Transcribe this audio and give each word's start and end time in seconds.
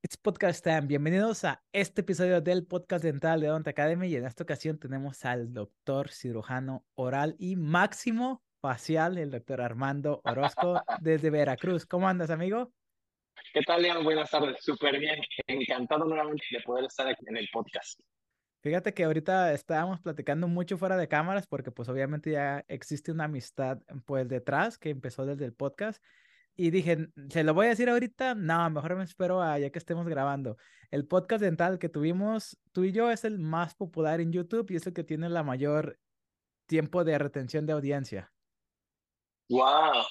It's 0.00 0.16
Podcast 0.16 0.62
Time. 0.62 0.82
Bienvenidos 0.82 1.42
a 1.42 1.60
este 1.72 2.02
episodio 2.02 2.40
del 2.40 2.64
Podcast 2.64 3.02
Dental 3.02 3.40
de 3.40 3.50
Odont 3.50 3.66
Academy 3.66 4.06
y 4.06 4.14
en 4.14 4.26
esta 4.26 4.44
ocasión 4.44 4.78
tenemos 4.78 5.24
al 5.24 5.52
doctor 5.52 6.10
cirujano 6.10 6.84
oral 6.94 7.34
y 7.40 7.56
máximo 7.56 8.40
facial, 8.60 9.18
el 9.18 9.32
doctor 9.32 9.60
Armando 9.60 10.20
Orozco 10.22 10.80
desde 11.00 11.30
Veracruz. 11.30 11.84
¿Cómo 11.84 12.08
andas, 12.08 12.30
amigo? 12.30 12.72
¿Qué 13.52 13.60
tal, 13.62 13.82
León? 13.82 14.04
Buenas 14.04 14.30
tardes. 14.30 14.62
Súper 14.62 15.00
bien. 15.00 15.20
Encantado 15.48 16.04
nuevamente 16.04 16.44
de 16.52 16.60
poder 16.60 16.84
estar 16.84 17.08
aquí 17.08 17.24
en 17.26 17.36
el 17.36 17.48
podcast. 17.52 18.00
Fíjate 18.62 18.94
que 18.94 19.02
ahorita 19.02 19.52
estábamos 19.52 20.00
platicando 20.00 20.46
mucho 20.46 20.78
fuera 20.78 20.96
de 20.96 21.08
cámaras 21.08 21.48
porque 21.48 21.72
pues 21.72 21.88
obviamente 21.88 22.30
ya 22.30 22.64
existe 22.68 23.10
una 23.10 23.24
amistad 23.24 23.78
pues 24.06 24.28
detrás 24.28 24.78
que 24.78 24.90
empezó 24.90 25.26
desde 25.26 25.44
el 25.44 25.54
podcast 25.54 26.00
y 26.60 26.72
dije, 26.72 27.08
¿se 27.30 27.44
lo 27.44 27.54
voy 27.54 27.66
a 27.66 27.68
decir 27.68 27.88
ahorita? 27.88 28.34
No, 28.34 28.68
mejor 28.68 28.96
me 28.96 29.04
espero 29.04 29.40
a 29.40 29.60
ya 29.60 29.70
que 29.70 29.78
estemos 29.78 30.08
grabando. 30.08 30.56
El 30.90 31.06
podcast 31.06 31.40
dental 31.40 31.78
que 31.78 31.88
tuvimos 31.88 32.58
tú 32.72 32.82
y 32.82 32.90
yo 32.90 33.12
es 33.12 33.24
el 33.24 33.38
más 33.38 33.76
popular 33.76 34.20
en 34.20 34.32
YouTube 34.32 34.68
y 34.72 34.74
es 34.76 34.86
el 34.88 34.92
que 34.92 35.04
tiene 35.04 35.28
la 35.28 35.44
mayor 35.44 36.00
tiempo 36.66 37.04
de 37.04 37.16
retención 37.16 37.64
de 37.64 37.74
audiencia. 37.74 38.32
¡Wow! 39.48 40.02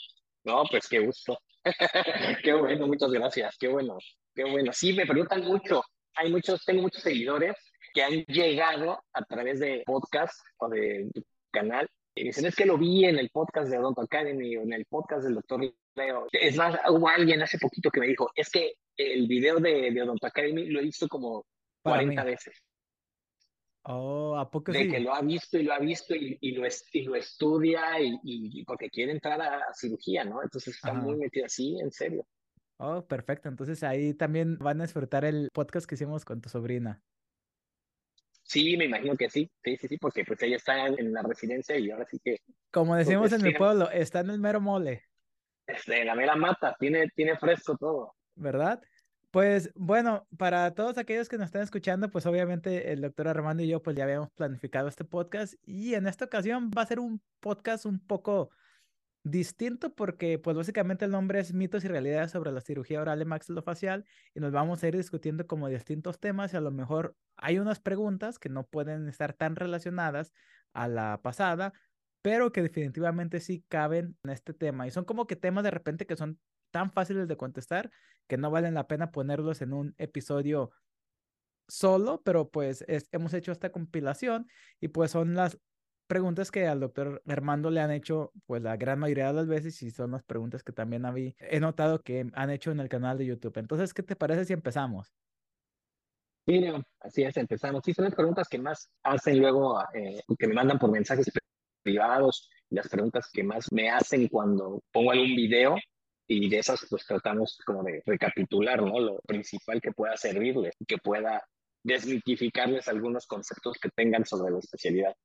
No, 0.45 0.63
pues 0.71 0.87
qué 0.87 0.99
gusto. 0.99 1.37
qué 2.43 2.53
bueno, 2.53 2.87
muchas 2.87 3.11
gracias. 3.11 3.57
Qué 3.59 3.67
bueno, 3.67 3.97
qué 4.33 4.45
bueno. 4.45 4.71
Sí, 4.71 4.93
me 4.93 5.05
preguntan 5.05 5.43
mucho. 5.43 5.83
Hay 6.15 6.31
muchos, 6.31 6.63
tengo 6.63 6.81
muchos 6.83 7.03
seguidores 7.03 7.57
que 7.93 8.03
han 8.03 8.23
llegado 8.23 9.03
a 9.11 9.25
través 9.25 9.59
de 9.59 9.83
podcast 9.85 10.39
o 10.59 10.69
de 10.69 11.11
canal 11.51 11.89
y 12.17 12.23
dicen, 12.23 12.45
es 12.45 12.55
que 12.55 12.65
lo 12.65 12.77
vi 12.77 13.05
en 13.05 13.17
el 13.17 13.29
podcast 13.29 13.69
de 13.69 13.77
Odonto 13.77 14.01
Academy 14.01 14.57
o 14.57 14.63
en 14.63 14.73
el 14.73 14.85
podcast 14.85 15.23
del 15.23 15.35
doctor 15.35 15.61
Leo. 15.95 16.27
Es 16.31 16.55
más, 16.57 16.79
hubo 16.89 17.07
alguien 17.07 17.41
hace 17.41 17.57
poquito 17.57 17.89
que 17.89 17.99
me 17.99 18.07
dijo, 18.07 18.31
es 18.35 18.49
que 18.49 18.73
el 18.95 19.27
video 19.27 19.57
de, 19.57 19.91
de 19.91 20.01
Odonto 20.01 20.27
Academy 20.27 20.65
lo 20.65 20.79
he 20.79 20.83
visto 20.83 21.07
como 21.07 21.45
40 21.83 22.23
veces. 22.23 22.61
Oh, 23.89 24.35
¿a 24.35 24.51
poco 24.51 24.73
de 24.73 24.89
que 24.89 24.99
lo 24.99 25.13
ha 25.13 25.21
visto 25.21 25.57
y 25.57 25.63
lo 25.63 25.73
ha 25.73 25.79
visto 25.79 26.13
y, 26.13 26.37
y, 26.41 26.51
lo, 26.51 26.67
y 26.91 27.03
lo, 27.03 27.15
estudia 27.15 28.01
y, 28.01 28.19
y, 28.21 28.65
porque 28.65 28.89
quiere 28.89 29.13
entrar 29.13 29.41
a, 29.41 29.73
cirugía, 29.73 30.25
¿no? 30.25 30.43
Entonces 30.43 30.75
está 30.75 30.91
muy 30.91 31.15
metido 31.15 31.45
así, 31.45 31.79
en 31.79 31.91
serio. 31.91 32.27
Oh, 32.79 33.05
perfecto. 33.07 33.47
Entonces 33.47 33.83
ahí 33.83 34.13
también 34.13 34.57
van 34.57 34.81
a 34.81 34.83
disfrutar 34.83 35.23
el 35.23 35.49
podcast 35.53 35.87
que 35.87 35.95
hicimos 35.95 36.25
con 36.25 36.41
tu 36.41 36.49
sobrina. 36.49 37.01
Sí, 38.47 38.77
me 38.77 38.85
imagino 38.85 39.17
que 39.17 39.29
sí, 39.29 39.51
sí, 39.61 39.75
sí, 39.75 39.87
sí, 39.89 39.97
porque 39.97 40.23
pues 40.23 40.41
ella 40.41 40.55
está 40.55 40.87
en, 40.87 41.11
la 41.11 41.21
residencia 41.21 41.77
y 41.77 41.91
ahora 41.91 42.05
sí 42.05 42.17
que... 42.23 42.37
Como 42.71 42.95
decimos 42.95 43.33
en 43.33 43.43
mi 43.43 43.53
pueblo, 43.53 43.91
está 43.91 44.21
en 44.21 44.29
el 44.29 44.39
mero 44.39 44.61
mole. 44.61 45.03
Este, 45.67 45.99
en 45.99 46.07
la 46.07 46.15
mera 46.15 46.37
mata, 46.37 46.73
tiene, 46.79 47.09
tiene 47.13 47.37
fresco 47.37 47.75
todo. 47.77 48.15
¿Verdad? 48.35 48.81
Pues 49.31 49.69
bueno, 49.75 50.25
para 50.37 50.73
todos 50.73 50.97
aquellos 50.97 51.27
que 51.27 51.37
nos 51.37 51.47
están 51.47 51.63
escuchando, 51.63 52.09
pues 52.09 52.25
obviamente 52.25 52.93
el 52.93 53.01
doctor 53.01 53.27
Armando 53.27 53.63
y 53.63 53.67
yo 53.67 53.83
pues 53.83 53.97
ya 53.97 54.05
habíamos 54.05 54.31
planificado 54.31 54.87
este 54.87 55.03
podcast 55.03 55.55
y 55.63 55.95
en 55.95 56.07
esta 56.07 56.23
ocasión 56.23 56.71
va 56.75 56.83
a 56.83 56.87
ser 56.87 56.99
un 56.99 57.21
podcast 57.41 57.85
un 57.85 57.99
poco 57.99 58.49
distinto 59.31 59.93
porque 59.93 60.39
pues 60.39 60.55
básicamente 60.55 61.05
el 61.05 61.11
nombre 61.11 61.39
es 61.39 61.53
mitos 61.53 61.83
y 61.83 61.87
realidades 61.87 62.31
sobre 62.31 62.51
la 62.51 62.61
cirugía 62.61 63.01
oral 63.01 63.21
y 63.21 63.25
maxilofacial 63.25 64.05
y 64.33 64.39
nos 64.39 64.51
vamos 64.51 64.83
a 64.83 64.87
ir 64.87 64.95
discutiendo 64.95 65.47
como 65.47 65.67
distintos 65.67 66.19
temas 66.19 66.53
y 66.53 66.57
a 66.57 66.61
lo 66.61 66.71
mejor 66.71 67.15
hay 67.35 67.59
unas 67.59 67.79
preguntas 67.79 68.39
que 68.39 68.49
no 68.49 68.65
pueden 68.65 69.07
estar 69.07 69.33
tan 69.33 69.55
relacionadas 69.55 70.33
a 70.73 70.87
la 70.87 71.21
pasada, 71.21 71.73
pero 72.21 72.51
que 72.51 72.61
definitivamente 72.61 73.39
sí 73.39 73.63
caben 73.67 74.17
en 74.23 74.29
este 74.31 74.53
tema 74.53 74.87
y 74.87 74.91
son 74.91 75.05
como 75.05 75.27
que 75.27 75.35
temas 75.35 75.63
de 75.63 75.71
repente 75.71 76.05
que 76.05 76.15
son 76.15 76.39
tan 76.71 76.91
fáciles 76.91 77.27
de 77.27 77.37
contestar 77.37 77.91
que 78.27 78.37
no 78.37 78.51
valen 78.51 78.73
la 78.73 78.87
pena 78.87 79.11
ponerlos 79.11 79.61
en 79.61 79.73
un 79.73 79.95
episodio 79.97 80.71
solo, 81.67 82.21
pero 82.23 82.49
pues 82.49 82.85
hemos 83.11 83.33
hecho 83.33 83.51
esta 83.51 83.71
compilación 83.71 84.47
y 84.79 84.89
pues 84.89 85.11
son 85.11 85.33
las 85.35 85.57
preguntas 86.07 86.49
que 86.51 86.67
al 86.67 86.79
doctor 86.79 87.21
Armando 87.27 87.69
le 87.69 87.81
han 87.81 87.91
hecho, 87.91 88.31
pues 88.45 88.63
la 88.63 88.77
gran 88.77 88.99
mayoría 88.99 89.27
de 89.27 89.33
las 89.33 89.47
veces, 89.47 89.81
y 89.83 89.91
son 89.91 90.11
las 90.11 90.23
preguntas 90.23 90.63
que 90.63 90.71
también 90.71 91.05
habí, 91.05 91.35
he 91.39 91.59
notado 91.59 92.01
que 92.01 92.25
han 92.33 92.49
hecho 92.49 92.71
en 92.71 92.79
el 92.79 92.89
canal 92.89 93.17
de 93.17 93.25
YouTube. 93.25 93.57
Entonces, 93.57 93.93
¿qué 93.93 94.03
te 94.03 94.15
parece 94.15 94.45
si 94.45 94.53
empezamos? 94.53 95.13
Mira, 96.47 96.81
así 97.01 97.23
es, 97.23 97.35
empezamos. 97.35 97.81
Sí, 97.83 97.93
son 97.93 98.05
las 98.05 98.15
preguntas 98.15 98.47
que 98.47 98.57
más 98.57 98.89
hacen 99.03 99.39
luego, 99.39 99.81
eh, 99.93 100.21
que 100.39 100.47
me 100.47 100.53
mandan 100.53 100.79
por 100.79 100.89
mensajes 100.89 101.29
privados, 101.83 102.49
las 102.69 102.87
preguntas 102.87 103.29
que 103.31 103.43
más 103.43 103.71
me 103.71 103.89
hacen 103.89 104.27
cuando 104.29 104.81
pongo 104.91 105.11
algún 105.11 105.35
video 105.35 105.75
y 106.25 106.49
de 106.49 106.59
esas 106.59 106.85
pues 106.89 107.05
tratamos 107.05 107.57
como 107.65 107.83
de 107.83 108.01
recapitular, 108.05 108.81
¿no? 108.81 108.99
Lo 108.99 109.19
principal 109.21 109.81
que 109.81 109.91
pueda 109.91 110.15
servirles, 110.17 110.75
que 110.87 110.97
pueda 110.97 111.41
desmitificarles 111.83 112.87
algunos 112.87 113.25
conceptos 113.27 113.77
que 113.81 113.89
tengan 113.89 114.25
sobre 114.25 114.51
la 114.51 114.59
especialidad. 114.59 115.15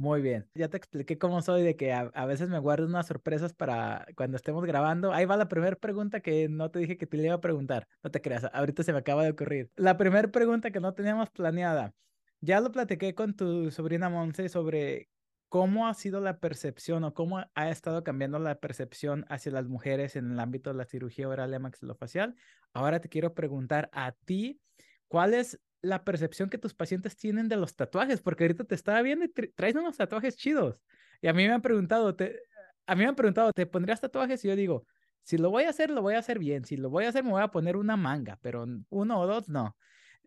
Muy 0.00 0.22
bien, 0.22 0.48
ya 0.54 0.68
te 0.68 0.78
expliqué 0.78 1.18
cómo 1.18 1.42
soy 1.42 1.62
de 1.62 1.76
que 1.76 1.92
a, 1.92 2.24
veces 2.24 2.48
me 2.48 2.58
guardo 2.58 2.86
unas 2.86 3.06
sorpresas 3.06 3.52
para 3.52 4.06
cuando 4.16 4.38
estemos 4.38 4.64
grabando. 4.64 5.12
Ahí 5.12 5.26
va 5.26 5.36
la 5.36 5.46
primera 5.46 5.76
pregunta 5.76 6.20
que 6.20 6.48
no 6.48 6.70
te 6.70 6.78
dije 6.78 6.96
que 6.96 7.06
te 7.06 7.18
le 7.18 7.24
iba 7.24 7.34
a 7.34 7.40
preguntar. 7.42 7.86
No 8.02 8.10
te 8.10 8.22
creas, 8.22 8.46
ahorita 8.54 8.82
se 8.82 8.94
me 8.94 9.00
acaba 9.00 9.24
de 9.24 9.32
ocurrir. 9.32 9.70
La 9.76 9.98
primera 9.98 10.26
pregunta 10.28 10.70
que 10.70 10.80
no 10.80 10.94
teníamos 10.94 11.28
planeada. 11.28 11.92
Ya 12.40 12.62
lo 12.62 12.72
platiqué 12.72 13.14
con 13.14 13.34
tu 13.36 13.70
sobrina 13.70 14.08
Monse 14.08 14.48
sobre 14.48 15.10
cómo 15.50 15.86
ha 15.86 15.92
sido 15.92 16.22
la 16.22 16.38
percepción 16.38 17.04
o 17.04 17.12
cómo 17.12 17.44
ha 17.54 17.68
estado 17.68 18.02
cambiando 18.02 18.38
la 18.38 18.58
percepción 18.58 19.26
hacia 19.28 19.52
las 19.52 19.68
mujeres 19.68 20.16
en 20.16 20.32
el 20.32 20.40
ámbito 20.40 20.70
de 20.70 20.76
la 20.76 20.86
cirugía 20.86 21.28
oral 21.28 21.52
y 21.52 21.58
maxilofacial. 21.58 22.36
Ahora 22.72 23.00
te 23.00 23.10
quiero 23.10 23.34
preguntar 23.34 23.90
a 23.92 24.12
ti, 24.12 24.62
¿cuál 25.08 25.34
es 25.34 25.60
la 25.82 26.04
percepción 26.04 26.50
que 26.50 26.58
tus 26.58 26.74
pacientes 26.74 27.16
tienen 27.16 27.48
de 27.48 27.56
los 27.56 27.74
tatuajes, 27.74 28.20
porque 28.20 28.44
ahorita 28.44 28.64
te 28.64 28.74
estaba 28.74 29.02
viendo 29.02 29.24
y 29.24 29.28
traes 29.28 29.74
unos 29.74 29.96
tatuajes 29.96 30.36
chidos. 30.36 30.82
Y 31.22 31.28
a 31.28 31.32
mí 31.32 31.46
me 31.46 31.52
han 31.52 31.62
preguntado, 31.62 32.14
te, 32.14 32.40
a 32.86 32.94
mí 32.94 33.02
me 33.02 33.08
han 33.08 33.16
preguntado, 33.16 33.52
¿te 33.52 33.66
pondrías 33.66 34.00
tatuajes? 34.00 34.44
Y 34.44 34.48
yo 34.48 34.56
digo, 34.56 34.86
si 35.22 35.38
lo 35.38 35.50
voy 35.50 35.64
a 35.64 35.70
hacer, 35.70 35.90
lo 35.90 36.02
voy 36.02 36.14
a 36.14 36.18
hacer 36.18 36.38
bien. 36.38 36.64
Si 36.64 36.76
lo 36.76 36.90
voy 36.90 37.04
a 37.04 37.10
hacer, 37.10 37.24
me 37.24 37.30
voy 37.30 37.42
a 37.42 37.48
poner 37.48 37.76
una 37.76 37.96
manga, 37.96 38.38
pero 38.42 38.66
uno 38.88 39.20
o 39.20 39.26
dos 39.26 39.48
no. 39.48 39.76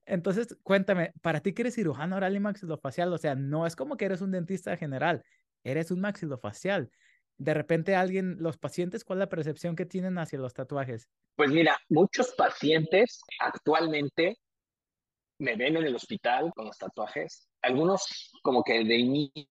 Entonces, 0.05 0.57
cuéntame, 0.63 1.13
para 1.21 1.39
ti 1.39 1.53
que 1.53 1.63
eres 1.63 1.75
cirujano 1.75 2.15
oral 2.15 2.35
y 2.35 2.39
maxilofacial, 2.39 3.11
o 3.13 3.17
sea, 3.17 3.35
no 3.35 3.65
es 3.65 3.75
como 3.75 3.97
que 3.97 4.05
eres 4.05 4.21
un 4.21 4.31
dentista 4.31 4.75
general, 4.77 5.23
eres 5.63 5.91
un 5.91 6.01
maxilofacial. 6.01 6.89
De 7.37 7.53
repente 7.53 7.95
alguien, 7.95 8.37
los 8.39 8.57
pacientes, 8.57 9.03
¿cuál 9.03 9.19
es 9.19 9.21
la 9.21 9.29
percepción 9.29 9.75
que 9.75 9.85
tienen 9.85 10.17
hacia 10.17 10.39
los 10.39 10.53
tatuajes? 10.53 11.09
Pues 11.35 11.51
mira, 11.51 11.77
muchos 11.89 12.33
pacientes 12.37 13.21
actualmente 13.39 14.37
me 15.39 15.55
ven 15.55 15.77
en 15.77 15.85
el 15.85 15.95
hospital 15.95 16.51
con 16.55 16.65
los 16.65 16.77
tatuajes. 16.77 17.49
Algunos 17.61 18.31
como 18.41 18.63
que 18.63 18.83
de 18.83 18.97
inicio 18.97 19.47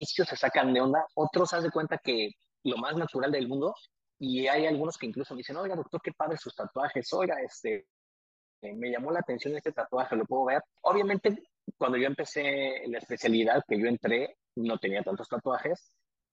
se 0.00 0.36
sacan 0.36 0.72
de 0.72 0.80
onda, 0.80 1.04
otros 1.14 1.52
hacen 1.54 1.70
cuenta 1.70 1.98
que 1.98 2.30
lo 2.64 2.76
más 2.76 2.96
natural 2.96 3.32
del 3.32 3.48
mundo 3.48 3.74
y 4.18 4.46
hay 4.48 4.66
algunos 4.66 4.98
que 4.98 5.06
incluso 5.06 5.34
me 5.34 5.38
dicen, 5.38 5.56
oiga 5.56 5.76
doctor, 5.76 6.00
qué 6.02 6.12
padre 6.12 6.36
sus 6.36 6.54
tatuajes, 6.54 7.12
oiga, 7.12 7.36
este, 7.40 7.86
me 8.62 8.90
llamó 8.90 9.12
la 9.12 9.20
atención 9.20 9.56
este 9.56 9.72
tatuaje, 9.72 10.16
lo 10.16 10.24
puedo 10.24 10.46
ver. 10.46 10.62
Obviamente, 10.82 11.38
cuando 11.76 11.98
yo 11.98 12.06
empecé 12.06 12.82
la 12.88 12.98
especialidad 12.98 13.62
que 13.68 13.78
yo 13.78 13.86
entré, 13.86 14.36
no 14.56 14.78
tenía 14.78 15.02
tantos 15.02 15.28
tatuajes, 15.28 15.92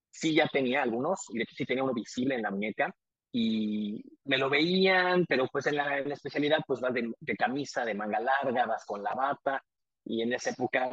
sí 0.10 0.34
ya 0.34 0.48
tenía 0.48 0.82
algunos, 0.82 1.20
y 1.30 1.38
de 1.38 1.44
hecho 1.44 1.56
sí 1.56 1.66
tenía 1.66 1.84
uno 1.84 1.94
visible 1.94 2.36
en 2.36 2.42
la 2.42 2.52
muñeca, 2.52 2.96
y 3.38 4.02
me 4.24 4.38
lo 4.38 4.50
veían, 4.50 5.26
pero 5.28 5.46
pues 5.52 5.68
en 5.68 5.76
la, 5.76 6.00
especialidad 6.00 6.60
pues 6.66 6.80
vas 6.80 6.94
de, 6.94 7.36
camisa, 7.38 7.84
de 7.84 7.94
manga 7.94 8.22
larga, 8.22 8.66
vas 8.66 8.86
con 8.86 9.04
la 9.04 9.14
bata 9.14 9.62
y 10.06 10.22
en 10.22 10.32
esa 10.32 10.52
época 10.52 10.90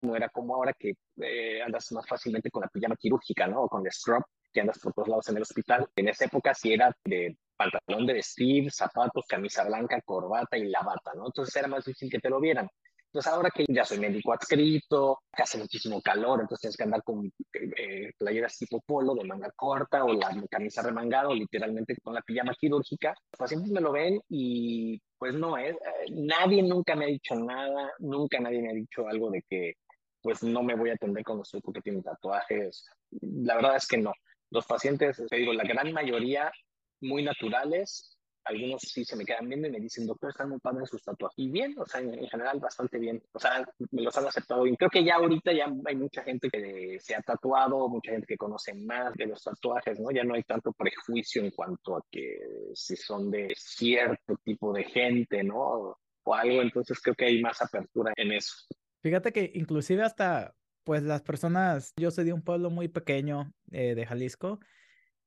no 0.00 0.16
era 0.16 0.30
como 0.30 0.54
ahora 0.54 0.72
que 0.72 0.94
eh, 1.20 1.60
andas 1.60 1.92
más 1.92 2.08
fácilmente 2.08 2.50
con 2.50 2.62
la 2.62 2.68
pijama 2.68 2.96
quirúrgica, 2.96 3.46
¿no? 3.46 3.64
O 3.64 3.68
con 3.68 3.84
el 3.84 3.92
scrub, 3.92 4.24
que 4.50 4.62
andas 4.62 4.78
por 4.78 4.94
todos 4.94 5.08
lados 5.08 5.28
en 5.28 5.36
el 5.36 5.42
hospital. 5.42 5.86
En 5.94 6.08
esa 6.08 6.24
época 6.24 6.54
sí 6.54 6.72
era 6.72 6.96
de 7.04 7.36
pantalón 7.54 8.06
de 8.06 8.14
vestir, 8.14 8.72
zapatos, 8.72 9.26
camisa 9.26 9.64
blanca, 9.64 10.00
corbata 10.00 10.56
y 10.56 10.64
la 10.68 10.80
bata, 10.80 11.12
¿no? 11.14 11.26
Entonces 11.26 11.54
era 11.56 11.68
más 11.68 11.84
difícil 11.84 12.10
que 12.10 12.20
te 12.20 12.30
lo 12.30 12.40
vieran. 12.40 12.70
Entonces 13.08 13.32
ahora 13.32 13.50
que 13.50 13.64
ya 13.68 13.84
soy 13.84 13.98
médico 13.98 14.32
adscrito, 14.32 15.20
que 15.34 15.42
hace 15.42 15.56
muchísimo 15.56 16.02
calor, 16.02 16.40
entonces 16.40 16.60
tienes 16.60 16.76
que 16.76 16.84
andar 16.84 17.02
con 17.02 17.32
eh, 17.54 18.12
playeras 18.18 18.58
tipo 18.58 18.82
polo 18.84 19.14
de 19.14 19.24
manga 19.24 19.50
corta 19.56 20.04
o 20.04 20.12
la 20.12 20.30
camisa 20.50 20.82
remangada 20.82 21.28
o 21.28 21.34
literalmente 21.34 21.96
con 22.02 22.14
la 22.14 22.20
pijama 22.20 22.54
quirúrgica. 22.54 23.14
Los 23.32 23.38
pacientes 23.38 23.70
me 23.70 23.80
lo 23.80 23.92
ven 23.92 24.20
y 24.28 25.00
pues 25.16 25.34
no 25.34 25.56
es, 25.56 25.74
eh, 25.74 26.10
nadie 26.10 26.62
nunca 26.62 26.94
me 26.94 27.06
ha 27.06 27.08
dicho 27.08 27.34
nada, 27.34 27.92
nunca 27.98 28.40
nadie 28.40 28.60
me 28.60 28.70
ha 28.70 28.74
dicho 28.74 29.08
algo 29.08 29.30
de 29.30 29.42
que 29.48 29.74
pues 30.20 30.42
no 30.42 30.62
me 30.62 30.74
voy 30.74 30.90
a 30.90 30.94
atender 30.94 31.24
con 31.24 31.38
usted 31.38 31.60
porque 31.64 31.80
tiene 31.80 32.02
tatuajes. 32.02 32.84
La 33.22 33.54
verdad 33.54 33.76
es 33.76 33.86
que 33.86 33.96
no. 33.96 34.12
Los 34.50 34.66
pacientes, 34.66 35.22
te 35.28 35.36
digo, 35.36 35.54
la 35.54 35.64
gran 35.64 35.92
mayoría 35.92 36.52
muy 37.00 37.22
naturales, 37.22 38.17
algunos 38.48 38.82
sí 38.82 39.04
se 39.04 39.16
me 39.16 39.24
quedan 39.24 39.48
bien 39.48 39.64
y 39.64 39.70
me 39.70 39.80
dicen, 39.80 40.06
doctor, 40.06 40.30
están 40.30 40.48
muy 40.48 40.58
padres 40.58 40.88
sus 40.88 41.02
tatuajes. 41.02 41.38
Y 41.38 41.50
bien, 41.50 41.74
o 41.78 41.86
sea, 41.86 42.00
en, 42.00 42.26
general 42.28 42.58
bastante 42.58 42.98
bien. 42.98 43.22
O 43.32 43.38
sea, 43.38 43.64
me 43.90 44.02
los 44.02 44.16
han 44.16 44.26
aceptado 44.26 44.66
y 44.66 44.76
Creo 44.76 44.90
que 44.90 45.04
ya 45.04 45.16
ahorita 45.16 45.52
ya 45.52 45.72
hay 45.84 45.96
mucha 45.96 46.22
gente 46.22 46.48
que 46.48 46.98
se 47.00 47.14
ha 47.14 47.22
tatuado, 47.22 47.88
mucha 47.88 48.12
gente 48.12 48.26
que 48.26 48.36
conoce 48.36 48.74
más 48.74 49.14
de 49.14 49.26
los 49.26 49.42
tatuajes, 49.42 50.00
¿no? 50.00 50.10
Ya 50.10 50.24
no 50.24 50.34
hay 50.34 50.42
tanto 50.44 50.72
prejuicio 50.72 51.42
en 51.42 51.50
cuanto 51.50 51.96
a 51.96 52.02
que 52.10 52.38
si 52.74 52.96
son 52.96 53.30
de 53.30 53.52
cierto 53.56 54.36
tipo 54.44 54.72
de 54.72 54.84
gente, 54.84 55.42
¿no? 55.42 55.96
O 56.24 56.34
algo, 56.34 56.62
entonces 56.62 57.00
creo 57.00 57.14
que 57.14 57.26
hay 57.26 57.42
más 57.42 57.60
apertura 57.62 58.12
en 58.16 58.32
eso. 58.32 58.54
Fíjate 59.02 59.32
que 59.32 59.50
inclusive 59.54 60.02
hasta, 60.02 60.54
pues 60.84 61.02
las 61.02 61.22
personas, 61.22 61.92
yo 61.96 62.10
soy 62.10 62.24
de 62.24 62.32
un 62.32 62.42
pueblo 62.42 62.70
muy 62.70 62.88
pequeño 62.88 63.52
eh, 63.70 63.94
de 63.94 64.06
Jalisco 64.06 64.60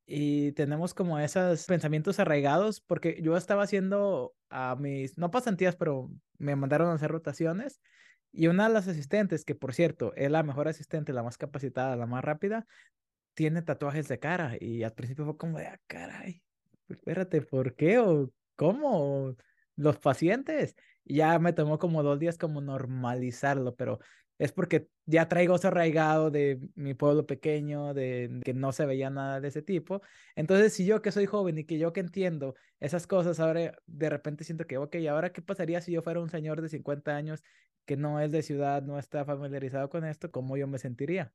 y 0.06 0.51
tenemos 0.53 0.94
como 0.94 1.19
esos 1.19 1.65
pensamientos 1.65 2.19
arraigados 2.19 2.81
porque 2.81 3.19
yo 3.21 3.38
estaba 3.38 3.63
haciendo 3.63 4.33
a 4.50 4.75
mis, 4.75 5.18
no 5.18 5.31
pasantías, 5.31 5.75
pero 5.75 6.09
me 6.38 6.56
mandaron 6.56 6.89
a 6.89 6.94
hacer 6.94 7.12
rotaciones 7.12 7.80
y 8.31 8.48
una 8.48 8.68
de 8.68 8.74
las 8.74 8.88
asistentes, 8.88 9.44
que 9.44 9.56
por 9.56 9.74
cierto 9.74 10.13
es 10.15 10.31
la 10.31 10.44
mejor 10.44 10.68
asistente, 10.68 11.13
la 11.13 11.24
más 11.24 11.38
capacitada, 11.38 11.95
la 11.95 12.06
más 12.06 12.24
rápida, 12.24 12.65
tiene 13.33 13.62
tatuajes 13.62 14.07
de 14.07 14.19
cara 14.19 14.56
y 14.59 14.83
al 14.83 14.94
principio 14.94 15.25
fue 15.25 15.38
como 15.38 15.57
de, 15.57 15.68
ah, 15.68 15.80
caray, 15.88 16.42
espérate, 16.89 17.42
¿por 17.42 17.75
qué 17.75 18.00
o 18.00 18.31
cómo? 18.56 19.36
Los 19.75 20.00
pacientes. 20.00 20.75
Y 21.03 21.15
ya 21.18 21.39
me 21.39 21.53
tomó 21.53 21.80
como 21.80 22.03
dos 22.03 22.19
días 22.19 22.38
como 22.38 22.62
normalizarlo, 22.62 23.75
pero 23.75 24.00
es 24.42 24.52
porque 24.52 24.88
ya 25.06 25.30
traigo 25.30 25.56
eso 25.56 25.68
arraigado 25.68 26.32
de 26.32 26.60
mi 26.74 26.96
pueblo 26.96 27.28
pequeño, 27.28 27.94
de 27.94 28.42
que 28.44 28.56
no 28.56 28.72
se 28.72 28.88
veía 28.88 29.12
nada 29.12 29.40
de 29.40 29.50
ese 29.50 29.62
tipo. 29.62 30.02
Entonces, 30.36 30.74
si 30.74 30.84
yo 30.84 31.04
que 31.04 31.12
soy 31.12 31.28
joven 31.28 31.60
y 31.60 31.64
que 31.64 31.78
yo 31.78 31.94
que 31.94 32.00
entiendo 32.00 32.56
esas 32.80 33.06
cosas, 33.06 33.40
ahora 33.40 33.78
de 33.86 34.10
repente 34.10 34.44
siento 34.44 34.66
que, 34.66 34.80
ok, 34.80 34.96
¿ahora 35.12 35.32
qué 35.32 35.44
pasaría 35.44 35.80
si 35.80 35.92
yo 35.92 36.02
fuera 36.02 36.22
un 36.22 36.32
señor 36.32 36.60
de 36.60 36.70
50 36.70 37.16
años 37.16 37.44
que 37.86 37.98
no 37.98 38.20
es 38.20 38.32
de 38.32 38.42
ciudad, 38.42 38.82
no 38.82 38.98
está 38.98 39.26
familiarizado 39.26 39.90
con 39.90 40.06
esto? 40.06 40.32
¿Cómo 40.32 40.58
yo 40.58 40.66
me 40.66 40.80
sentiría? 40.80 41.32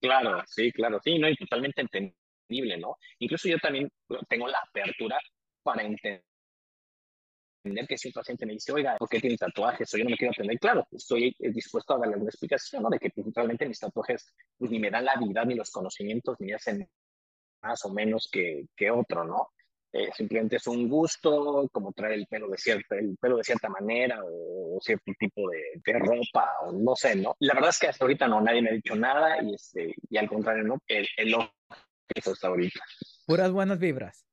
Claro, 0.00 0.42
sí, 0.46 0.72
claro, 0.72 0.98
sí, 1.04 1.18
no, 1.18 1.28
y 1.28 1.36
totalmente 1.36 1.82
entendible, 1.82 2.78
¿no? 2.78 2.96
Incluso 3.18 3.50
yo 3.50 3.58
también 3.58 3.90
tengo 4.30 4.48
la 4.48 4.60
apertura 4.66 5.18
para 5.62 5.82
entender 5.82 6.24
entender 7.64 7.86
que 7.86 7.98
si 7.98 8.08
un 8.08 8.14
paciente 8.14 8.46
me 8.46 8.54
dice, 8.54 8.72
oiga, 8.72 8.96
¿por 8.98 9.08
qué 9.08 9.20
tiene 9.20 9.36
tatuajes? 9.36 9.92
O 9.94 9.96
yo 9.96 10.04
no 10.04 10.10
me 10.10 10.16
quiero 10.16 10.32
atender, 10.32 10.58
claro, 10.58 10.86
estoy 10.90 11.34
dispuesto 11.38 11.94
a 11.94 11.98
darle 11.98 12.16
una 12.16 12.28
explicación, 12.28 12.82
¿no? 12.82 12.90
De 12.90 12.98
que 12.98 13.10
principalmente 13.10 13.66
mis 13.66 13.78
tatuajes 13.78 14.34
pues, 14.58 14.70
ni 14.70 14.78
me 14.78 14.90
dan 14.90 15.04
la 15.04 15.12
habilidad 15.12 15.46
ni 15.46 15.54
los 15.54 15.70
conocimientos 15.70 16.36
ni 16.40 16.52
hacen 16.52 16.88
más 17.62 17.84
o 17.84 17.92
menos 17.92 18.28
que, 18.30 18.66
que 18.76 18.90
otro, 18.90 19.24
¿no? 19.24 19.50
Eh, 19.94 20.10
simplemente 20.16 20.56
es 20.56 20.66
un 20.66 20.88
gusto, 20.88 21.68
como 21.70 21.92
traer 21.92 22.14
el 22.14 22.26
pelo 22.26 22.48
de 22.48 22.56
cierta, 22.56 22.96
el 22.96 23.14
pelo 23.18 23.36
de 23.36 23.44
cierta 23.44 23.68
manera 23.68 24.20
o, 24.24 24.78
cierto 24.80 25.12
tipo 25.18 25.50
de, 25.50 25.82
de, 25.84 25.98
ropa, 25.98 26.50
o 26.62 26.72
no 26.72 26.96
sé, 26.96 27.14
¿no? 27.14 27.36
La 27.40 27.52
verdad 27.52 27.70
es 27.70 27.78
que 27.78 27.88
hasta 27.88 28.04
ahorita 28.04 28.26
no, 28.26 28.40
nadie 28.40 28.62
me 28.62 28.70
ha 28.70 28.72
dicho 28.72 28.96
nada 28.96 29.42
y, 29.42 29.54
este, 29.54 29.94
y 30.08 30.16
al 30.16 30.28
contrario, 30.28 30.64
¿no? 30.64 30.78
El, 30.88 31.06
el 31.18 31.34
que 32.08 32.30
hasta 32.30 32.48
ahorita. 32.48 32.80
Puras 33.26 33.52
buenas 33.52 33.78
vibras. 33.78 34.26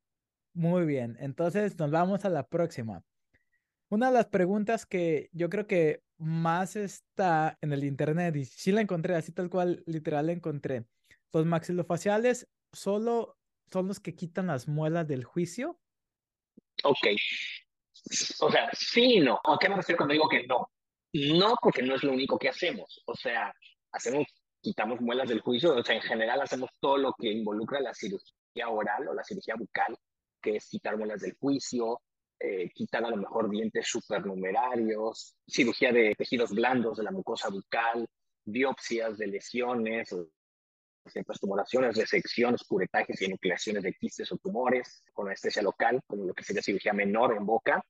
Muy 0.53 0.85
bien, 0.85 1.17
entonces 1.19 1.77
nos 1.77 1.91
vamos 1.91 2.23
a 2.23 2.29
la 2.29 2.47
próxima. 2.47 3.03
Una 3.89 4.07
de 4.07 4.13
las 4.13 4.27
preguntas 4.27 4.85
que 4.85 5.29
yo 5.33 5.49
creo 5.49 5.65
que 5.65 6.03
más 6.17 6.75
está 6.75 7.57
en 7.61 7.73
el 7.73 7.83
internet, 7.83 8.35
y 8.35 8.45
sí 8.45 8.71
la 8.71 8.81
encontré, 8.81 9.15
así 9.15 9.31
tal 9.31 9.49
cual, 9.49 9.83
literal 9.87 10.27
la 10.27 10.33
encontré. 10.33 10.85
Los 11.33 11.45
maxilofaciales 11.45 12.47
solo 12.71 13.37
son 13.71 13.87
los 13.87 13.99
que 13.99 14.15
quitan 14.15 14.47
las 14.47 14.67
muelas 14.67 15.07
del 15.07 15.23
juicio. 15.23 15.79
Ok. 16.83 17.07
O 18.41 18.51
sea, 18.51 18.69
sí 18.73 19.15
y 19.15 19.19
no. 19.19 19.39
¿A 19.43 19.57
qué 19.59 19.69
me 19.69 19.75
refiero 19.75 19.97
cuando 19.97 20.13
digo 20.13 20.29
que 20.29 20.45
no? 20.45 20.69
No, 21.13 21.55
porque 21.61 21.81
no 21.81 21.95
es 21.95 22.03
lo 22.03 22.13
único 22.13 22.37
que 22.37 22.49
hacemos. 22.49 23.01
O 23.05 23.15
sea, 23.15 23.53
hacemos, 23.91 24.27
quitamos 24.61 25.01
muelas 25.01 25.29
del 25.29 25.41
juicio. 25.41 25.75
O 25.75 25.83
sea, 25.83 25.95
en 25.95 26.01
general 26.01 26.41
hacemos 26.41 26.69
todo 26.79 26.97
lo 26.97 27.13
que 27.17 27.31
involucra 27.31 27.79
la 27.79 27.93
cirugía 27.93 28.69
oral 28.69 29.07
o 29.07 29.13
la 29.13 29.23
cirugía 29.23 29.55
bucal, 29.55 29.97
que 30.41 30.57
es 30.57 30.67
quitar 30.69 30.97
muelas 30.97 31.21
del 31.21 31.35
juicio, 31.39 32.01
eh, 32.39 32.69
quitar 32.73 33.03
a 33.05 33.09
lo 33.09 33.17
mejor 33.17 33.49
dientes 33.49 33.87
supernumerarios, 33.87 35.35
cirugía 35.47 35.91
de 35.91 36.15
tejidos 36.15 36.51
blandos 36.51 36.97
de 36.97 37.03
la 37.03 37.11
mucosa 37.11 37.49
bucal, 37.49 38.07
biopsias 38.45 39.17
de 39.17 39.27
lesiones, 39.27 40.15
ciertas 41.05 41.39
tumoraciones, 41.39 41.97
resecciones, 41.97 42.63
curetajes 42.63 43.21
y 43.21 43.25
enucleaciones 43.25 43.83
de 43.83 43.93
quistes 43.93 44.31
o 44.31 44.37
tumores, 44.37 45.03
con 45.13 45.27
anestesia 45.27 45.61
local, 45.61 45.99
como 46.07 46.25
lo 46.25 46.33
que 46.33 46.43
sería 46.43 46.61
cirugía 46.61 46.93
menor 46.93 47.35
en 47.35 47.45
boca. 47.45 47.83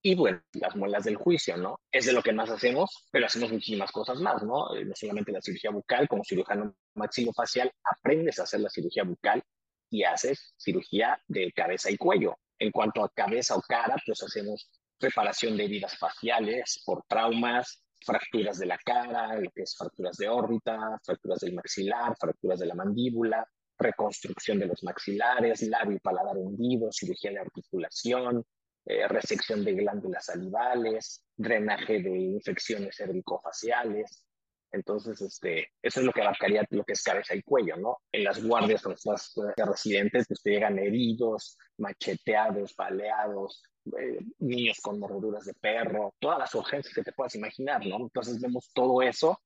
Y 0.00 0.14
bueno, 0.14 0.40
las 0.52 0.76
muelas 0.76 1.04
del 1.04 1.16
juicio, 1.16 1.56
¿no? 1.56 1.80
Es 1.90 2.06
de 2.06 2.12
lo 2.12 2.22
que 2.22 2.32
más 2.32 2.48
hacemos, 2.50 3.08
pero 3.10 3.26
hacemos 3.26 3.50
muchísimas 3.50 3.90
cosas 3.90 4.20
más, 4.20 4.42
¿no? 4.44 4.74
Eh, 4.76 4.84
no 4.84 4.94
solamente 4.94 5.32
la 5.32 5.42
cirugía 5.42 5.70
bucal, 5.70 6.06
como 6.06 6.22
cirujano 6.24 6.74
maxilofacial, 6.94 7.72
aprendes 7.84 8.38
a 8.38 8.44
hacer 8.44 8.60
la 8.60 8.70
cirugía 8.70 9.02
bucal 9.02 9.42
y 9.90 10.04
haces 10.04 10.54
cirugía 10.56 11.20
de 11.26 11.52
cabeza 11.52 11.90
y 11.90 11.96
cuello. 11.96 12.36
En 12.58 12.70
cuanto 12.70 13.04
a 13.04 13.10
cabeza 13.10 13.56
o 13.56 13.62
cara, 13.62 13.96
pues 14.04 14.22
hacemos 14.22 14.68
reparación 15.00 15.56
de 15.56 15.64
heridas 15.64 15.96
faciales 15.96 16.82
por 16.84 17.04
traumas, 17.08 17.84
fracturas 18.04 18.58
de 18.58 18.66
la 18.66 18.78
cara, 18.78 19.38
es 19.54 19.76
fracturas 19.76 20.16
de 20.16 20.28
órbita, 20.28 20.98
fracturas 21.04 21.40
del 21.40 21.54
maxilar, 21.54 22.16
fracturas 22.18 22.58
de 22.58 22.66
la 22.66 22.74
mandíbula, 22.74 23.46
reconstrucción 23.78 24.58
de 24.58 24.66
los 24.66 24.82
maxilares, 24.82 25.62
labio 25.62 25.96
y 25.96 26.00
paladar 26.00 26.36
hundido, 26.36 26.90
cirugía 26.90 27.30
de 27.30 27.40
articulación, 27.40 28.44
eh, 28.86 29.06
resección 29.06 29.64
de 29.64 29.74
glándulas 29.74 30.26
salivales, 30.26 31.24
drenaje 31.36 32.00
de 32.00 32.18
infecciones 32.18 32.96
cervicofaciales, 32.96 34.24
entonces, 34.70 35.20
este, 35.22 35.72
eso 35.82 36.00
es 36.00 36.06
lo 36.06 36.12
que 36.12 36.22
abarcaría 36.22 36.66
lo 36.70 36.84
que 36.84 36.92
es 36.92 37.02
cabeza 37.02 37.34
y 37.34 37.42
cuello, 37.42 37.76
¿no? 37.76 37.98
En 38.12 38.24
las 38.24 38.42
guardias 38.44 38.82
con 38.82 38.92
los 38.92 39.34
residentes, 39.56 40.26
pues 40.28 40.42
te 40.42 40.50
llegan 40.50 40.78
heridos, 40.78 41.56
macheteados, 41.78 42.74
baleados, 42.76 43.62
eh, 43.98 44.18
niños 44.40 44.78
con 44.80 44.98
mordeduras 44.98 45.44
de 45.44 45.54
perro, 45.54 46.14
todas 46.18 46.38
las 46.38 46.54
urgencias 46.54 46.94
que 46.94 47.02
te 47.02 47.12
puedas 47.12 47.34
imaginar, 47.34 47.84
¿no? 47.86 47.96
Entonces 47.96 48.40
vemos 48.40 48.70
todo 48.74 49.00
eso 49.02 49.40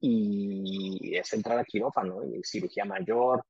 y 0.00 1.16
es 1.16 1.32
entrar 1.32 1.58
a 1.58 1.64
quirófano, 1.64 2.22
y 2.24 2.42
cirugía 2.44 2.84
mayor, 2.84 3.44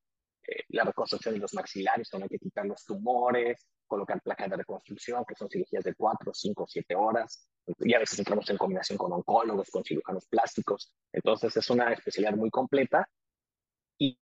eh, 0.50 0.64
la 0.70 0.84
reconstrucción 0.84 1.34
de 1.34 1.40
los 1.40 1.52
maxilares, 1.52 2.08
donde 2.10 2.24
hay 2.24 2.28
que 2.30 2.38
quitar 2.38 2.64
los 2.64 2.82
tumores, 2.84 3.66
colocar 3.86 4.20
placas 4.22 4.48
de 4.48 4.56
reconstrucción, 4.56 5.22
que 5.26 5.34
son 5.34 5.50
cirugías 5.50 5.84
de 5.84 5.94
4, 5.94 6.32
5, 6.32 6.64
7 6.66 6.94
horas, 6.94 7.50
y 7.80 7.92
a 7.92 7.98
veces 7.98 8.18
entramos 8.18 8.48
en 8.48 8.56
combinación 8.56 8.96
con 8.96 9.12
oncólogos, 9.12 9.68
con 9.70 9.84
cirujanos 9.84 10.26
plásticos. 10.26 10.90
Entonces 11.12 11.54
es 11.54 11.68
una 11.68 11.92
especialidad 11.92 12.34
muy 12.34 12.48
completa. 12.48 13.06
Y, 13.98 14.18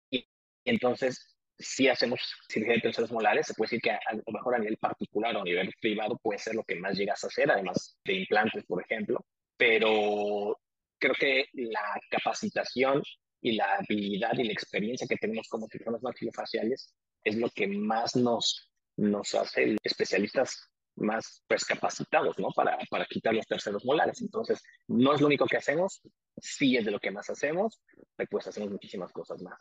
entonces, 0.64 1.36
si 1.58 1.88
hacemos 1.88 2.20
cirugía 2.48 2.76
de 2.76 2.80
terceros 2.80 3.12
molares, 3.12 3.46
se 3.46 3.54
puede 3.54 3.66
decir 3.66 3.82
que 3.82 3.90
a, 3.90 4.00
lo 4.14 4.32
mejor 4.32 4.54
a 4.54 4.58
nivel 4.58 4.78
particular 4.78 5.36
o 5.36 5.42
a 5.42 5.44
nivel 5.44 5.70
privado 5.78 6.18
puede 6.22 6.38
ser 6.38 6.54
lo 6.54 6.64
que 6.64 6.76
más 6.76 6.96
llegas 6.96 7.22
a 7.22 7.26
hacer, 7.26 7.50
además 7.50 7.98
de 8.02 8.14
implantes, 8.14 8.64
por 8.64 8.82
ejemplo. 8.82 9.26
Pero 9.58 10.58
creo 10.98 11.14
que 11.14 11.48
la 11.52 12.00
capacitación 12.08 13.02
y 13.44 13.52
la 13.52 13.66
habilidad 13.74 14.32
y 14.38 14.44
la 14.44 14.52
experiencia 14.52 15.06
que 15.06 15.18
tenemos 15.18 15.48
como 15.48 15.68
cirujanos 15.68 16.02
maxilofaciales 16.02 16.94
es 17.22 17.36
lo 17.36 17.50
que 17.50 17.66
más 17.66 18.16
nos, 18.16 18.72
nos 18.96 19.34
hace 19.34 19.76
especialistas 19.82 20.70
más 20.96 21.44
pues, 21.46 21.62
capacitados, 21.66 22.38
¿no? 22.38 22.48
Para, 22.56 22.78
para 22.88 23.04
quitar 23.04 23.34
los 23.34 23.46
terceros 23.46 23.84
molares. 23.84 24.22
Entonces, 24.22 24.62
no 24.88 25.12
es 25.12 25.20
lo 25.20 25.26
único 25.26 25.44
que 25.44 25.58
hacemos, 25.58 26.00
sí 26.38 26.78
es 26.78 26.86
de 26.86 26.90
lo 26.90 26.98
que 26.98 27.10
más 27.10 27.28
hacemos, 27.28 27.82
pues 28.30 28.46
hacemos 28.46 28.70
muchísimas 28.70 29.12
cosas 29.12 29.42
más. 29.42 29.58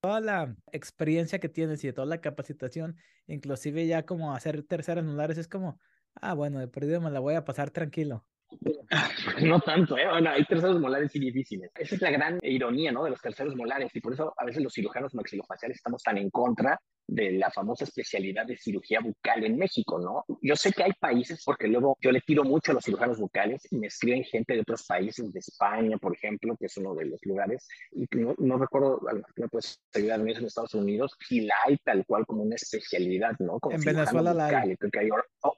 Toda 0.00 0.20
la 0.20 0.56
experiencia 0.72 1.38
que 1.38 1.48
tienes 1.48 1.84
y 1.84 1.92
toda 1.92 2.06
la 2.06 2.20
capacitación, 2.20 2.96
inclusive 3.28 3.86
ya 3.86 4.04
como 4.04 4.34
hacer 4.34 4.64
terceros 4.64 5.04
molares, 5.04 5.38
es 5.38 5.46
como, 5.46 5.78
ah, 6.16 6.34
bueno, 6.34 6.58
de 6.58 6.66
perdido 6.66 7.00
me 7.00 7.12
la 7.12 7.20
voy 7.20 7.36
a 7.36 7.44
pasar 7.44 7.70
tranquilo. 7.70 8.26
No 9.42 9.60
tanto, 9.60 9.96
¿eh? 9.96 10.08
Bueno, 10.08 10.30
hay 10.30 10.44
terceros 10.44 10.78
molares 10.80 11.14
y 11.16 11.20
difíciles. 11.20 11.70
Esa 11.74 11.94
es 11.94 12.02
la 12.02 12.10
gran 12.10 12.38
ironía, 12.42 12.92
¿no? 12.92 13.04
De 13.04 13.10
los 13.10 13.20
terceros 13.20 13.56
molares. 13.56 13.90
Y 13.94 14.00
por 14.00 14.12
eso 14.12 14.34
a 14.36 14.44
veces 14.44 14.62
los 14.62 14.72
cirujanos 14.72 15.14
maxilofaciales 15.14 15.76
estamos 15.76 16.02
tan 16.02 16.18
en 16.18 16.30
contra 16.30 16.78
de 17.06 17.32
la 17.32 17.50
famosa 17.50 17.84
especialidad 17.84 18.46
de 18.46 18.56
cirugía 18.56 19.00
bucal 19.00 19.44
en 19.44 19.56
México, 19.56 19.98
¿no? 19.98 20.24
Yo 20.40 20.56
sé 20.56 20.72
que 20.72 20.84
hay 20.84 20.92
países, 20.92 21.42
porque 21.44 21.68
luego 21.68 21.96
yo 22.00 22.12
le 22.12 22.20
tiro 22.20 22.44
mucho 22.44 22.72
a 22.72 22.74
los 22.74 22.84
cirujanos 22.84 23.18
bucales 23.18 23.66
y 23.70 23.76
me 23.76 23.88
escriben 23.88 24.24
gente 24.24 24.54
de 24.54 24.60
otros 24.60 24.84
países, 24.86 25.32
de 25.32 25.38
España, 25.38 25.98
por 25.98 26.14
ejemplo, 26.14 26.56
que 26.58 26.66
es 26.66 26.76
uno 26.76 26.94
de 26.94 27.06
los 27.06 27.20
lugares, 27.24 27.66
y 27.92 28.06
no, 28.16 28.34
no 28.38 28.58
recuerdo, 28.58 29.00
a 29.08 29.12
lo 29.12 29.18
mejor 29.18 29.34
me 29.36 29.48
puedes 29.48 29.80
ayudar 29.94 30.20
en 30.20 30.28
Estados 30.28 30.74
Unidos, 30.74 31.16
si 31.28 31.42
la 31.42 31.54
hay 31.66 31.76
tal 31.78 32.04
cual 32.06 32.24
como 32.26 32.42
una 32.42 32.54
especialidad, 32.54 33.32
¿no? 33.40 33.58
Como 33.58 33.76
en 33.76 33.82
Venezuela 33.82 34.32
la 34.32 34.46
hay. 34.46 34.76
Creo 34.76 34.90
que 34.90 34.98
hay, 35.00 35.08
oh, 35.42 35.56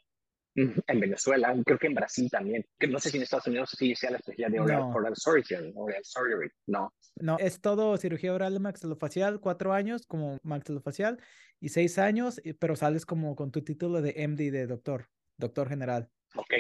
En 0.57 1.01
Venezuela, 1.01 1.55
creo 1.65 1.79
que 1.79 1.89
en 1.89 1.95
Brasil 1.95 2.31
también. 2.31 2.65
No 2.89 2.99
sé 3.01 3.11
si 3.11 3.17
en 3.17 3.25
Estados 3.25 3.49
Unidos 3.49 3.75
sí 3.77 3.95
sea 3.97 4.13
la 4.13 4.19
especialidad 4.19 4.53
de 4.53 4.61
oral, 4.61 4.81
no. 4.81 4.95
oral 4.95 5.17
surgeon, 5.17 5.73
oral 5.75 6.05
surgery. 6.05 6.49
No. 6.67 6.95
No, 7.17 7.37
es 7.39 7.61
todo 7.61 7.97
cirugía 7.97 8.33
oral 8.33 8.61
maxilofacial, 8.61 9.41
cuatro 9.41 9.73
años 9.73 10.07
como 10.07 10.39
maxilofacial 10.43 11.21
y 11.61 11.71
seis 11.71 11.99
años, 11.99 12.41
pero 12.61 12.77
sales 12.77 13.05
como 13.05 13.35
con 13.35 13.51
tu 13.51 13.63
título 13.63 14.01
de 14.01 14.27
MD, 14.29 14.53
de 14.53 14.67
doctor, 14.67 15.09
doctor 15.37 15.69
general. 15.69 16.09
Ok, 16.37 16.55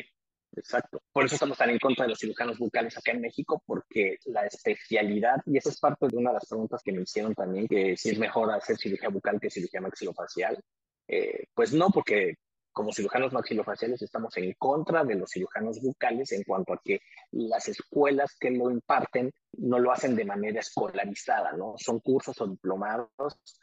exacto. 0.56 1.02
Por 1.12 1.26
eso 1.26 1.36
estamos 1.36 1.58
tan 1.58 1.70
en 1.70 1.78
contra 1.78 2.04
de 2.04 2.10
los 2.10 2.18
cirujanos 2.18 2.58
bucales 2.58 2.96
acá 2.96 3.12
en 3.12 3.20
México, 3.20 3.62
porque 3.66 4.18
la 4.26 4.46
especialidad, 4.46 5.36
y 5.46 5.58
esa 5.58 5.70
es 5.70 5.78
parte 5.78 6.08
de 6.08 6.16
una 6.16 6.30
de 6.30 6.34
las 6.34 6.48
preguntas 6.48 6.82
que 6.84 6.92
me 6.92 7.02
hicieron 7.02 7.34
también, 7.34 7.68
que 7.68 7.96
si 7.96 8.10
es 8.10 8.18
mejor 8.18 8.50
hacer 8.52 8.76
cirugía 8.76 9.08
bucal 9.08 9.40
que 9.40 9.50
cirugía 9.50 9.80
maxilofacial. 9.80 10.58
Eh, 11.06 11.48
pues 11.54 11.72
no, 11.72 11.90
porque 11.90 12.36
como 12.74 12.92
cirujanos 12.92 13.32
maxilofaciales 13.32 14.02
estamos 14.02 14.36
en 14.36 14.52
contra 14.58 15.04
de 15.04 15.14
los 15.14 15.30
cirujanos 15.30 15.80
bucales 15.80 16.32
en 16.32 16.42
cuanto 16.42 16.74
a 16.74 16.80
que 16.84 17.00
las 17.30 17.68
escuelas 17.68 18.36
que 18.38 18.50
lo 18.50 18.70
imparten 18.70 19.32
no 19.58 19.78
lo 19.78 19.92
hacen 19.92 20.16
de 20.16 20.24
manera 20.24 20.60
escolarizada, 20.60 21.52
¿no? 21.52 21.74
Son 21.78 22.00
cursos 22.00 22.38
o 22.40 22.48
diplomados 22.48 23.12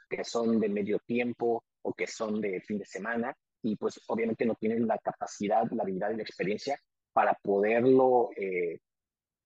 que 0.09 0.23
son 0.23 0.59
de 0.59 0.69
medio 0.69 0.97
tiempo 1.05 1.63
o 1.81 1.93
que 1.93 2.07
son 2.07 2.39
de 2.39 2.61
fin 2.61 2.79
de 2.79 2.85
semana 2.85 3.35
y 3.61 3.75
pues 3.75 3.99
obviamente 4.07 4.45
no 4.45 4.55
tienen 4.55 4.87
la 4.87 4.97
capacidad, 4.97 5.69
la 5.71 5.83
habilidad 5.83 6.11
y 6.11 6.15
la 6.15 6.23
experiencia 6.23 6.79
para 7.13 7.33
poderlo 7.43 8.29
eh, 8.37 8.79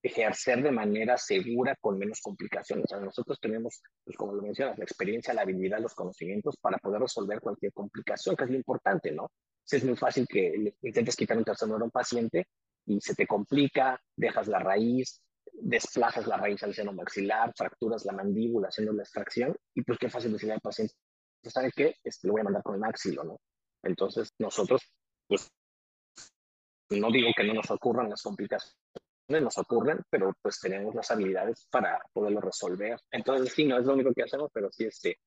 ejercer 0.05 0.62
de 0.62 0.72
manera 0.72 1.17
segura 1.17 1.75
con 1.81 1.98
menos 1.98 2.22
complicaciones. 2.22 2.86
O 2.86 2.88
sea, 2.88 3.00
nosotros 3.00 3.39
tenemos, 3.39 3.81
pues 4.03 4.15
como 4.15 4.34
lo 4.34 4.43
mencionas, 4.43 4.77
la 4.77 4.84
experiencia, 4.84 5.34
la 5.34 5.41
habilidad, 5.41 5.79
los 5.79 5.95
conocimientos 5.95 6.55
para 6.57 6.77
poder 6.77 7.01
resolver 7.01 7.39
cualquier 7.41 7.74
complicación, 7.74 8.36
que 8.36 8.43
es 8.43 8.50
lo 8.51 8.57
importante, 8.57 9.12
¿no? 9.12 9.31
Es 9.72 9.84
muy 9.84 9.95
fácil 9.95 10.27
que 10.27 10.75
intentes 10.81 11.15
quitar 11.15 11.38
un 11.38 11.43
tercer 11.43 11.69
a 11.69 11.75
un 11.75 11.91
paciente 11.91 12.48
y 12.86 13.01
se 13.01 13.15
te 13.15 13.25
complica, 13.25 14.00
dejas 14.15 14.48
la 14.48 14.60
raíz, 14.60 15.22
desplazas 15.53 16.27
la 16.27 16.38
raíz 16.38 16.62
al 16.63 16.74
seno 16.74 16.93
maxilar, 16.93 17.53
fracturas 17.55 18.05
la 18.05 18.13
mandíbula 18.13 18.67
haciendo 18.67 18.93
la 18.93 19.03
extracción 19.03 19.55
y 19.74 19.81
pues 19.81 19.98
qué 19.98 20.10
fácil 20.10 20.34
decirle 20.34 20.53
al 20.53 20.62
paciente, 20.62 20.93
¿sabe 21.43 21.72
qué? 21.75 21.95
Este, 22.03 22.27
lo 22.27 22.34
voy 22.34 22.41
a 22.41 22.45
mandar 22.45 22.63
con 22.63 22.75
el 22.75 22.81
maxilo, 22.81 23.24
¿no? 23.24 23.39
Entonces 23.84 24.34
nosotros, 24.39 24.81
pues, 25.27 25.50
no 26.89 27.12
digo 27.12 27.29
que 27.36 27.43
no 27.43 27.53
nos 27.53 27.69
ocurran 27.72 28.10
las 28.10 28.22
complicaciones, 28.22 28.75
nos 29.27 29.57
ocurren, 29.57 30.01
pero 30.10 30.34
pues 30.41 30.60
tenemos 30.60 30.93
las 30.93 31.10
habilidades 31.10 31.67
para 31.72 32.00
poderlo 32.13 32.41
resolver. 32.41 33.00
Entonces 33.12 33.53
sí, 33.53 33.65
no 33.65 33.79
es 33.79 33.86
lo 33.86 33.93
único 33.93 34.13
que 34.13 34.24
hacemos, 34.24 34.51
pero 34.53 34.72
sí, 34.72 34.86
este, 34.86 35.17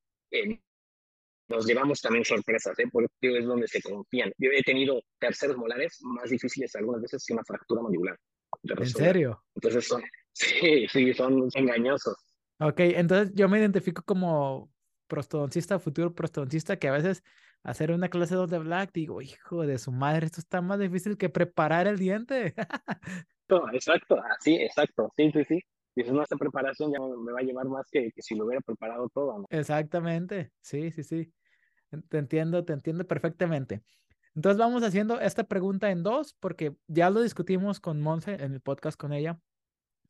nos 1.48 1.66
llevamos 1.66 2.00
también 2.00 2.24
sorpresas, 2.24 2.78
¿eh? 2.78 2.84
porque 2.90 3.08
es 3.20 3.44
donde 3.44 3.66
se 3.68 3.80
confían. 3.82 4.32
Yo 4.38 4.50
he 4.52 4.62
tenido 4.62 5.02
terceros 5.18 5.56
molares 5.56 5.98
más 6.02 6.30
difíciles 6.30 6.74
algunas 6.76 7.02
veces 7.02 7.24
que 7.26 7.32
una 7.32 7.44
fractura 7.44 7.82
mandibular. 7.82 8.18
¿En 8.62 8.86
serio? 8.86 9.42
Entonces 9.54 9.86
son, 9.86 10.02
sí, 10.32 10.86
sí, 10.88 11.14
son 11.14 11.48
engañosos. 11.54 12.16
Ok, 12.60 12.80
entonces 12.80 13.32
yo 13.34 13.48
me 13.48 13.58
identifico 13.58 14.02
como 14.02 14.70
prostodoncista, 15.06 15.78
futuro 15.78 16.14
prostodoncista, 16.14 16.78
que 16.78 16.88
a 16.88 16.92
veces 16.92 17.22
hacer 17.62 17.92
una 17.92 18.08
clase 18.08 18.34
2 18.34 18.50
de 18.50 18.58
Black, 18.58 18.90
digo, 18.92 19.22
hijo 19.22 19.66
de 19.66 19.78
su 19.78 19.92
madre, 19.92 20.26
esto 20.26 20.40
está 20.40 20.60
más 20.60 20.78
difícil 20.78 21.16
que 21.16 21.28
preparar 21.28 21.86
el 21.86 21.98
diente. 21.98 22.54
exacto, 23.72 24.18
así, 24.36 24.56
exacto, 24.56 25.12
sí, 25.16 25.30
sí, 25.32 25.44
sí 25.44 25.62
dices, 25.98 26.12
no, 26.12 26.22
esta 26.22 26.36
preparación 26.36 26.92
ya 26.92 26.98
me 27.00 27.32
va 27.32 27.40
a 27.40 27.42
llevar 27.42 27.66
más 27.66 27.88
que, 27.90 28.10
que 28.12 28.22
si 28.22 28.34
lo 28.34 28.46
hubiera 28.46 28.60
preparado 28.60 29.08
todo. 29.08 29.44
Exactamente, 29.50 30.52
sí, 30.60 30.90
sí, 30.90 31.02
sí. 31.02 31.32
Te 32.08 32.18
entiendo, 32.18 32.64
te 32.64 32.72
entiendo 32.72 33.06
perfectamente. 33.06 33.82
Entonces 34.34 34.58
vamos 34.58 34.82
haciendo 34.82 35.20
esta 35.20 35.44
pregunta 35.44 35.90
en 35.90 36.02
dos, 36.02 36.34
porque 36.34 36.76
ya 36.86 37.10
lo 37.10 37.22
discutimos 37.22 37.80
con 37.80 38.00
Monse 38.00 38.34
en 38.34 38.52
el 38.52 38.60
podcast 38.60 38.98
con 38.98 39.12
ella, 39.12 39.40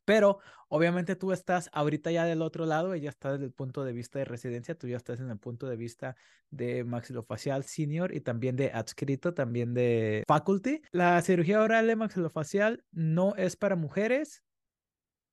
pero 0.04 0.38
obviamente 0.68 1.16
tú 1.16 1.32
estás 1.32 1.68
ahorita 1.72 2.10
ya 2.10 2.24
del 2.24 2.40
otro 2.40 2.64
lado, 2.64 2.94
ella 2.94 3.10
está 3.10 3.32
desde 3.32 3.44
el 3.44 3.52
punto 3.52 3.84
de 3.84 3.92
vista 3.92 4.18
de 4.18 4.24
residencia, 4.24 4.74
tú 4.74 4.88
ya 4.88 4.96
estás 4.96 5.20
en 5.20 5.30
el 5.30 5.38
punto 5.38 5.68
de 5.68 5.76
vista 5.76 6.16
de 6.50 6.82
maxilofacial 6.82 7.64
senior 7.64 8.14
y 8.14 8.20
también 8.20 8.56
de 8.56 8.70
adscrito, 8.72 9.34
también 9.34 9.74
de 9.74 10.24
faculty. 10.26 10.80
La 10.92 11.20
cirugía 11.20 11.60
oral 11.60 11.86
de 11.86 11.96
maxilofacial 11.96 12.84
no 12.90 13.34
es 13.36 13.56
para 13.56 13.76
mujeres, 13.76 14.42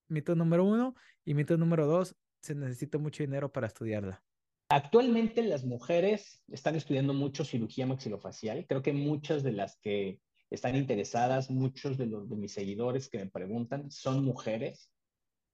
mito 0.07 0.35
número 0.35 0.63
uno, 0.63 0.95
y 1.23 1.33
mito 1.33 1.57
número 1.57 1.85
dos, 1.85 2.15
se 2.41 2.55
necesita 2.55 2.97
mucho 2.97 3.23
dinero 3.23 3.51
para 3.51 3.67
estudiarla. 3.67 4.23
Actualmente 4.69 5.43
las 5.43 5.63
mujeres 5.63 6.43
están 6.47 6.75
estudiando 6.75 7.13
mucho 7.13 7.45
cirugía 7.45 7.85
maxilofacial. 7.85 8.65
Creo 8.67 8.81
que 8.81 8.93
muchas 8.93 9.43
de 9.43 9.51
las 9.51 9.77
que 9.77 10.19
están 10.49 10.75
interesadas, 10.75 11.49
muchos 11.49 11.97
de, 11.97 12.07
los, 12.07 12.29
de 12.29 12.35
mis 12.35 12.53
seguidores 12.53 13.09
que 13.09 13.19
me 13.19 13.27
preguntan, 13.27 13.91
son 13.91 14.23
mujeres. 14.23 14.91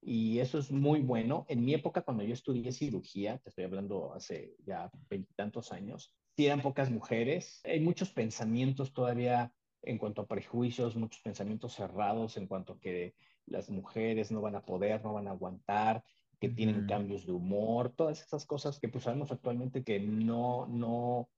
Y 0.01 0.39
eso 0.39 0.57
es 0.57 0.71
muy 0.71 1.01
bueno. 1.01 1.45
En 1.47 1.63
mi 1.63 1.73
época, 1.73 2.01
cuando 2.01 2.23
yo 2.23 2.33
estudié 2.33 2.71
cirugía, 2.71 3.37
te 3.37 3.49
estoy 3.49 3.65
hablando 3.65 4.13
hace 4.13 4.55
ya 4.65 4.89
veintitantos 5.09 5.71
años, 5.71 6.13
eran 6.45 6.61
pocas 6.61 6.89
mujeres. 6.89 7.61
Hay 7.63 7.79
muchos 7.79 8.11
pensamientos 8.11 8.93
todavía 8.93 9.53
en 9.83 9.97
cuanto 9.97 10.21
a 10.21 10.27
prejuicios, 10.27 10.95
muchos 10.95 11.21
pensamientos 11.21 11.73
cerrados 11.73 12.37
en 12.37 12.47
cuanto 12.47 12.73
a 12.73 12.79
que 12.79 13.15
las 13.51 13.69
mujeres 13.69 14.31
no 14.31 14.41
van 14.41 14.55
a 14.55 14.65
poder, 14.65 15.03
no 15.03 15.13
van 15.13 15.27
a 15.27 15.31
aguantar 15.31 16.03
que 16.41 16.49
tienen 16.49 16.87
cambios 16.87 17.27
de 17.27 17.33
humor, 17.33 17.93
todas 17.95 18.19
esas 18.19 18.47
cosas 18.47 18.79
que 18.79 18.89
pues 18.89 19.03
sabemos 19.03 19.31
actualmente 19.31 19.83
que 19.83 19.99
no, 19.99 20.65
no... 20.65 21.29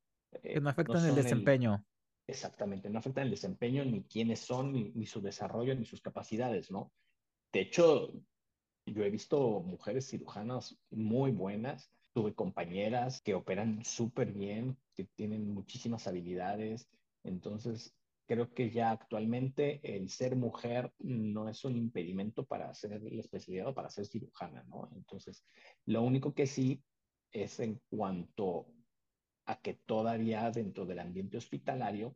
que 0.41 0.61
no 0.61 0.69
eh, 0.69 0.71
afectan 0.71 1.05
el 1.05 1.15
desempeño. 1.15 1.85
exactamente, 2.25 2.89
no 2.89 2.99
afectan 2.99 3.25
el 3.25 3.31
desempeño, 3.31 3.83
ni 3.83 4.03
quiénes 4.03 4.39
son, 4.39 4.71
ni, 4.71 5.05
su 5.05 5.21
desarrollo, 5.21 5.75
ni 5.75 5.83
sus 5.83 5.99
capacidades, 5.99 6.71
¿no? 6.71 6.93
De 7.51 7.59
hecho, 7.59 8.13
yo 8.85 9.03
he 9.03 9.09
visto 9.09 9.59
mujeres 9.59 10.09
cirujanas 10.09 10.79
muy 10.89 11.31
buenas, 11.31 11.91
tuve 12.13 12.33
compañeras 12.33 13.21
que 13.21 13.35
operan 13.35 13.83
súper 13.83 14.31
bien, 14.31 14.77
que 14.95 15.03
tienen 15.03 15.53
muchísimas 15.53 16.07
habilidades, 16.07 16.87
entonces 17.25 17.93
creo 18.27 18.53
que 18.53 18.71
ya 18.71 18.91
actualmente 18.91 19.79
el 19.83 20.09
ser 20.09 20.35
mujer 20.35 20.93
no 20.99 21.49
es 21.49 21.63
un 21.65 21.75
impedimento 21.75 22.45
para 22.45 22.69
hacer 22.69 23.01
la 23.01 23.21
especialidad 23.21 23.67
o 23.67 23.73
para 23.73 23.89
ser 23.89 24.05
cirujana, 24.05 24.63
¿no? 24.63 24.89
Entonces, 24.95 25.45
lo 25.85 26.01
único 26.01 26.33
que 26.33 26.47
sí 26.47 26.83
es 27.31 27.59
en 27.59 27.81
cuanto 27.89 28.67
a 29.45 29.59
que 29.59 29.73
todavía 29.85 30.49
dentro 30.51 30.85
del 30.85 30.99
ambiente 30.99 31.37
hospitalario, 31.37 32.15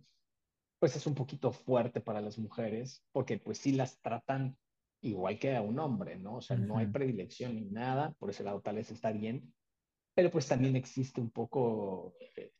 pues 0.79 0.95
es 0.95 1.07
un 1.07 1.15
poquito 1.15 1.51
fuerte 1.51 2.01
para 2.01 2.21
las 2.21 2.37
mujeres, 2.37 3.03
porque 3.11 3.37
pues 3.37 3.57
sí 3.57 3.73
las 3.73 3.99
tratan 4.01 4.57
igual 5.01 5.39
que 5.39 5.55
a 5.55 5.61
un 5.61 5.79
hombre, 5.79 6.17
¿no? 6.17 6.37
O 6.37 6.41
sea, 6.41 6.57
no 6.57 6.77
hay 6.77 6.87
predilección 6.87 7.55
ni 7.55 7.65
nada, 7.65 8.13
por 8.19 8.29
ese 8.29 8.43
lado 8.43 8.61
tal 8.61 8.75
vez 8.75 8.91
está 8.91 9.11
bien, 9.11 9.53
pero 10.13 10.31
pues 10.31 10.47
también 10.47 10.75
existe 10.75 11.19
un 11.19 11.31
poco 11.31 12.15
eh, 12.19 12.51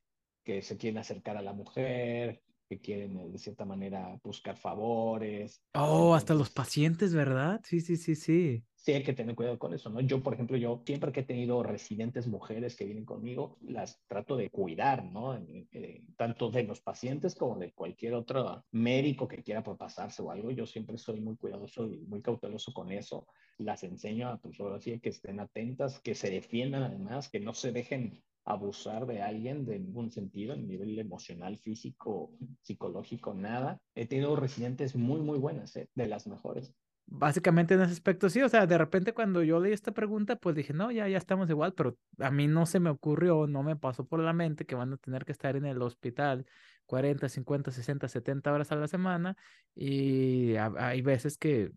que 0.44 0.62
se 0.62 0.78
quieren 0.78 0.98
acercar 0.98 1.38
a 1.38 1.42
la 1.42 1.54
mujer, 1.54 2.42
que 2.68 2.80
quieren 2.80 3.18
eh, 3.18 3.30
de 3.30 3.38
cierta 3.38 3.66
manera 3.66 4.20
buscar 4.24 4.58
favores. 4.58 5.64
Oh, 5.74 6.14
hasta 6.14 6.34
los 6.34 6.50
pacientes, 6.50 7.14
¿verdad? 7.14 7.62
Sí, 7.64 7.82
sí, 7.82 7.98
sí, 7.98 8.16
sí. 8.16 8.64
Sí, 8.76 8.94
hay 8.94 9.04
que 9.04 9.14
tener 9.14 9.36
cuidado 9.36 9.60
con 9.60 9.74
eso, 9.74 9.90
¿no? 9.90 10.00
Yo, 10.00 10.24
por 10.24 10.34
ejemplo, 10.34 10.56
yo 10.56 10.82
siempre 10.86 11.12
que 11.12 11.20
he 11.20 11.24
tenido 11.24 11.62
residentes 11.62 12.26
mujeres 12.26 12.76
que 12.76 12.86
vienen 12.86 13.04
conmigo, 13.04 13.58
las 13.62 14.02
trato 14.08 14.38
de 14.38 14.50
cuidar, 14.50 15.04
¿no? 15.04 15.36
Eh, 15.36 16.06
tanto 16.16 16.50
de 16.52 16.64
los 16.64 16.80
pacientes 16.80 17.36
como 17.36 17.58
de 17.58 17.74
cualquier 17.74 18.14
otro 18.14 18.64
médico 18.72 19.28
que 19.28 19.44
quiera 19.44 19.62
propasarse 19.64 20.22
o 20.22 20.32
algo. 20.32 20.52
Yo 20.52 20.66
siempre 20.66 20.98
soy 20.98 21.20
muy 21.20 21.36
cuidadoso 21.36 21.86
y 21.86 22.06
muy 22.06 22.22
cauteloso 22.22 22.72
con 22.72 22.92
eso. 22.92 23.28
Las 23.58 23.84
enseño 23.84 24.30
a, 24.30 24.38
pues, 24.38 24.58
ahora 24.60 24.80
sí, 24.80 25.00
que 25.02 25.10
estén 25.10 25.42
atentas, 25.42 26.00
que 26.00 26.16
se 26.16 26.30
defiendan 26.30 26.84
además, 26.84 27.30
que 27.30 27.42
no 27.42 27.54
se 27.54 27.74
dejen 27.74 28.24
abusar 28.48 29.06
de 29.06 29.22
alguien 29.22 29.66
de 29.66 29.78
ningún 29.78 30.10
sentido, 30.10 30.54
en 30.54 30.68
nivel 30.68 30.98
emocional, 30.98 31.58
físico, 31.58 32.32
psicológico, 32.62 33.34
nada. 33.34 33.82
He 33.94 34.08
tenido 34.08 34.38
residentes 34.38 34.96
muy, 34.96 35.20
muy 35.20 35.38
buenas, 35.38 35.76
¿eh? 35.76 35.90
de 35.94 36.08
las 36.08 36.28
mejores. 36.28 36.74
Básicamente 37.10 37.74
en 37.74 37.82
ese 37.82 37.94
aspecto 37.94 38.30
sí, 38.30 38.42
o 38.42 38.50
sea, 38.50 38.66
de 38.66 38.78
repente 38.78 39.14
cuando 39.14 39.44
yo 39.44 39.60
leí 39.60 39.74
esta 39.74 39.92
pregunta, 39.92 40.38
pues 40.38 40.56
dije, 40.56 40.74
no, 40.74 40.92
ya, 40.92 41.08
ya 41.08 41.18
estamos 41.18 41.50
igual, 41.50 41.74
pero 41.74 41.98
a 42.20 42.32
mí 42.32 42.48
no 42.48 42.66
se 42.66 42.80
me 42.80 42.90
ocurrió, 42.90 43.48
no 43.48 43.64
me 43.64 43.76
pasó 43.76 44.06
por 44.06 44.20
la 44.20 44.34
mente 44.34 44.66
que 44.66 44.76
van 44.76 44.94
a 44.94 44.98
tener 44.98 45.26
que 45.26 45.32
estar 45.32 45.56
en 45.56 45.66
el 45.66 45.82
hospital 45.82 46.46
40, 46.86 47.30
50, 47.30 47.72
60, 47.72 48.08
70 48.08 48.52
horas 48.54 48.72
a 48.72 48.76
la 48.76 48.88
semana 48.88 49.38
y 49.74 50.56
hay 50.56 51.02
veces 51.02 51.38
que 51.38 51.72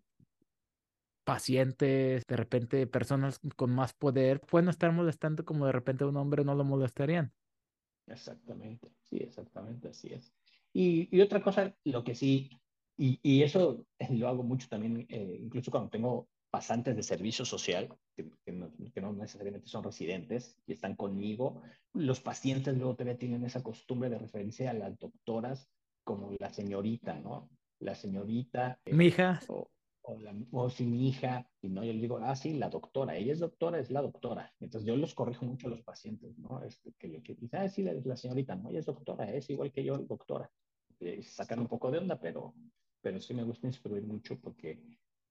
pacientes, 1.23 2.25
de 2.25 2.35
repente 2.35 2.87
personas 2.87 3.39
con 3.55 3.71
más 3.73 3.93
poder, 3.93 4.41
pueden 4.41 4.69
estar 4.69 4.91
molestando 4.91 5.45
como 5.45 5.65
de 5.65 5.71
repente 5.71 6.05
un 6.05 6.17
hombre 6.17 6.43
no 6.43 6.55
lo 6.55 6.63
molestarían. 6.63 7.33
Exactamente, 8.07 8.89
sí, 9.03 9.17
exactamente, 9.17 9.89
así 9.89 10.13
es. 10.13 10.33
Y, 10.73 11.15
y 11.15 11.21
otra 11.21 11.41
cosa, 11.41 11.75
lo 11.83 12.03
que 12.03 12.15
sí, 12.15 12.49
y, 12.97 13.19
y 13.23 13.43
eso 13.43 13.85
lo 14.09 14.27
hago 14.27 14.43
mucho 14.43 14.67
también, 14.67 15.05
eh, 15.09 15.39
incluso 15.41 15.71
cuando 15.71 15.89
tengo 15.89 16.27
pasantes 16.49 16.95
de 16.95 17.03
servicio 17.03 17.45
social, 17.45 17.89
que, 18.15 18.29
que, 18.45 18.51
no, 18.51 18.71
que, 18.93 19.01
no, 19.01 19.13
necesariamente 19.13 19.67
son 19.67 19.83
residentes 19.83 20.57
y 20.67 20.73
están 20.73 20.95
conmigo, 20.95 21.61
los 21.93 22.19
pacientes 22.19 22.75
luego 22.75 22.95
todavía 22.95 23.17
tienen 23.17 23.45
esa 23.45 23.63
costumbre 23.63 24.09
de 24.09 24.19
referirse 24.19 24.67
a 24.67 24.73
las 24.73 24.99
doctoras 24.99 25.69
como 26.03 26.35
la 26.39 26.51
señorita, 26.51 27.19
¿no? 27.19 27.49
La 27.79 27.95
señorita. 27.95 28.79
Eh, 28.85 28.93
mi 28.93 29.07
hija. 29.07 29.39
O, 30.03 30.19
o, 30.51 30.69
si 30.69 30.85
mi 30.85 31.07
hija, 31.07 31.47
y 31.61 31.69
no, 31.69 31.83
yo 31.83 31.93
le 31.93 31.99
digo, 31.99 32.17
ah, 32.17 32.35
sí, 32.35 32.53
la 32.53 32.69
doctora, 32.69 33.15
ella 33.15 33.33
es 33.33 33.39
doctora, 33.39 33.79
es 33.79 33.91
la 33.91 34.01
doctora. 34.01 34.51
Entonces 34.59 34.87
yo 34.87 34.95
los 34.95 35.13
corrijo 35.13 35.45
mucho 35.45 35.67
a 35.67 35.69
los 35.69 35.81
pacientes, 35.83 36.37
¿no? 36.39 36.63
Este, 36.63 36.91
que 36.93 37.21
que 37.21 37.37
ah, 37.51 37.69
sí, 37.69 37.83
la, 37.83 37.93
la, 37.93 38.15
señorita, 38.15 38.55
no, 38.55 38.69
ella 38.69 38.79
es 38.79 38.85
doctora, 38.87 39.29
es 39.31 39.49
igual 39.49 39.71
que 39.71 39.83
yo, 39.83 39.97
doctora. 39.99 40.49
Eh, 40.99 41.21
sacan 41.21 41.59
un 41.59 41.67
poco 41.67 41.91
de 41.91 41.99
onda, 41.99 42.19
pero, 42.19 42.55
pero 43.01 43.19
sí 43.19 43.33
me 43.33 43.43
gusta 43.43 43.67
instruir 43.67 44.03
mucho 44.03 44.39
porque 44.39 44.81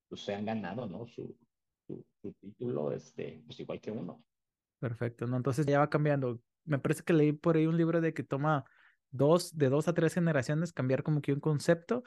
pues, 0.08 0.20
se 0.20 0.34
han 0.34 0.44
ganado, 0.44 0.86
¿no? 0.86 1.06
Su, 1.06 1.36
su, 1.86 2.04
su 2.20 2.32
título, 2.34 2.92
este, 2.92 3.42
pues 3.46 3.58
igual 3.60 3.80
que 3.80 3.90
uno. 3.90 4.24
Perfecto, 4.78 5.26
¿no? 5.26 5.36
Entonces 5.36 5.66
ya 5.66 5.80
va 5.80 5.90
cambiando. 5.90 6.40
Me 6.64 6.78
parece 6.78 7.02
que 7.02 7.12
leí 7.12 7.32
por 7.32 7.56
ahí 7.56 7.66
un 7.66 7.76
libro 7.76 8.00
de 8.00 8.14
que 8.14 8.22
toma 8.22 8.64
dos, 9.10 9.56
de 9.56 9.68
dos 9.68 9.88
a 9.88 9.94
tres 9.94 10.14
generaciones 10.14 10.72
cambiar 10.72 11.02
como 11.02 11.20
que 11.20 11.32
un 11.32 11.40
concepto 11.40 12.02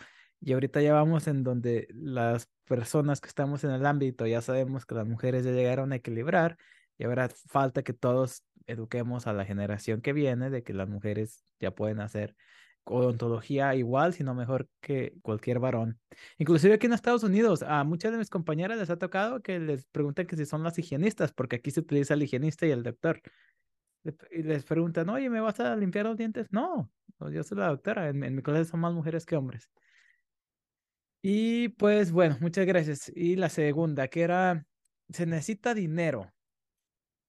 y 0.46 0.54
ahorita 0.54 0.82
ya 0.82 0.94
vamos 0.94 1.28
en 1.28 1.44
donde 1.44 1.88
las 1.94 2.50
personas 2.66 3.22
que 3.22 3.30
estamos 3.30 3.64
en 3.64 3.72
el 3.72 3.86
ámbito 3.86 4.28
ya 4.28 4.42
sabemos 4.42 4.86
que 4.86 4.96
las 4.96 5.08
mujeres 5.08 5.46
ya 5.46 5.52
llegaron 5.52 5.94
a 5.94 5.96
equilibrar 5.96 6.58
y 6.98 7.06
ahora 7.06 7.30
falta 7.30 7.84
que 7.84 7.94
todos 7.94 8.44
eduquemos 8.68 9.26
a 9.28 9.34
la 9.34 9.46
generación 9.46 10.02
que 10.02 10.14
viene 10.14 10.50
de 10.50 10.64
que 10.64 10.74
las 10.74 10.90
mujeres 10.90 11.46
ya 11.60 11.72
pueden 11.72 12.02
hacer 12.02 12.36
odontología 12.86 13.74
igual, 13.76 14.14
sino 14.14 14.36
mejor 14.36 14.68
que 14.82 15.14
cualquier 15.22 15.60
varón. 15.60 16.00
Inclusive 16.38 16.74
aquí 16.74 16.88
en 16.88 16.94
Estados 16.94 17.24
Unidos, 17.24 17.64
a 17.64 17.84
muchas 17.86 18.12
de 18.12 18.18
mis 18.18 18.30
compañeras 18.30 18.78
les 18.78 18.90
ha 18.90 18.98
tocado 18.98 19.42
que 19.42 19.60
les 19.60 19.86
pregunten 19.86 20.28
que 20.28 20.36
si 20.36 20.46
son 20.46 20.64
las 20.64 20.78
higienistas, 20.78 21.32
porque 21.32 21.58
aquí 21.58 21.72
se 21.72 21.80
utiliza 21.80 22.14
el 22.16 22.24
higienista 22.24 22.66
y 22.66 22.72
el 22.72 22.84
doctor. 22.84 23.22
Y 24.32 24.44
les 24.44 24.66
preguntan, 24.66 25.08
oye, 25.10 25.30
¿me 25.30 25.40
vas 25.40 25.62
a 25.62 25.76
limpiar 25.78 26.06
los 26.06 26.18
dientes? 26.18 26.52
No, 26.52 26.92
yo 27.32 27.44
soy 27.44 27.58
la 27.58 27.68
doctora, 27.68 28.10
en, 28.10 28.36
mi 28.36 28.42
colegio 28.42 28.66
son 28.66 28.82
más 28.82 28.94
mujeres 28.94 29.26
que 29.26 29.38
hombres. 29.38 29.70
Y 31.26 31.70
pues 31.70 32.12
bueno, 32.12 32.38
muchas 32.42 32.66
gracias. 32.66 33.10
Y 33.16 33.38
la 33.38 33.48
segunda, 33.48 34.10
que 34.10 34.22
era, 34.22 34.66
se 35.10 35.26
necesita 35.26 35.74
dinero. 35.74 36.30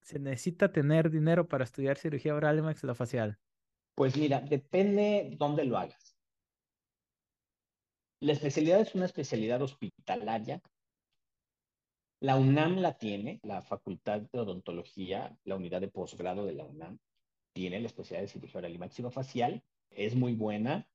Se 0.02 0.18
necesita 0.18 0.72
tener 0.72 1.10
dinero 1.10 1.46
para 1.46 1.62
estudiar 1.62 1.96
cirugía 1.96 2.34
oral 2.34 2.58
y 2.58 2.62
maxilofacial. 2.62 3.38
Pues 3.94 4.16
mira, 4.16 4.40
depende 4.40 5.36
dónde 5.38 5.64
lo 5.64 5.78
hagas. 5.78 6.16
La 8.20 8.32
especialidad 8.32 8.80
es 8.80 8.96
una 8.96 9.04
especialidad 9.04 9.62
hospitalaria. 9.62 10.60
La 12.20 12.36
UNAM 12.36 12.78
la 12.78 12.98
tiene, 12.98 13.38
la 13.44 13.62
Facultad 13.62 14.22
de 14.22 14.40
Odontología, 14.40 15.38
la 15.44 15.54
unidad 15.54 15.80
de 15.80 15.88
posgrado 15.88 16.44
de 16.44 16.54
la 16.54 16.64
UNAM, 16.64 16.98
tiene 17.52 17.78
la 17.78 17.86
especialidad 17.86 18.22
de 18.22 18.32
cirugía 18.32 18.58
oral 18.58 18.74
y 18.74 18.78
maxilofacial. 18.78 19.62
Es 19.90 20.16
muy 20.16 20.34
buena, 20.34 20.88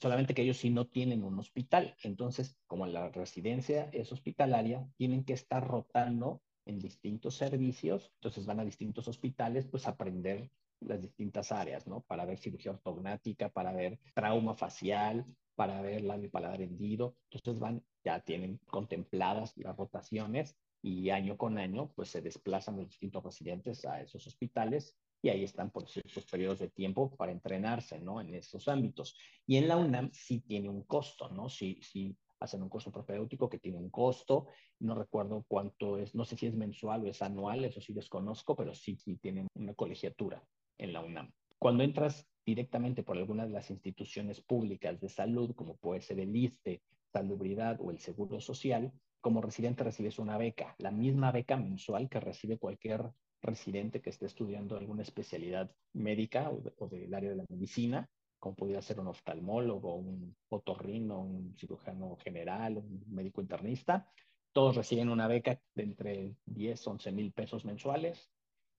solamente 0.00 0.34
que 0.34 0.42
ellos 0.42 0.58
sí 0.58 0.70
no 0.70 0.86
tienen 0.86 1.24
un 1.24 1.38
hospital. 1.38 1.96
Entonces, 2.02 2.58
como 2.66 2.86
la 2.86 3.08
residencia 3.10 3.88
es 3.92 4.12
hospitalaria, 4.12 4.88
tienen 4.96 5.24
que 5.24 5.32
estar 5.32 5.66
rotando 5.66 6.42
en 6.66 6.78
distintos 6.78 7.34
servicios, 7.34 8.10
entonces 8.16 8.46
van 8.46 8.60
a 8.60 8.64
distintos 8.64 9.06
hospitales, 9.08 9.66
pues 9.66 9.86
aprender 9.86 10.50
las 10.80 11.02
distintas 11.02 11.52
áreas, 11.52 11.86
¿no? 11.86 12.02
Para 12.02 12.24
ver 12.24 12.38
cirugía 12.38 12.72
ortognática, 12.72 13.48
para 13.50 13.72
ver 13.72 13.98
trauma 14.14 14.54
facial, 14.54 15.26
para 15.54 15.80
ver 15.80 16.02
labio 16.02 16.30
paladar 16.30 16.62
hendido. 16.62 17.16
Entonces 17.30 17.60
van, 17.60 17.82
ya 18.04 18.20
tienen 18.20 18.58
contempladas 18.66 19.56
las 19.56 19.76
rotaciones 19.76 20.56
y 20.82 21.10
año 21.10 21.36
con 21.38 21.58
año, 21.58 21.92
pues 21.94 22.10
se 22.10 22.20
desplazan 22.20 22.76
los 22.76 22.88
distintos 22.88 23.24
residentes 23.24 23.84
a 23.84 24.02
esos 24.02 24.26
hospitales 24.26 24.96
y 25.24 25.30
ahí 25.30 25.42
están 25.42 25.70
por 25.70 25.88
ciertos 25.88 26.26
periodos 26.26 26.58
de 26.58 26.68
tiempo 26.68 27.16
para 27.16 27.32
entrenarse, 27.32 27.98
¿no? 27.98 28.20
En 28.20 28.34
esos 28.34 28.68
ámbitos. 28.68 29.16
Y 29.46 29.56
en 29.56 29.68
la 29.68 29.78
UNAM 29.78 30.10
sí 30.12 30.40
tiene 30.40 30.68
un 30.68 30.82
costo, 30.82 31.30
¿no? 31.30 31.48
Sí, 31.48 31.80
sí 31.80 32.14
hacen 32.40 32.62
un 32.62 32.68
curso 32.68 32.92
propedéutico 32.92 33.48
que 33.48 33.58
tiene 33.58 33.78
un 33.78 33.88
costo, 33.88 34.48
no 34.80 34.94
recuerdo 34.94 35.46
cuánto 35.48 35.96
es, 35.96 36.14
no 36.14 36.26
sé 36.26 36.36
si 36.36 36.44
es 36.44 36.54
mensual 36.54 37.06
o 37.06 37.08
es 37.08 37.22
anual, 37.22 37.64
eso 37.64 37.80
sí 37.80 37.94
desconozco, 37.94 38.54
pero 38.54 38.74
sí, 38.74 38.98
sí 38.98 39.16
tienen 39.16 39.48
una 39.54 39.72
colegiatura 39.72 40.44
en 40.76 40.92
la 40.92 41.00
UNAM. 41.00 41.32
Cuando 41.58 41.84
entras 41.84 42.28
directamente 42.44 43.02
por 43.02 43.16
alguna 43.16 43.46
de 43.46 43.52
las 43.52 43.70
instituciones 43.70 44.42
públicas 44.42 45.00
de 45.00 45.08
salud, 45.08 45.54
como 45.54 45.78
puede 45.78 46.02
ser 46.02 46.20
el 46.20 46.36
ISTE, 46.36 46.82
Salubridad 47.14 47.80
o 47.80 47.90
el 47.90 47.98
Seguro 47.98 48.42
Social, 48.42 48.92
como 49.22 49.40
residente 49.40 49.84
recibes 49.84 50.18
una 50.18 50.36
beca, 50.36 50.74
la 50.76 50.90
misma 50.90 51.32
beca 51.32 51.56
mensual 51.56 52.10
que 52.10 52.20
recibe 52.20 52.58
cualquier 52.58 53.10
residente 53.44 54.00
que 54.00 54.10
esté 54.10 54.26
estudiando 54.26 54.76
alguna 54.76 55.02
especialidad 55.02 55.70
médica 55.92 56.50
o, 56.50 56.88
del 56.88 57.14
área 57.14 57.30
de 57.30 57.36
la 57.36 57.44
medicina, 57.48 58.08
como 58.38 58.56
podría 58.56 58.82
ser 58.82 59.00
un 59.00 59.08
oftalmólogo, 59.08 59.94
un 59.94 60.36
otorrino, 60.48 61.20
un 61.20 61.54
cirujano 61.56 62.16
general, 62.16 62.78
un 62.78 63.04
médico 63.08 63.40
internista. 63.40 64.10
Todos 64.52 64.76
reciben 64.76 65.08
una 65.08 65.28
beca 65.28 65.60
de 65.74 65.82
entre 65.82 66.36
10, 66.44 66.86
11 66.86 67.12
mil 67.12 67.32
pesos 67.32 67.64
mensuales 67.64 68.30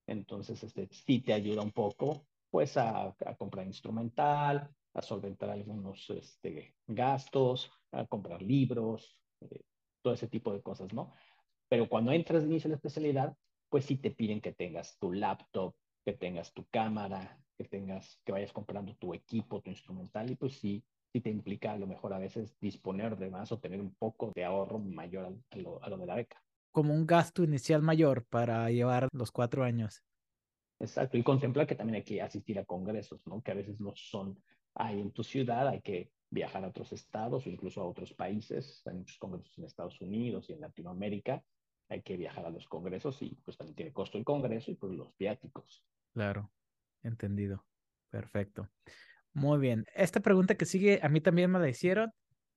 entonces, 0.07 0.63
este, 0.63 0.87
sí 0.91 1.21
te 1.21 1.33
ayuda 1.33 1.61
un 1.61 1.71
poco, 1.71 2.27
pues, 2.49 2.77
a, 2.77 3.15
comprar 3.37 3.65
instrumental, 3.65 4.69
a 4.93 5.01
solventar 5.01 5.49
algunos 5.49 6.09
este, 6.09 6.75
gastos, 6.87 7.71
a 7.91 8.05
comprar 8.05 8.41
libros, 8.41 9.19
eh, 9.41 9.63
todo 10.01 10.13
ese 10.13 10.27
tipo 10.27 10.53
de 10.53 10.61
cosas, 10.61 10.93
¿no? 10.93 11.13
Pero 11.67 11.89
cuando 11.89 12.11
entras 12.11 12.43
de 12.43 12.49
inicio 12.49 12.67
en 12.67 12.71
la 12.71 12.75
especialidad, 12.77 13.35
pues 13.75 13.83
sí 13.83 13.97
te 13.97 14.11
piden 14.11 14.39
que 14.39 14.53
tengas 14.53 14.97
tu 14.97 15.11
laptop, 15.11 15.75
que 16.05 16.13
tengas 16.13 16.53
tu 16.53 16.65
cámara, 16.69 17.37
que 17.57 17.65
tengas, 17.65 18.21
que 18.23 18.31
vayas 18.31 18.53
comprando 18.53 18.95
tu 18.95 19.13
equipo, 19.13 19.59
tu 19.59 19.69
instrumental, 19.69 20.31
y 20.31 20.35
pues 20.37 20.53
sí, 20.53 20.81
sí 21.11 21.19
te 21.19 21.29
implica 21.29 21.73
a 21.73 21.77
lo 21.77 21.85
mejor 21.85 22.13
a 22.13 22.17
veces 22.17 22.57
disponer 22.61 23.17
de 23.17 23.29
más 23.29 23.51
o 23.51 23.59
tener 23.59 23.81
un 23.81 23.93
poco 23.95 24.31
de 24.33 24.45
ahorro 24.45 24.79
mayor 24.79 25.25
a 25.49 25.57
lo, 25.57 25.83
a 25.83 25.89
lo 25.89 25.97
de 25.97 26.05
la 26.05 26.15
beca 26.15 26.41
como 26.71 26.93
un 26.93 27.05
gasto 27.05 27.43
inicial 27.43 27.81
mayor 27.81 28.25
para 28.27 28.71
llevar 28.71 29.09
los 29.11 29.29
cuatro 29.33 29.65
años. 29.65 30.05
Exacto, 30.79 31.17
y 31.17 31.23
contempla 31.23 31.67
que 31.67 31.75
también 31.75 31.95
hay 31.95 32.03
que 32.03 32.21
asistir 32.21 32.57
a 32.57 32.63
congresos, 32.63 33.27
¿no? 33.27 33.41
Que 33.41 33.51
a 33.51 33.55
veces 33.55 33.81
no 33.81 33.91
son 33.93 34.41
ahí 34.73 35.01
en 35.01 35.11
tu 35.11 35.21
ciudad, 35.21 35.67
hay 35.67 35.81
que 35.81 36.13
viajar 36.29 36.63
a 36.63 36.69
otros 36.69 36.93
estados 36.93 37.45
o 37.45 37.49
incluso 37.49 37.81
a 37.81 37.85
otros 37.89 38.13
países. 38.13 38.81
Hay 38.85 38.93
muchos 38.93 39.17
congresos 39.17 39.57
en 39.57 39.65
Estados 39.65 39.99
Unidos 39.99 40.49
y 40.49 40.53
en 40.53 40.61
Latinoamérica. 40.61 41.43
Hay 41.89 42.01
que 42.01 42.17
viajar 42.17 42.45
a 42.45 42.49
los 42.49 42.67
congresos 42.67 43.21
y 43.21 43.35
pues 43.43 43.57
también 43.57 43.75
tiene 43.75 43.93
costo 43.93 44.17
el 44.17 44.23
congreso 44.23 44.71
y 44.71 44.75
pues 44.75 44.93
los 44.93 45.15
viáticos. 45.17 45.83
Claro, 46.13 46.51
entendido. 47.03 47.65
Perfecto. 48.09 48.69
Muy 49.33 49.59
bien. 49.59 49.85
Esta 49.93 50.21
pregunta 50.21 50.55
que 50.55 50.65
sigue, 50.65 50.99
a 51.03 51.09
mí 51.09 51.19
también 51.21 51.51
me 51.51 51.59
la 51.59 51.69
hicieron 51.69 52.11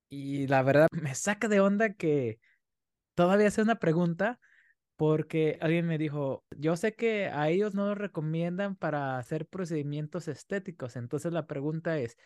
y 0.09 0.47
la 0.47 0.63
verdad 0.63 0.87
me 0.93 1.15
saca 1.15 1.49
de 1.49 1.61
onda 1.61 1.95
que 1.95 2.39
todavía 3.15 3.49
hace 3.49 3.63
una 3.63 3.81
pregunta 3.81 4.39
porque 4.97 5.59
alguien 5.61 5.87
me 5.87 5.99
dijo, 5.99 6.45
yo 6.57 6.77
sé 6.77 6.95
que 6.95 7.27
a 7.27 7.49
ellos 7.49 7.75
no 7.75 7.87
lo 7.87 7.95
recomiendan 7.95 8.77
para 8.77 9.19
hacer 9.19 9.47
procedimientos 9.47 10.27
estéticos, 10.29 10.97
entonces 10.97 11.33
la 11.33 11.47
pregunta 11.47 11.99
es, 11.99 12.17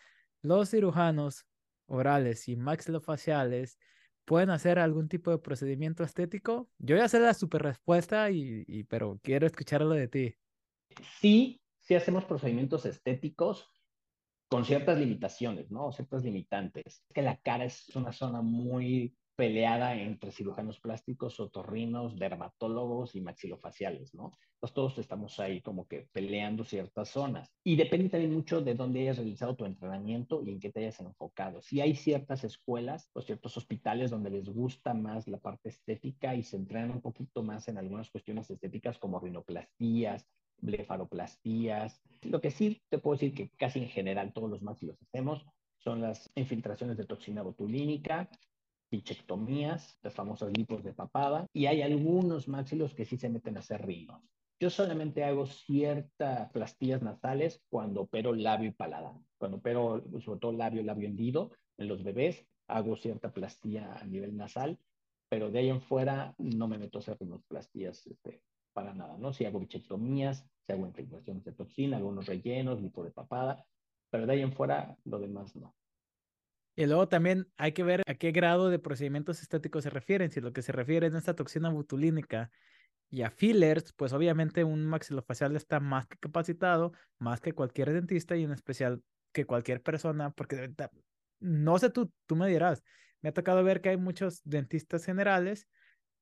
¿los 0.41 0.71
cirujanos 0.71 1.45
orales 1.85 2.47
y 2.49 2.55
maxilofaciales 2.55 3.77
pueden 4.25 4.49
hacer 4.49 4.79
algún 4.79 5.07
tipo 5.07 5.31
de 5.31 5.37
procedimiento 5.37 6.03
estético? 6.03 6.69
Yo 6.77 6.95
ya 6.95 7.07
sé 7.07 7.19
la 7.19 7.33
super 7.33 7.61
respuesta, 7.63 8.31
y, 8.31 8.83
pero 8.89 9.19
quiero 9.21 9.47
escucharlo 9.47 9.91
de 9.91 10.07
ti. 10.07 10.35
Sí, 11.19 11.61
sí 11.79 11.95
hacemos 11.95 12.25
procedimientos 12.25 12.85
estéticos 12.85 13.69
con 14.47 14.65
ciertas 14.65 14.99
limitaciones, 14.99 15.71
¿no? 15.71 15.91
Ciertas 15.91 16.23
limitantes. 16.23 17.03
Es 17.07 17.13
que 17.13 17.21
la 17.21 17.37
cara 17.37 17.65
es 17.65 17.95
una 17.95 18.11
zona 18.11 18.41
muy 18.41 19.15
peleada 19.35 19.95
entre 19.95 20.31
cirujanos 20.31 20.79
plásticos, 20.79 21.39
otorrinos, 21.39 22.17
dermatólogos 22.17 23.15
y 23.15 23.21
maxilofaciales, 23.21 24.13
¿no? 24.13 24.31
Entonces 24.55 24.73
todos 24.75 24.97
estamos 24.99 25.39
ahí 25.39 25.61
como 25.61 25.87
que 25.87 26.07
peleando 26.11 26.63
ciertas 26.63 27.09
zonas. 27.09 27.51
Y 27.63 27.75
depende 27.75 28.09
también 28.09 28.33
mucho 28.33 28.61
de 28.61 28.75
dónde 28.75 29.01
hayas 29.01 29.17
realizado 29.17 29.55
tu 29.55 29.65
entrenamiento 29.65 30.41
y 30.43 30.51
en 30.51 30.59
qué 30.59 30.71
te 30.71 30.81
hayas 30.81 30.99
enfocado. 30.99 31.61
Si 31.61 31.81
hay 31.81 31.95
ciertas 31.95 32.43
escuelas 32.43 33.09
o 33.13 33.21
ciertos 33.21 33.57
hospitales 33.57 34.11
donde 34.11 34.29
les 34.29 34.47
gusta 34.47 34.93
más 34.93 35.27
la 35.27 35.39
parte 35.39 35.69
estética 35.69 36.35
y 36.35 36.43
se 36.43 36.57
entrenan 36.57 36.91
un 36.91 37.01
poquito 37.01 37.43
más 37.43 37.67
en 37.67 37.77
algunas 37.77 38.09
cuestiones 38.09 38.49
estéticas 38.49 38.97
como 38.99 39.19
rinoplastías, 39.19 40.25
blefaroplastías. 40.59 42.01
Lo 42.21 42.39
que 42.39 42.51
sí 42.51 42.81
te 42.89 42.99
puedo 42.99 43.15
decir 43.15 43.33
que 43.33 43.49
casi 43.57 43.79
en 43.79 43.89
general 43.89 44.33
todos 44.33 44.49
los 44.49 44.61
maxilos 44.61 45.01
hacemos 45.01 45.45
son 45.79 46.01
las 46.01 46.31
infiltraciones 46.35 46.95
de 46.97 47.05
toxina 47.05 47.41
botulínica, 47.41 48.29
bichectomías, 48.93 49.97
las 50.03 50.13
famosas 50.13 50.55
lipos 50.55 50.83
de 50.83 50.93
papada, 50.93 51.47
y 51.51 51.65
hay 51.65 51.81
algunos 51.81 52.47
maxilos 52.47 52.93
que 52.93 53.05
sí 53.05 53.17
se 53.17 53.27
meten 53.27 53.57
a 53.57 53.61
hacer 53.61 53.83
rinos. 53.83 54.21
Yo 54.59 54.69
solamente 54.69 55.23
hago 55.23 55.47
ciertas 55.47 56.51
plastillas 56.51 57.01
nasales 57.01 57.59
cuando 57.69 58.01
opero 58.01 58.35
labio 58.35 58.69
y 58.69 58.71
paladar. 58.71 59.15
Cuando 59.39 59.57
opero, 59.57 60.03
sobre 60.23 60.39
todo 60.39 60.51
labio, 60.51 60.83
labio 60.83 61.07
hendido, 61.07 61.49
en 61.77 61.87
los 61.87 62.03
bebés, 62.03 62.45
hago 62.67 62.95
cierta 62.95 63.33
plastilla 63.33 63.95
a 63.95 64.05
nivel 64.05 64.37
nasal, 64.37 64.77
pero 65.27 65.49
de 65.49 65.59
ahí 65.59 65.69
en 65.69 65.81
fuera 65.81 66.35
no 66.37 66.67
me 66.67 66.77
meto 66.77 66.99
a 66.99 67.01
hacer 67.01 67.17
plastillas 67.47 68.05
este, 68.05 68.43
para 68.73 68.93
nada, 68.93 69.17
¿no? 69.17 69.33
Si 69.33 69.43
hago 69.43 69.59
bichectomías, 69.59 70.45
si 70.67 70.73
hago 70.73 70.85
infiltraciones 70.85 71.43
de 71.43 71.53
toxina, 71.53 71.97
algunos 71.97 72.27
rellenos, 72.27 72.79
lipo 72.79 73.03
de 73.03 73.09
papada, 73.09 73.65
pero 74.11 74.27
de 74.27 74.33
ahí 74.33 74.41
en 74.41 74.53
fuera 74.53 74.95
lo 75.03 75.17
demás 75.17 75.55
no. 75.55 75.73
Y 76.75 76.85
luego 76.85 77.07
también 77.07 77.47
hay 77.57 77.73
que 77.73 77.83
ver 77.83 78.01
a 78.07 78.15
qué 78.15 78.31
grado 78.31 78.69
de 78.69 78.79
procedimientos 78.79 79.41
estéticos 79.41 79.83
se 79.83 79.89
refieren. 79.89 80.31
Si 80.31 80.41
lo 80.41 80.53
que 80.53 80.61
se 80.61 80.71
refiere 80.71 81.07
es 81.07 81.13
a 81.13 81.19
esta 81.19 81.35
toxina 81.35 81.69
botulínica 81.69 82.49
y 83.09 83.21
a 83.21 83.29
fillers, 83.29 83.93
pues 83.93 84.11
obviamente 84.11 84.63
un 84.63 84.85
maxilofacial 84.85 85.55
está 85.55 85.79
más 85.79 86.07
que 86.07 86.17
capacitado, 86.17 86.93
más 87.19 87.41
que 87.41 87.53
cualquier 87.53 87.93
dentista 87.93 88.35
y 88.35 88.43
en 88.43 88.51
especial 88.51 89.03
que 89.31 89.45
cualquier 89.45 89.81
persona, 89.83 90.31
porque 90.31 90.73
no 91.39 91.77
sé 91.77 91.89
tú, 91.91 92.11
tú 92.25 92.35
me 92.35 92.47
dirás, 92.47 92.83
me 93.21 93.29
ha 93.29 93.33
tocado 93.33 93.63
ver 93.63 93.81
que 93.81 93.89
hay 93.89 93.97
muchos 93.97 94.41
dentistas 94.43 95.05
generales 95.05 95.67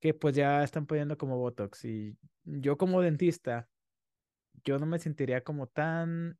que 0.02 0.14
pues 0.14 0.36
ya 0.36 0.64
están 0.64 0.86
poniendo 0.86 1.18
como 1.18 1.38
Botox 1.38 1.86
y 1.86 2.18
yo 2.44 2.78
como 2.78 3.02
dentista, 3.02 3.70
yo 4.66 4.80
no 4.80 4.86
me 4.86 5.00
sentiría 5.00 5.44
como 5.44 5.68
tan 5.68 6.38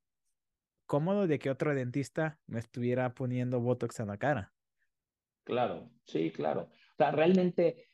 cómodo 0.92 1.26
de 1.26 1.40
que 1.40 1.50
otro 1.50 1.74
dentista 1.74 2.38
me 2.48 2.60
estuviera 2.60 3.14
poniendo 3.14 3.62
Botox 3.62 4.02
en 4.02 4.08
la 4.08 4.18
cara. 4.18 4.52
Claro, 5.46 5.90
sí, 6.04 6.32
claro. 6.32 6.64
O 6.64 6.96
sea, 6.98 7.12
realmente 7.12 7.92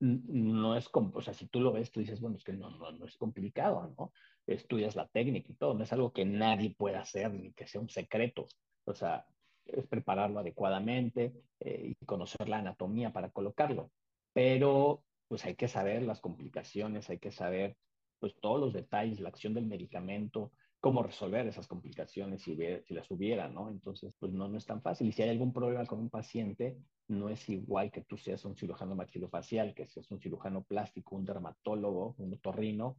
no 0.00 0.74
es, 0.76 0.88
como, 0.88 1.12
o 1.16 1.22
sea, 1.22 1.32
si 1.32 1.46
tú 1.46 1.60
lo 1.60 1.70
ves, 1.70 1.92
tú 1.92 2.00
dices, 2.00 2.20
bueno, 2.20 2.36
es 2.38 2.42
que 2.42 2.52
no, 2.52 2.70
no, 2.70 2.90
no 2.90 3.06
es 3.06 3.16
complicado, 3.16 3.94
¿no? 3.96 4.12
Estudias 4.48 4.96
la 4.96 5.06
técnica 5.06 5.52
y 5.52 5.54
todo, 5.54 5.74
no 5.74 5.84
es 5.84 5.92
algo 5.92 6.12
que 6.12 6.24
nadie 6.24 6.74
pueda 6.76 7.02
hacer 7.02 7.32
ni 7.32 7.52
que 7.52 7.68
sea 7.68 7.80
un 7.80 7.88
secreto. 7.88 8.48
O 8.84 8.94
sea, 8.96 9.24
es 9.64 9.86
prepararlo 9.86 10.40
adecuadamente 10.40 11.32
eh, 11.60 11.94
y 12.00 12.04
conocer 12.04 12.48
la 12.48 12.58
anatomía 12.58 13.12
para 13.12 13.30
colocarlo. 13.30 13.92
Pero, 14.32 15.04
pues 15.28 15.44
hay 15.44 15.54
que 15.54 15.68
saber 15.68 16.02
las 16.02 16.20
complicaciones, 16.20 17.10
hay 17.10 17.20
que 17.20 17.30
saber, 17.30 17.76
pues 18.18 18.34
todos 18.40 18.58
los 18.58 18.72
detalles, 18.72 19.20
la 19.20 19.28
acción 19.28 19.54
del 19.54 19.66
medicamento, 19.66 20.50
cómo 20.80 21.02
resolver 21.02 21.46
esas 21.46 21.68
complicaciones 21.68 22.42
si, 22.42 22.56
si 22.82 22.94
las 22.94 23.10
hubiera, 23.10 23.48
¿no? 23.48 23.70
Entonces, 23.70 24.14
pues 24.18 24.32
no, 24.32 24.48
no 24.48 24.56
es 24.58 24.66
tan 24.66 24.82
fácil. 24.82 25.08
Y 25.08 25.12
si 25.12 25.22
hay 25.22 25.28
algún 25.28 25.52
problema 25.52 25.84
con 25.86 26.00
un 26.00 26.10
paciente, 26.10 26.78
no 27.08 27.28
es 27.28 27.48
igual 27.48 27.90
que 27.90 28.02
tú 28.02 28.16
seas 28.16 28.44
un 28.44 28.56
cirujano 28.56 28.94
maxilofacial, 28.94 29.74
que 29.74 29.86
seas 29.86 30.10
un 30.10 30.20
cirujano 30.20 30.64
plástico, 30.64 31.16
un 31.16 31.24
dermatólogo, 31.24 32.14
un 32.18 32.34
otorrino, 32.34 32.96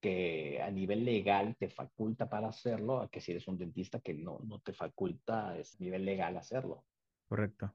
que 0.00 0.60
a 0.60 0.70
nivel 0.70 1.04
legal 1.04 1.56
te 1.56 1.70
faculta 1.70 2.28
para 2.28 2.48
hacerlo, 2.48 3.00
a 3.00 3.08
que 3.08 3.20
si 3.20 3.30
eres 3.32 3.48
un 3.48 3.58
dentista 3.58 4.00
que 4.00 4.12
no, 4.12 4.40
no 4.44 4.60
te 4.60 4.72
faculta 4.72 5.52
a 5.52 5.56
nivel 5.78 6.04
legal 6.04 6.36
hacerlo. 6.36 6.84
Correcto. 7.28 7.74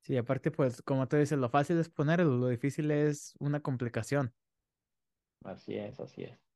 Sí, 0.00 0.16
aparte, 0.16 0.50
pues, 0.50 0.82
como 0.82 1.06
tú 1.06 1.16
dices, 1.16 1.38
lo 1.38 1.48
fácil 1.48 1.78
es 1.78 1.88
ponerlo, 1.88 2.36
lo 2.36 2.48
difícil 2.48 2.90
es 2.90 3.34
una 3.38 3.60
complicación. 3.60 4.34
Así 5.44 5.76
es, 5.76 6.00
así 6.00 6.24
es. 6.24 6.51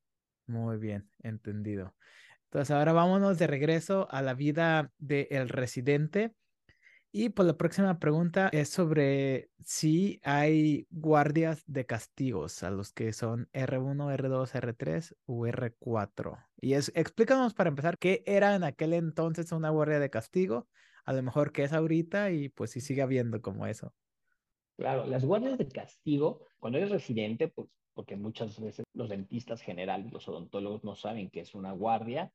Muy 0.46 0.78
bien, 0.78 1.10
entendido. 1.22 1.94
Entonces, 2.44 2.70
ahora 2.70 2.92
vámonos 2.92 3.38
de 3.38 3.46
regreso 3.46 4.06
a 4.10 4.22
la 4.22 4.34
vida 4.34 4.92
del 4.98 5.48
residente. 5.48 6.34
Y 7.12 7.30
pues 7.30 7.46
la 7.46 7.56
próxima 7.56 7.98
pregunta 7.98 8.50
es 8.52 8.68
sobre 8.68 9.48
si 9.64 10.20
hay 10.22 10.86
guardias 10.90 11.64
de 11.66 11.86
castigos 11.86 12.62
a 12.62 12.70
los 12.70 12.92
que 12.92 13.14
son 13.14 13.48
R1, 13.54 14.12
R2, 14.12 14.54
R3 14.54 15.14
o 15.24 15.46
R4. 15.46 16.36
Y 16.60 16.74
es, 16.74 16.92
explícanos 16.94 17.54
para 17.54 17.70
empezar 17.70 17.96
qué 17.96 18.22
era 18.26 18.54
en 18.54 18.64
aquel 18.64 18.92
entonces 18.92 19.50
una 19.52 19.70
guardia 19.70 19.98
de 19.98 20.10
castigo, 20.10 20.68
a 21.06 21.14
lo 21.14 21.22
mejor 21.22 21.52
qué 21.52 21.64
es 21.64 21.72
ahorita 21.72 22.32
y 22.32 22.50
pues 22.50 22.72
si 22.72 22.82
sigue 22.82 23.00
habiendo 23.00 23.40
como 23.40 23.66
eso. 23.66 23.94
Claro, 24.76 25.06
las 25.06 25.24
guardias 25.24 25.56
de 25.56 25.68
castigo, 25.68 26.46
cuando 26.58 26.76
eres 26.76 26.90
residente, 26.90 27.48
pues 27.48 27.68
porque 27.96 28.14
muchas 28.14 28.60
veces 28.60 28.84
los 28.92 29.08
dentistas 29.08 29.62
generales, 29.62 30.12
los 30.12 30.28
odontólogos 30.28 30.84
no 30.84 30.94
saben 30.94 31.30
qué 31.30 31.40
es 31.40 31.54
una 31.54 31.72
guardia, 31.72 32.30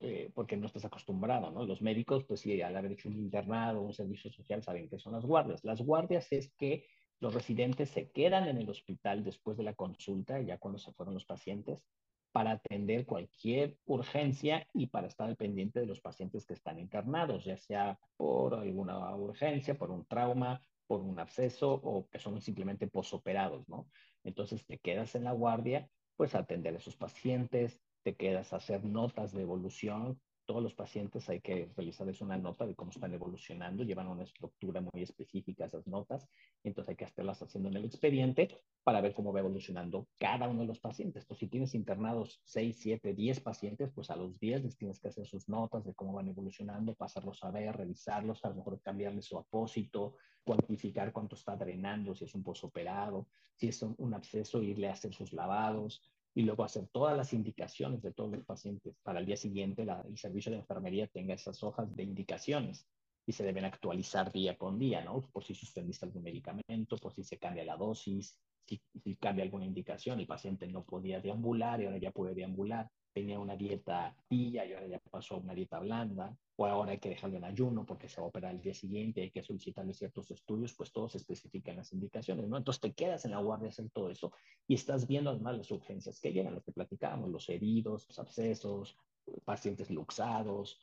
eh, 0.00 0.32
porque 0.34 0.56
no 0.56 0.66
estás 0.66 0.84
acostumbrado, 0.84 1.52
¿no? 1.52 1.64
Los 1.64 1.80
médicos, 1.80 2.24
pues 2.24 2.40
sí, 2.40 2.60
al 2.60 2.76
haber 2.76 2.92
hecho 2.92 3.08
un 3.08 3.16
internado, 3.16 3.80
un 3.80 3.94
servicio 3.94 4.28
social, 4.32 4.60
saben 4.64 4.88
qué 4.88 4.98
son 4.98 5.12
las 5.12 5.24
guardias. 5.24 5.62
Las 5.62 5.80
guardias 5.80 6.32
es 6.32 6.52
que 6.58 6.84
los 7.20 7.32
residentes 7.32 7.90
se 7.90 8.10
quedan 8.10 8.48
en 8.48 8.58
el 8.58 8.68
hospital 8.68 9.22
después 9.22 9.56
de 9.56 9.62
la 9.62 9.74
consulta, 9.74 10.40
ya 10.40 10.58
cuando 10.58 10.80
se 10.80 10.92
fueron 10.94 11.14
los 11.14 11.26
pacientes, 11.26 11.86
para 12.32 12.52
atender 12.52 13.06
cualquier 13.06 13.76
urgencia 13.84 14.66
y 14.74 14.88
para 14.88 15.06
estar 15.06 15.28
al 15.28 15.36
pendiente 15.36 15.78
de 15.78 15.86
los 15.86 16.00
pacientes 16.00 16.44
que 16.44 16.54
están 16.54 16.80
internados, 16.80 17.44
ya 17.44 17.56
sea 17.56 18.00
por 18.16 18.54
alguna 18.54 19.14
urgencia, 19.14 19.78
por 19.78 19.92
un 19.92 20.06
trauma, 20.06 20.60
por 20.88 21.02
un 21.02 21.20
absceso 21.20 21.72
o 21.72 22.08
que 22.08 22.18
son 22.18 22.40
simplemente 22.40 22.88
posoperados, 22.88 23.68
¿no? 23.68 23.86
Entonces 24.24 24.66
te 24.66 24.78
quedas 24.78 25.14
en 25.14 25.24
la 25.24 25.32
guardia, 25.32 25.90
pues 26.16 26.34
a 26.34 26.40
atender 26.40 26.74
a 26.74 26.78
esos 26.78 26.96
pacientes, 26.96 27.82
te 28.02 28.16
quedas 28.16 28.52
a 28.52 28.56
hacer 28.56 28.84
notas 28.84 29.32
de 29.32 29.42
evolución. 29.42 30.20
Todos 30.50 30.64
los 30.64 30.74
pacientes 30.74 31.28
hay 31.28 31.40
que 31.40 31.70
realizarles 31.76 32.20
una 32.22 32.36
nota 32.36 32.66
de 32.66 32.74
cómo 32.74 32.90
están 32.90 33.14
evolucionando, 33.14 33.84
llevan 33.84 34.08
una 34.08 34.24
estructura 34.24 34.80
muy 34.80 35.00
específica 35.00 35.66
esas 35.66 35.86
notas, 35.86 36.28
entonces 36.64 36.88
hay 36.88 36.96
que 36.96 37.04
estarlas 37.04 37.40
haciendo 37.40 37.68
en 37.68 37.76
el 37.76 37.84
expediente 37.84 38.60
para 38.82 39.00
ver 39.00 39.14
cómo 39.14 39.32
va 39.32 39.38
evolucionando 39.38 40.08
cada 40.18 40.48
uno 40.48 40.62
de 40.62 40.66
los 40.66 40.80
pacientes. 40.80 41.22
Entonces, 41.22 41.38
si 41.38 41.46
tienes 41.46 41.72
internados 41.76 42.40
6, 42.46 42.76
7, 42.80 43.14
10 43.14 43.40
pacientes, 43.42 43.92
pues 43.94 44.10
a 44.10 44.16
los 44.16 44.40
10 44.40 44.64
les 44.64 44.76
tienes 44.76 44.98
que 44.98 45.06
hacer 45.06 45.24
sus 45.24 45.48
notas 45.48 45.84
de 45.84 45.94
cómo 45.94 46.14
van 46.14 46.26
evolucionando, 46.26 46.96
pasarlos 46.96 47.44
a 47.44 47.52
ver, 47.52 47.76
revisarlos, 47.76 48.44
a 48.44 48.48
lo 48.48 48.56
mejor 48.56 48.80
cambiarles 48.80 49.26
su 49.26 49.38
apósito, 49.38 50.16
cuantificar 50.42 51.12
cuánto 51.12 51.36
está 51.36 51.54
drenando, 51.54 52.12
si 52.12 52.24
es 52.24 52.34
un 52.34 52.42
posoperado, 52.42 53.28
si 53.54 53.68
es 53.68 53.80
un, 53.82 54.14
absceso, 54.14 54.60
irle 54.64 54.88
a 54.88 54.94
hacer 54.94 55.14
sus 55.14 55.32
lavados 55.32 56.02
y 56.34 56.42
luego 56.42 56.64
hacer 56.64 56.88
todas 56.88 57.16
las 57.16 57.32
indicaciones 57.32 58.02
de 58.02 58.12
todos 58.12 58.32
los 58.32 58.44
pacientes. 58.44 58.96
Para 59.02 59.20
el 59.20 59.26
día 59.26 59.36
siguiente, 59.36 59.82
el 59.82 60.18
servicio 60.18 60.52
de 60.52 60.58
enfermería 60.58 61.06
tenga 61.08 61.34
esas 61.34 61.62
hojas 61.62 61.94
de 61.94 62.02
indicaciones 62.02 62.86
y 63.26 63.32
se 63.32 63.44
deben 63.44 63.64
actualizar 63.64 64.32
día 64.32 64.56
con 64.56 64.78
día, 64.78 65.02
¿no? 65.02 65.20
Por 65.32 65.44
si 65.44 65.54
suspendiste 65.54 66.06
algún 66.06 66.22
medicamento, 66.22 66.96
por 66.98 67.12
si 67.12 67.24
se 67.24 67.38
cambia 67.38 67.64
la 67.64 67.76
dosis, 67.76 68.38
si, 68.66 68.80
si 69.02 69.16
cambia 69.16 69.44
alguna 69.44 69.66
indicación, 69.66 70.20
el 70.20 70.26
paciente 70.26 70.66
no 70.68 70.84
podía 70.84 71.20
deambular 71.20 71.80
y 71.80 71.86
ahora 71.86 71.98
ya 71.98 72.12
puede 72.12 72.34
deambular 72.34 72.88
tenía 73.12 73.38
una 73.38 73.56
dieta 73.56 74.16
pilla 74.28 74.64
y 74.64 74.72
ahora 74.72 74.86
ya 74.86 74.98
pasó 75.10 75.36
a 75.36 75.38
una 75.38 75.54
dieta 75.54 75.78
blanda, 75.80 76.36
o 76.56 76.66
ahora 76.66 76.92
hay 76.92 76.98
que 76.98 77.08
dejarlo 77.08 77.38
en 77.38 77.44
ayuno 77.44 77.86
porque 77.86 78.08
se 78.08 78.20
va 78.20 78.26
a 78.26 78.28
operar 78.28 78.54
el 78.54 78.60
día 78.60 78.74
siguiente, 78.74 79.22
hay 79.22 79.30
que 79.30 79.42
solicitarle 79.42 79.94
ciertos 79.94 80.30
estudios, 80.30 80.74
pues 80.74 80.92
todos 80.92 81.14
especifican 81.14 81.76
las 81.76 81.92
indicaciones, 81.92 82.48
¿no? 82.48 82.56
Entonces 82.56 82.80
te 82.80 82.92
quedas 82.92 83.24
en 83.24 83.30
la 83.32 83.38
guardia 83.40 83.70
hacer 83.70 83.88
todo 83.90 84.10
eso 84.10 84.32
y 84.66 84.74
estás 84.74 85.06
viendo 85.06 85.30
además 85.30 85.56
las 85.56 85.70
urgencias 85.70 86.20
que 86.20 86.32
llegan, 86.32 86.54
lo 86.54 86.62
que 86.62 86.72
platicábamos, 86.72 87.30
los 87.30 87.48
heridos, 87.48 88.06
los 88.08 88.18
abscesos, 88.18 88.96
pacientes 89.44 89.90
luxados, 89.90 90.78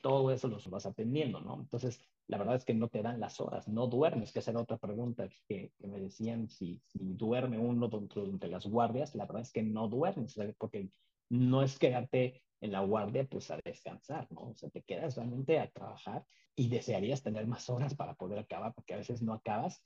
todo 0.00 0.30
eso 0.30 0.48
los 0.48 0.68
vas 0.70 0.86
atendiendo, 0.86 1.40
¿no? 1.40 1.60
Entonces, 1.60 2.00
la 2.28 2.38
verdad 2.38 2.56
es 2.56 2.64
que 2.64 2.74
no 2.74 2.88
te 2.88 3.02
dan 3.02 3.20
las 3.20 3.40
horas, 3.40 3.68
no 3.68 3.86
duermes, 3.86 4.32
que 4.32 4.38
esa 4.38 4.50
era 4.50 4.60
otra 4.60 4.76
pregunta 4.76 5.28
que, 5.46 5.72
que 5.78 5.86
me 5.86 5.98
decían, 5.98 6.48
si, 6.48 6.80
si 6.86 6.98
duerme 7.14 7.58
uno 7.58 7.88
dentro 7.88 8.26
de 8.26 8.48
las 8.48 8.66
guardias, 8.66 9.14
la 9.14 9.26
verdad 9.26 9.42
es 9.42 9.52
que 9.52 9.62
no 9.62 9.88
duermes, 9.88 10.38
porque 10.58 10.90
no 11.30 11.62
es 11.62 11.78
quedarte 11.78 12.42
en 12.60 12.72
la 12.72 12.80
guardia 12.80 13.24
pues 13.24 13.50
a 13.50 13.58
descansar, 13.64 14.26
¿no? 14.30 14.50
O 14.50 14.54
sea, 14.54 14.70
te 14.70 14.82
quedas 14.82 15.16
realmente 15.16 15.58
a 15.58 15.70
trabajar 15.70 16.24
y 16.56 16.68
desearías 16.68 17.22
tener 17.22 17.46
más 17.46 17.70
horas 17.70 17.94
para 17.94 18.14
poder 18.14 18.38
acabar, 18.38 18.74
porque 18.74 18.94
a 18.94 18.98
veces 18.98 19.22
no 19.22 19.32
acabas. 19.32 19.82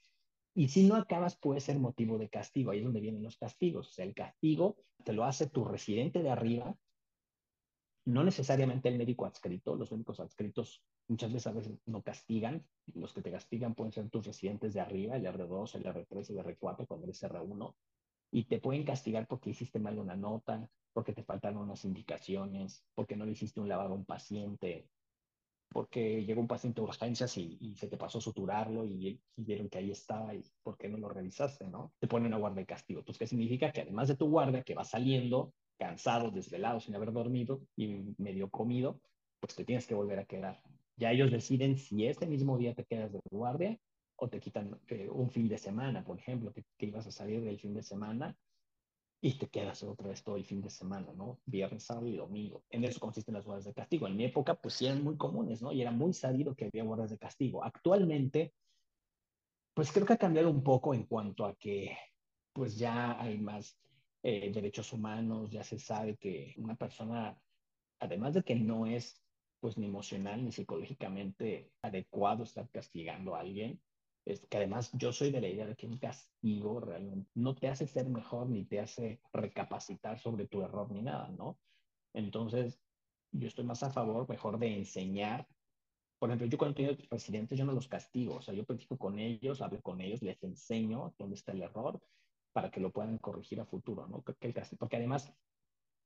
Y 0.54 0.68
si 0.68 0.86
no 0.86 0.96
acabas 0.96 1.36
puede 1.36 1.60
ser 1.60 1.78
motivo 1.78 2.18
de 2.18 2.28
castigo, 2.28 2.70
ahí 2.70 2.78
es 2.78 2.84
donde 2.84 3.00
vienen 3.00 3.22
los 3.22 3.36
castigos. 3.36 3.88
O 3.88 3.92
sea, 3.92 4.04
el 4.04 4.14
castigo 4.14 4.76
te 5.04 5.12
lo 5.12 5.24
hace 5.24 5.48
tu 5.48 5.64
residente 5.64 6.22
de 6.22 6.30
arriba, 6.30 6.76
no 8.04 8.24
necesariamente 8.24 8.88
el 8.88 8.98
médico 8.98 9.26
adscrito, 9.26 9.76
los 9.76 9.92
médicos 9.92 10.20
adscritos 10.20 10.82
muchas 11.08 11.32
veces 11.32 11.54
veces 11.54 11.78
no 11.86 12.02
castigan, 12.02 12.66
los 12.94 13.12
que 13.12 13.22
te 13.22 13.30
castigan 13.30 13.74
pueden 13.74 13.92
ser 13.92 14.08
tus 14.08 14.26
residentes 14.26 14.74
de 14.74 14.80
arriba, 14.80 15.16
el 15.16 15.26
R2, 15.26 15.74
el 15.76 15.84
R3, 15.84 16.30
el 16.30 16.38
R4, 16.38 16.86
cuando 16.86 17.06
eres 17.06 17.22
R1, 17.22 17.74
y 18.32 18.44
te 18.44 18.58
pueden 18.58 18.84
castigar 18.84 19.26
porque 19.26 19.50
hiciste 19.50 19.78
mal 19.78 19.98
una 19.98 20.16
nota, 20.16 20.66
porque 20.94 21.12
te 21.12 21.22
faltaron 21.22 21.58
unas 21.58 21.84
indicaciones, 21.84 22.82
porque 22.94 23.14
no 23.14 23.26
le 23.26 23.32
hiciste 23.32 23.60
un 23.60 23.68
lavado 23.68 23.92
a 23.92 23.96
un 23.96 24.06
paciente, 24.06 24.88
porque 25.68 26.24
llegó 26.24 26.40
un 26.40 26.48
paciente 26.48 26.80
a 26.80 26.84
urgencias 26.84 27.36
y, 27.36 27.74
se 27.76 27.88
te 27.88 27.98
pasó 27.98 28.18
a 28.18 28.22
suturarlo 28.22 28.86
y, 28.86 29.20
vieron 29.36 29.68
que 29.68 29.78
ahí 29.78 29.90
estaba 29.90 30.34
y 30.34 30.42
por 30.62 30.78
qué 30.78 30.88
no 30.88 30.96
lo 30.96 31.10
revisaste, 31.10 31.68
¿no? 31.68 31.92
Te 31.98 32.08
ponen 32.08 32.28
una 32.28 32.38
guardia 32.38 32.60
de 32.60 32.66
castigo. 32.66 33.00
Entonces, 33.00 33.18
¿qué 33.18 33.26
significa? 33.26 33.70
Que 33.70 33.82
además 33.82 34.08
de 34.08 34.16
tu 34.16 34.28
guardia, 34.30 34.62
que 34.62 34.74
va 34.74 34.84
saliendo 34.84 35.52
cansado, 35.78 36.30
desvelado, 36.30 36.80
sin 36.80 36.94
haber 36.94 37.12
dormido 37.12 37.60
y 37.76 38.14
medio 38.16 38.48
comido, 38.48 39.00
pues 39.40 39.54
te 39.54 39.64
tienes 39.64 39.86
que 39.86 39.94
volver 39.94 40.18
a 40.18 40.24
quedar. 40.24 40.62
Ya 40.96 41.12
ellos 41.12 41.30
deciden 41.30 41.76
si 41.76 42.06
ese 42.06 42.26
mismo 42.26 42.56
día 42.56 42.74
te 42.74 42.84
quedas 42.84 43.12
de 43.12 43.20
guardia 43.30 43.78
o 44.22 44.28
te 44.28 44.38
quitan 44.38 44.80
eh, 44.86 45.08
un 45.10 45.28
fin 45.30 45.48
de 45.48 45.58
semana, 45.58 46.04
por 46.04 46.16
ejemplo, 46.16 46.52
que, 46.52 46.64
que 46.78 46.86
ibas 46.86 47.04
a 47.08 47.10
salir 47.10 47.42
del 47.42 47.58
fin 47.58 47.74
de 47.74 47.82
semana 47.82 48.36
y 49.20 49.36
te 49.36 49.48
quedas 49.48 49.82
otra 49.82 50.08
vez 50.08 50.22
todo 50.22 50.36
el 50.36 50.44
fin 50.44 50.60
de 50.60 50.70
semana, 50.70 51.12
¿no? 51.12 51.40
Viernes, 51.44 51.82
sábado 51.82 52.06
y 52.06 52.16
domingo. 52.16 52.62
En 52.70 52.84
eso 52.84 53.00
consisten 53.00 53.34
las 53.34 53.44
guardas 53.44 53.64
de 53.64 53.74
castigo. 53.74 54.06
En 54.06 54.16
mi 54.16 54.24
época, 54.24 54.54
pues 54.54 54.74
sí 54.74 54.86
eran 54.86 55.02
muy 55.02 55.16
comunes, 55.16 55.60
¿no? 55.60 55.72
Y 55.72 55.80
era 55.82 55.90
muy 55.90 56.12
sabido 56.12 56.54
que 56.54 56.66
había 56.66 56.84
guardas 56.84 57.10
de 57.10 57.18
castigo. 57.18 57.64
Actualmente, 57.64 58.54
pues 59.74 59.90
creo 59.90 60.06
que 60.06 60.12
ha 60.12 60.18
cambiado 60.18 60.50
un 60.50 60.62
poco 60.62 60.94
en 60.94 61.04
cuanto 61.04 61.44
a 61.44 61.56
que, 61.56 61.96
pues 62.52 62.78
ya 62.78 63.20
hay 63.20 63.38
más 63.38 63.76
eh, 64.22 64.52
derechos 64.52 64.92
humanos, 64.92 65.50
ya 65.50 65.64
se 65.64 65.80
sabe 65.80 66.16
que 66.16 66.54
una 66.58 66.76
persona, 66.76 67.36
además 67.98 68.34
de 68.34 68.44
que 68.44 68.54
no 68.54 68.86
es 68.86 69.20
pues 69.58 69.78
ni 69.78 69.86
emocional 69.86 70.44
ni 70.44 70.50
psicológicamente 70.50 71.70
adecuado 71.82 72.44
estar 72.44 72.68
castigando 72.70 73.34
a 73.34 73.40
alguien. 73.40 73.80
Es 74.24 74.40
que 74.46 74.56
además 74.56 74.90
yo 74.92 75.12
soy 75.12 75.32
de 75.32 75.40
la 75.40 75.48
idea 75.48 75.66
de 75.66 75.74
que 75.74 75.86
un 75.86 75.98
castigo 75.98 76.80
realmente 76.80 77.30
no 77.34 77.54
te 77.54 77.68
hace 77.68 77.86
ser 77.86 78.08
mejor 78.08 78.48
ni 78.48 78.64
te 78.64 78.80
hace 78.80 79.20
recapacitar 79.32 80.18
sobre 80.18 80.46
tu 80.46 80.62
error 80.62 80.90
ni 80.92 81.02
nada, 81.02 81.28
¿no? 81.28 81.58
Entonces, 82.12 82.80
yo 83.32 83.48
estoy 83.48 83.64
más 83.64 83.82
a 83.82 83.90
favor, 83.90 84.28
mejor 84.28 84.58
de 84.58 84.76
enseñar. 84.76 85.48
Por 86.18 86.30
ejemplo, 86.30 86.46
yo 86.46 86.58
cuando 86.58 86.76
tengo 86.76 86.96
presidentes, 87.08 87.58
yo 87.58 87.64
no 87.64 87.72
los 87.72 87.88
castigo, 87.88 88.36
o 88.36 88.42
sea, 88.42 88.54
yo 88.54 88.64
platico 88.64 88.96
con 88.96 89.18
ellos, 89.18 89.60
hablo 89.60 89.80
con 89.82 90.00
ellos, 90.00 90.22
les 90.22 90.42
enseño 90.44 91.14
dónde 91.18 91.34
está 91.34 91.52
el 91.52 91.62
error 91.62 92.00
para 92.52 92.70
que 92.70 92.80
lo 92.80 92.92
puedan 92.92 93.18
corregir 93.18 93.60
a 93.60 93.64
futuro, 93.64 94.06
¿no? 94.06 94.22
Porque 94.22 94.54
además, 94.96 95.34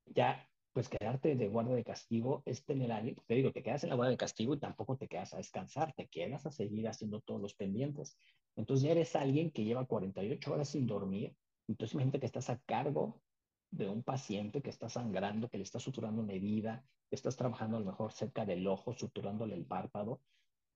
ya, 0.05 0.49
pues 0.77 0.89
quedarte 0.89 1.35
de 1.35 1.47
guardia 1.47 1.73
de 1.73 1.83
castigo 1.83 2.43
es 2.45 2.63
tener 2.63 2.91
a 2.91 2.97
alguien, 2.97 3.15
te 3.25 3.33
digo, 3.33 3.51
te 3.51 3.63
quedas 3.63 3.83
en 3.83 3.89
la 3.89 3.95
guardia 3.95 4.11
de 4.11 4.17
castigo 4.17 4.53
y 4.53 4.59
tampoco 4.59 4.95
te 4.95 5.07
quedas 5.07 5.33
a 5.33 5.37
descansar, 5.37 5.91
te 5.93 6.07
quedas 6.07 6.45
a 6.45 6.51
seguir 6.51 6.87
haciendo 6.87 7.19
todos 7.21 7.41
los 7.41 7.55
pendientes. 7.55 8.15
Entonces 8.55 8.83
ya 8.83 8.91
eres 8.91 9.15
alguien 9.15 9.49
que 9.49 9.63
lleva 9.63 9.87
48 9.87 10.53
horas 10.53 10.69
sin 10.69 10.85
dormir, 10.85 11.35
entonces 11.67 11.95
imagínate 11.95 12.19
que 12.19 12.27
estás 12.27 12.51
a 12.51 12.59
cargo 12.59 13.23
de 13.71 13.89
un 13.89 14.03
paciente 14.03 14.61
que 14.61 14.69
está 14.69 14.87
sangrando, 14.87 15.49
que 15.49 15.57
le 15.57 15.63
está 15.63 15.79
suturando 15.79 16.21
una 16.21 16.33
herida, 16.33 16.85
estás 17.09 17.35
trabajando 17.35 17.77
a 17.77 17.79
lo 17.79 17.87
mejor 17.87 18.11
cerca 18.11 18.45
del 18.45 18.67
ojo, 18.67 18.93
suturándole 18.93 19.55
el 19.55 19.65
párpado, 19.65 20.21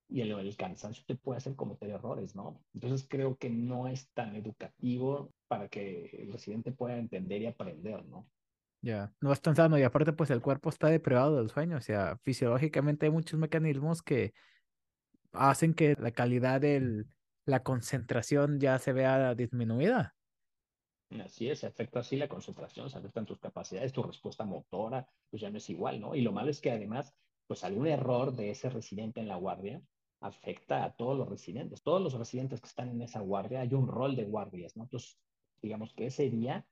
y 0.09 0.21
el, 0.21 0.31
el, 0.31 0.57
cansancio 0.57 1.03
te 1.05 1.13
puede 1.13 1.37
hacer 1.37 1.55
cometer 1.55 1.91
errores, 1.91 2.35
¿no? 2.35 2.59
Entonces 2.73 3.07
creo 3.07 3.37
que 3.37 3.51
no 3.51 3.87
es 3.87 4.09
tan 4.13 4.35
educativo 4.35 5.31
para 5.47 5.69
que 5.69 6.07
el 6.23 6.33
residente 6.33 6.71
pueda 6.71 6.97
entender 6.97 7.43
y 7.43 7.45
aprender, 7.45 8.03
¿no? 8.07 8.27
Ya, 8.83 9.13
no 9.21 9.31
es 9.31 9.41
tan 9.41 9.55
sano 9.55 9.77
y 9.77 9.83
aparte 9.83 10.11
pues 10.13 10.31
el 10.31 10.41
cuerpo 10.41 10.69
está 10.69 10.87
deprivado 10.87 11.37
del 11.37 11.49
sueño, 11.49 11.77
o 11.77 11.81
sea, 11.81 12.17
fisiológicamente 12.23 13.05
hay 13.05 13.11
muchos 13.11 13.39
mecanismos 13.39 14.01
que 14.01 14.33
hacen 15.33 15.75
que 15.75 15.95
la 15.99 16.11
calidad 16.11 16.61
de 16.61 17.05
la 17.45 17.61
concentración 17.61 18.59
ya 18.59 18.79
se 18.79 18.91
vea 18.91 19.35
disminuida. 19.35 20.15
Así 21.23 21.49
es, 21.49 21.63
afecta 21.63 21.99
así 21.99 22.15
la 22.15 22.29
concentración, 22.29 22.89
se 22.89 22.97
afectan 22.97 23.25
tus 23.25 23.39
capacidades, 23.39 23.91
tu 23.91 24.01
respuesta 24.01 24.45
motora, 24.45 25.07
pues 25.29 25.41
ya 25.41 25.49
no 25.49 25.57
es 25.57 25.69
igual, 25.69 25.99
¿no? 25.99 26.15
Y 26.15 26.21
lo 26.21 26.31
malo 26.31 26.49
es 26.49 26.61
que 26.61 26.71
además, 26.71 27.13
pues 27.47 27.63
algún 27.63 27.87
error 27.87 28.33
de 28.33 28.49
ese 28.49 28.69
residente 28.69 29.19
en 29.19 29.27
la 29.27 29.35
guardia 29.35 29.81
afecta 30.21 30.85
a 30.85 30.95
todos 30.95 31.17
los 31.17 31.27
residentes. 31.27 31.83
Todos 31.83 32.01
los 32.01 32.13
residentes 32.13 32.61
que 32.61 32.67
están 32.67 32.89
en 32.89 33.01
esa 33.01 33.19
guardia, 33.19 33.59
hay 33.59 33.73
un 33.73 33.87
rol 33.87 34.15
de 34.15 34.23
guardias, 34.23 34.77
¿no? 34.77 34.83
Entonces, 34.83 35.19
digamos 35.61 35.93
que 35.93 36.05
ese 36.05 36.29
día 36.29 36.65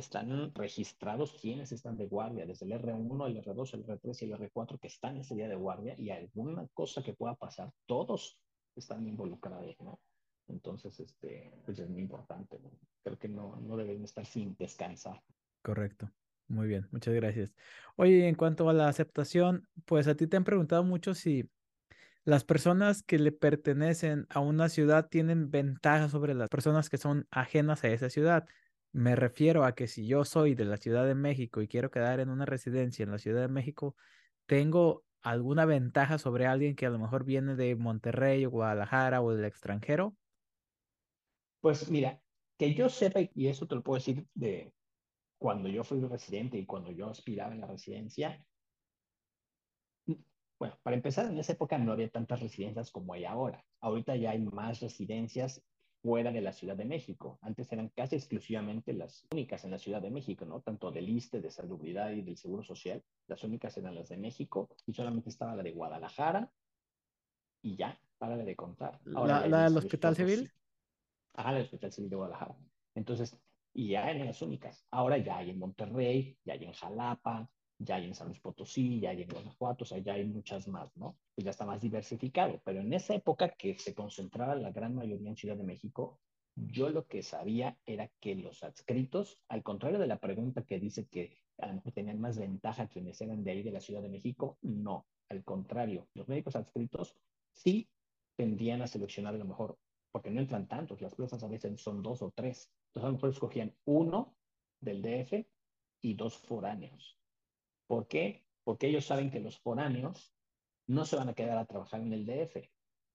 están 0.00 0.54
registrados 0.54 1.32
quienes 1.40 1.72
están 1.72 1.96
de 1.96 2.06
guardia, 2.06 2.46
desde 2.46 2.66
el 2.66 2.72
R1, 2.72 3.26
el 3.26 3.42
R2, 3.42 3.74
el 3.74 3.86
R3 3.86 4.22
y 4.22 4.32
el 4.32 4.38
R4 4.38 4.78
que 4.78 4.88
están 4.88 5.16
ese 5.16 5.34
día 5.34 5.48
de 5.48 5.56
guardia 5.56 5.94
y 5.98 6.10
alguna 6.10 6.66
cosa 6.74 7.02
que 7.02 7.14
pueda 7.14 7.34
pasar, 7.34 7.72
todos 7.86 8.38
están 8.76 9.06
involucrados, 9.06 9.76
¿no? 9.80 10.00
Entonces, 10.48 10.98
este, 11.00 11.52
pues 11.64 11.78
es 11.78 11.88
muy 11.88 12.02
importante. 12.02 12.58
¿no? 12.58 12.70
Creo 13.02 13.18
que 13.18 13.28
no, 13.28 13.56
no 13.56 13.76
deben 13.76 14.02
estar 14.02 14.24
sin 14.24 14.56
descansar. 14.56 15.22
Correcto. 15.62 16.10
Muy 16.48 16.66
bien, 16.66 16.88
muchas 16.90 17.14
gracias. 17.14 17.54
Oye, 17.96 18.26
en 18.26 18.34
cuanto 18.34 18.68
a 18.70 18.72
la 18.72 18.88
aceptación, 18.88 19.68
pues 19.84 20.08
a 20.08 20.14
ti 20.14 20.26
te 20.26 20.38
han 20.38 20.44
preguntado 20.44 20.82
mucho 20.82 21.14
si 21.14 21.50
las 22.24 22.44
personas 22.44 23.02
que 23.02 23.18
le 23.18 23.32
pertenecen 23.32 24.26
a 24.30 24.40
una 24.40 24.70
ciudad 24.70 25.08
tienen 25.08 25.50
ventaja 25.50 26.08
sobre 26.08 26.34
las 26.34 26.48
personas 26.48 26.88
que 26.88 26.96
son 26.96 27.26
ajenas 27.30 27.84
a 27.84 27.88
esa 27.88 28.08
ciudad. 28.08 28.46
Me 28.92 29.14
refiero 29.16 29.64
a 29.64 29.74
que 29.74 29.86
si 29.86 30.06
yo 30.06 30.24
soy 30.24 30.54
de 30.54 30.64
la 30.64 30.76
Ciudad 30.76 31.06
de 31.06 31.14
México 31.14 31.60
y 31.60 31.68
quiero 31.68 31.90
quedar 31.90 32.20
en 32.20 32.30
una 32.30 32.46
residencia 32.46 33.02
en 33.02 33.10
la 33.10 33.18
Ciudad 33.18 33.42
de 33.42 33.48
México, 33.48 33.96
tengo 34.46 35.04
alguna 35.20 35.66
ventaja 35.66 36.18
sobre 36.18 36.46
alguien 36.46 36.74
que 36.74 36.86
a 36.86 36.90
lo 36.90 36.98
mejor 36.98 37.24
viene 37.24 37.54
de 37.54 37.76
Monterrey 37.76 38.46
o 38.46 38.50
Guadalajara 38.50 39.20
o 39.20 39.32
del 39.32 39.44
extranjero. 39.44 40.16
Pues 41.60 41.90
mira, 41.90 42.20
que 42.56 42.74
yo 42.74 42.88
sepa, 42.88 43.20
y 43.20 43.48
eso 43.48 43.66
te 43.66 43.74
lo 43.74 43.82
puedo 43.82 43.98
decir 43.98 44.26
de 44.34 44.72
cuando 45.38 45.68
yo 45.68 45.84
fui 45.84 46.00
residente 46.00 46.58
y 46.58 46.66
cuando 46.66 46.90
yo 46.90 47.10
aspiraba 47.10 47.52
en 47.52 47.60
la 47.60 47.66
residencia, 47.66 48.44
bueno, 50.58 50.76
para 50.82 50.96
empezar, 50.96 51.26
en 51.26 51.38
esa 51.38 51.52
época 51.52 51.78
no 51.78 51.92
había 51.92 52.10
tantas 52.10 52.40
residencias 52.40 52.90
como 52.90 53.12
hay 53.12 53.24
ahora. 53.24 53.64
Ahorita 53.80 54.16
ya 54.16 54.30
hay 54.30 54.40
más 54.40 54.80
residencias 54.80 55.62
fuera 56.08 56.32
de 56.32 56.40
la 56.40 56.52
Ciudad 56.52 56.74
de 56.74 56.86
México. 56.86 57.38
Antes 57.42 57.70
eran 57.70 57.90
casi 57.90 58.16
exclusivamente 58.16 58.94
las 58.94 59.26
únicas 59.30 59.62
en 59.66 59.72
la 59.72 59.78
Ciudad 59.78 60.00
de 60.00 60.10
México, 60.10 60.46
¿no? 60.46 60.62
Tanto 60.62 60.90
del 60.90 61.06
ISTE, 61.06 61.42
de 61.42 61.50
Salubridad 61.50 62.12
y 62.12 62.22
del 62.22 62.38
Seguro 62.38 62.62
Social. 62.62 63.04
Las 63.26 63.44
únicas 63.44 63.76
eran 63.76 63.94
las 63.94 64.08
de 64.08 64.16
México 64.16 64.70
y 64.86 64.94
solamente 64.94 65.28
estaba 65.28 65.54
la 65.54 65.62
de 65.62 65.72
Guadalajara 65.72 66.50
y 67.60 67.76
ya, 67.76 68.00
para 68.16 68.38
de 68.38 68.56
contar. 68.56 68.98
Ahora, 69.14 69.46
¿La, 69.46 69.64
del 69.64 69.76
Hospital 69.76 70.16
Civil? 70.16 70.50
Ajá, 71.34 71.54
el 71.54 71.64
Hospital 71.64 71.92
Civil 71.92 72.08
de 72.08 72.16
Guadalajara. 72.16 72.56
Entonces, 72.94 73.38
y 73.74 73.88
ya 73.88 74.10
eran 74.10 74.28
las 74.28 74.40
únicas. 74.40 74.86
Ahora 74.90 75.18
ya 75.18 75.36
hay 75.36 75.50
en 75.50 75.58
Monterrey, 75.58 76.38
ya 76.42 76.54
hay 76.54 76.64
en 76.64 76.72
Jalapa, 76.72 77.50
ya 77.78 77.96
hay 77.96 78.06
en 78.06 78.14
San 78.14 78.28
Luis 78.28 78.40
Potosí, 78.40 79.00
ya 79.00 79.10
hay 79.10 79.22
en 79.22 79.28
Guanajuato, 79.28 79.84
o 79.84 79.86
sea, 79.86 79.98
ya 79.98 80.14
hay 80.14 80.24
muchas 80.24 80.66
más, 80.68 80.96
¿no? 80.96 81.16
Pues 81.34 81.44
ya 81.44 81.50
está 81.50 81.64
más 81.64 81.80
diversificado. 81.80 82.60
Pero 82.64 82.80
en 82.80 82.92
esa 82.92 83.14
época 83.14 83.50
que 83.50 83.78
se 83.78 83.94
concentraba 83.94 84.54
la 84.56 84.72
gran 84.72 84.94
mayoría 84.94 85.28
en 85.28 85.36
Ciudad 85.36 85.56
de 85.56 85.64
México, 85.64 86.18
yo 86.56 86.90
lo 86.90 87.06
que 87.06 87.22
sabía 87.22 87.78
era 87.86 88.10
que 88.20 88.34
los 88.34 88.64
adscritos, 88.64 89.40
al 89.48 89.62
contrario 89.62 89.98
de 89.98 90.08
la 90.08 90.18
pregunta 90.18 90.62
que 90.62 90.80
dice 90.80 91.06
que 91.06 91.38
tenían 91.94 92.20
más 92.20 92.38
ventaja 92.38 92.88
quienes 92.88 93.20
eran 93.20 93.44
de 93.44 93.52
ahí 93.52 93.62
de 93.62 93.70
la 93.70 93.80
Ciudad 93.80 94.02
de 94.02 94.08
México, 94.08 94.58
no. 94.62 95.06
Al 95.28 95.44
contrario, 95.44 96.08
los 96.14 96.28
médicos 96.28 96.56
adscritos 96.56 97.16
sí 97.52 97.88
tendían 98.36 98.82
a 98.82 98.86
seleccionar 98.86 99.34
a 99.34 99.38
lo 99.38 99.44
mejor 99.44 99.78
porque 100.10 100.30
no 100.30 100.40
entran 100.40 100.66
tantos, 100.66 101.00
las 101.00 101.14
plazas 101.14 101.44
a 101.44 101.48
veces 101.48 101.80
son 101.80 102.02
dos 102.02 102.22
o 102.22 102.30
tres. 102.30 102.72
Entonces 102.88 103.04
a 103.04 103.08
lo 103.08 103.12
mejor 103.14 103.30
escogían 103.30 103.74
uno 103.84 104.34
del 104.80 105.02
DF 105.02 105.46
y 106.00 106.14
dos 106.14 106.38
foráneos. 106.38 107.17
¿Por 107.88 108.06
qué? 108.06 108.44
Porque 108.62 108.86
ellos 108.86 109.06
saben 109.06 109.30
que 109.30 109.40
los 109.40 109.58
foráneos 109.58 110.32
no 110.86 111.04
se 111.04 111.16
van 111.16 111.28
a 111.28 111.34
quedar 111.34 111.58
a 111.58 111.66
trabajar 111.66 112.00
en 112.00 112.12
el 112.12 112.24
DF, 112.24 112.70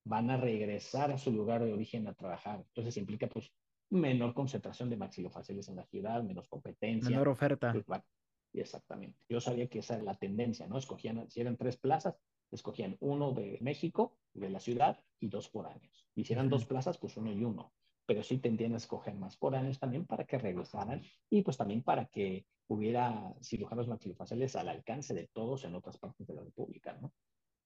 van 0.05 0.29
a 0.29 0.37
regresar 0.37 1.11
a 1.11 1.17
su 1.17 1.31
lugar 1.31 1.63
de 1.63 1.71
origen 1.71 2.07
a 2.07 2.13
trabajar. 2.13 2.65
Entonces 2.67 2.97
implica 2.97 3.27
pues 3.27 3.53
menor 3.89 4.33
concentración 4.33 4.89
de 4.89 4.97
maxilofaciales 4.97 5.69
en 5.69 5.77
la 5.77 5.85
ciudad, 5.85 6.23
menos 6.23 6.47
competencia. 6.49 7.09
Menor 7.09 7.29
oferta. 7.29 7.71
Pues, 7.85 8.01
exactamente. 8.53 9.19
Yo 9.29 9.39
sabía 9.39 9.67
que 9.67 9.79
esa 9.79 9.95
era 9.95 10.03
la 10.03 10.15
tendencia, 10.15 10.67
¿no? 10.67 10.77
Escogían, 10.77 11.29
si 11.29 11.41
eran 11.41 11.57
tres 11.57 11.77
plazas, 11.77 12.15
escogían 12.51 12.97
uno 12.99 13.31
de 13.31 13.59
México, 13.61 14.17
de 14.33 14.49
la 14.49 14.59
ciudad, 14.59 14.99
y 15.19 15.29
dos 15.29 15.49
foráneos. 15.49 16.07
Y 16.15 16.25
si 16.25 16.33
eran 16.33 16.49
dos 16.49 16.65
plazas, 16.65 16.97
pues 16.97 17.15
uno 17.17 17.31
y 17.31 17.43
uno. 17.43 17.71
Pero 18.05 18.23
sí 18.23 18.37
tendrían 18.37 18.73
a 18.73 18.77
escoger 18.77 19.15
más 19.15 19.37
foráneos 19.37 19.79
también 19.79 20.05
para 20.05 20.25
que 20.25 20.37
regresaran 20.37 21.01
y 21.29 21.41
pues 21.41 21.57
también 21.57 21.83
para 21.83 22.05
que 22.05 22.45
hubiera 22.67 23.33
cirujanos 23.41 23.87
maxilofaciales 23.87 24.55
al 24.55 24.69
alcance 24.69 25.13
de 25.13 25.29
todos 25.31 25.63
en 25.63 25.75
otras 25.75 25.97
partes 25.97 26.27
de 26.27 26.33
la 26.33 26.43
República, 26.43 26.97
¿no? 27.01 27.13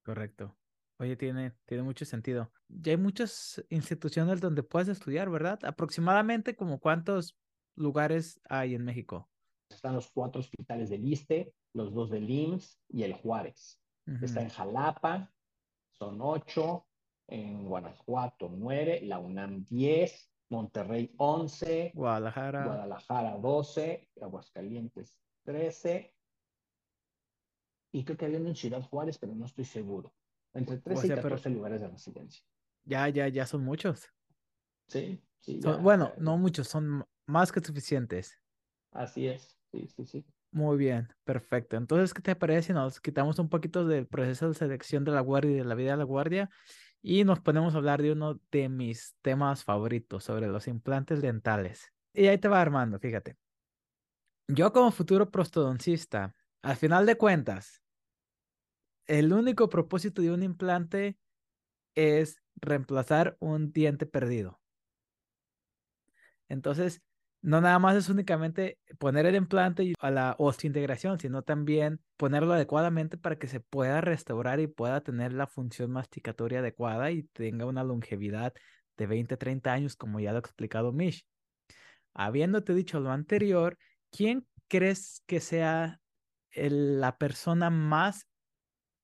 Correcto. 0.04 0.56
Oye, 1.00 1.16
tiene, 1.16 1.54
tiene 1.66 1.84
mucho 1.84 2.06
sentido. 2.06 2.52
Ya 2.68 2.92
hay 2.92 2.98
muchas 2.98 3.64
instituciones 3.70 4.42
donde 4.42 4.64
puedes 4.64 4.88
estudiar, 4.88 5.30
¿verdad? 5.30 5.60
Aproximadamente 5.64 6.56
como 6.56 6.80
cuántos 6.80 7.38
lugares 7.76 8.42
hay 8.50 8.74
en 8.74 8.84
México. 8.84 9.30
Están 9.70 9.94
los 9.94 10.10
cuatro 10.10 10.40
hospitales 10.40 10.90
del 10.90 11.06
ISTE, 11.06 11.54
los 11.74 11.94
dos 11.94 12.10
del 12.10 12.30
IMSS 12.30 12.80
y 12.90 13.04
el 13.04 13.14
Juárez. 13.14 13.80
Está 14.22 14.42
en 14.42 14.50
Jalapa, 14.50 15.34
son 15.92 16.20
ocho, 16.22 16.87
en 17.28 17.66
Guanajuato 17.66 18.50
nueve, 18.52 19.02
la 19.04 19.20
UNAM 19.20 19.66
diez, 19.70 20.32
Monterrey 20.50 21.14
once, 21.18 21.92
Guadalajara, 21.94 22.66
Guadalajara 22.66 23.38
doce, 23.38 24.10
Aguascalientes 24.22 25.20
trece, 25.44 26.14
y 27.92 28.04
creo 28.04 28.18
que 28.18 28.26
había 28.26 28.40
uno 28.40 28.50
en 28.50 28.56
Ciudad 28.56 28.82
Juárez, 28.82 29.18
pero 29.18 29.34
no 29.34 29.46
estoy 29.46 29.66
seguro. 29.66 30.14
Entre 30.54 30.78
13 30.78 31.08
y 31.08 31.10
14 31.10 31.50
lugares 31.50 31.82
de 31.82 31.88
residencia. 31.88 32.44
Ya, 32.84 33.08
ya, 33.10 33.28
ya 33.28 33.46
son 33.46 33.64
muchos. 33.64 34.08
Sí, 34.88 35.22
sí. 35.40 35.60
bueno, 35.82 36.14
no 36.18 36.38
muchos, 36.38 36.68
son 36.68 37.06
más 37.26 37.52
que 37.52 37.60
suficientes. 37.60 38.38
Así 38.92 39.28
es, 39.28 39.60
sí, 39.72 39.88
sí, 39.88 40.06
sí. 40.06 40.26
Muy 40.52 40.78
bien, 40.78 41.10
perfecto. 41.24 41.76
Entonces, 41.76 42.14
¿qué 42.14 42.22
te 42.22 42.36
parece 42.36 42.68
si 42.68 42.74
nos 42.74 43.02
quitamos 43.02 43.38
un 43.40 43.50
poquito 43.50 43.86
del 43.86 44.08
proceso 44.08 44.48
de 44.48 44.54
selección 44.54 45.04
de 45.04 45.12
la 45.12 45.22
guardia 45.22 45.52
y 45.52 45.56
de 45.56 45.66
la 45.66 45.76
vida 45.76 45.92
de 45.92 45.98
la 45.98 46.04
guardia 46.04 46.50
y 47.02 47.24
nos 47.24 47.40
ponemos 47.40 47.74
a 47.74 47.78
hablar 47.78 48.02
de 48.02 48.12
uno 48.12 48.40
de 48.52 48.70
mis 48.70 49.16
temas 49.22 49.64
favoritos 49.64 50.24
sobre 50.24 50.48
los 50.48 50.68
implantes 50.68 51.22
dentales? 51.22 51.94
Y 52.14 52.28
ahí 52.28 52.38
te 52.38 52.48
va 52.48 52.62
Armando, 52.62 53.00
fíjate. 53.00 53.38
Yo 54.48 54.72
como 54.72 54.92
futuro 54.92 55.30
prostodoncista, 55.30 56.36
al 56.62 56.76
final 56.76 57.06
de 57.06 57.18
cuentas, 57.18 57.82
el 59.06 59.32
único 59.34 59.70
propósito 59.70 60.22
de 60.22 60.32
un 60.32 60.44
implante 60.44 61.18
es 61.96 62.42
reemplazar 62.56 63.38
un 63.40 63.72
diente 63.72 64.06
perdido. 64.06 64.60
Entonces, 66.50 67.02
no 67.42 67.62
nada 67.62 67.80
más 67.80 67.96
es 67.96 68.10
únicamente 68.10 68.78
poner 69.00 69.26
el 69.26 69.36
implante 69.36 69.94
a 70.00 70.12
la 70.12 70.36
osteointegración, 70.40 71.20
sino 71.20 71.44
también 71.44 72.02
ponerlo 72.18 72.54
adecuadamente 72.54 73.18
para 73.18 73.38
que 73.38 73.48
se 73.48 73.60
pueda 73.60 74.02
restaurar 74.02 74.60
y 74.60 74.68
pueda 74.68 75.02
tener 75.02 75.34
la 75.34 75.48
función 75.48 75.92
masticatoria 75.92 76.60
adecuada 76.60 77.12
y 77.12 77.24
tenga 77.24 77.66
una 77.66 77.84
longevidad 77.84 78.54
de 78.98 79.08
20, 79.08 79.38
30 79.38 79.72
años, 79.72 79.96
como 79.96 80.20
ya 80.20 80.32
lo 80.32 80.38
ha 80.38 80.40
explicado 80.40 80.92
Mish. 80.92 81.26
Habiéndote 82.14 82.74
dicho 82.74 83.00
lo 83.00 83.12
anterior, 83.12 83.78
¿quién 84.12 84.48
crees 84.68 85.22
que 85.28 85.40
sea 85.40 86.02
la 86.52 87.18
persona 87.18 87.70
más 87.70 88.28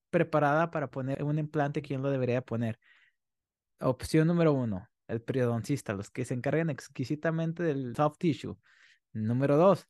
preparada 0.09 0.71
para 0.71 0.89
poner 0.89 1.23
un 1.23 1.37
implante? 1.37 1.81
¿Quién 1.81 2.01
lo 2.01 2.09
debería 2.09 2.41
poner? 2.41 2.79
Opción 3.79 4.27
número 4.27 4.53
uno, 4.53 4.89
el 5.07 5.21
periodoncista, 5.21 5.93
los 5.93 6.09
que 6.09 6.25
se 6.25 6.33
encargan 6.33 6.69
exquisitamente 6.69 7.63
del 7.63 7.95
soft 7.95 8.17
tissue. 8.17 8.57
Número 9.11 9.57
dos, 9.57 9.87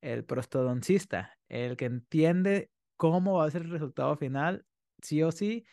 el 0.00 0.24
prostodoncista, 0.24 1.38
el 1.48 1.76
que 1.76 1.86
entiende 1.86 2.70
cómo 2.96 3.38
va 3.38 3.46
a 3.46 3.50
ser 3.50 3.62
el 3.62 3.70
resultado 3.70 4.16
final, 4.16 4.64
sí 5.02 5.22
o 5.22 5.32
sí. 5.32 5.64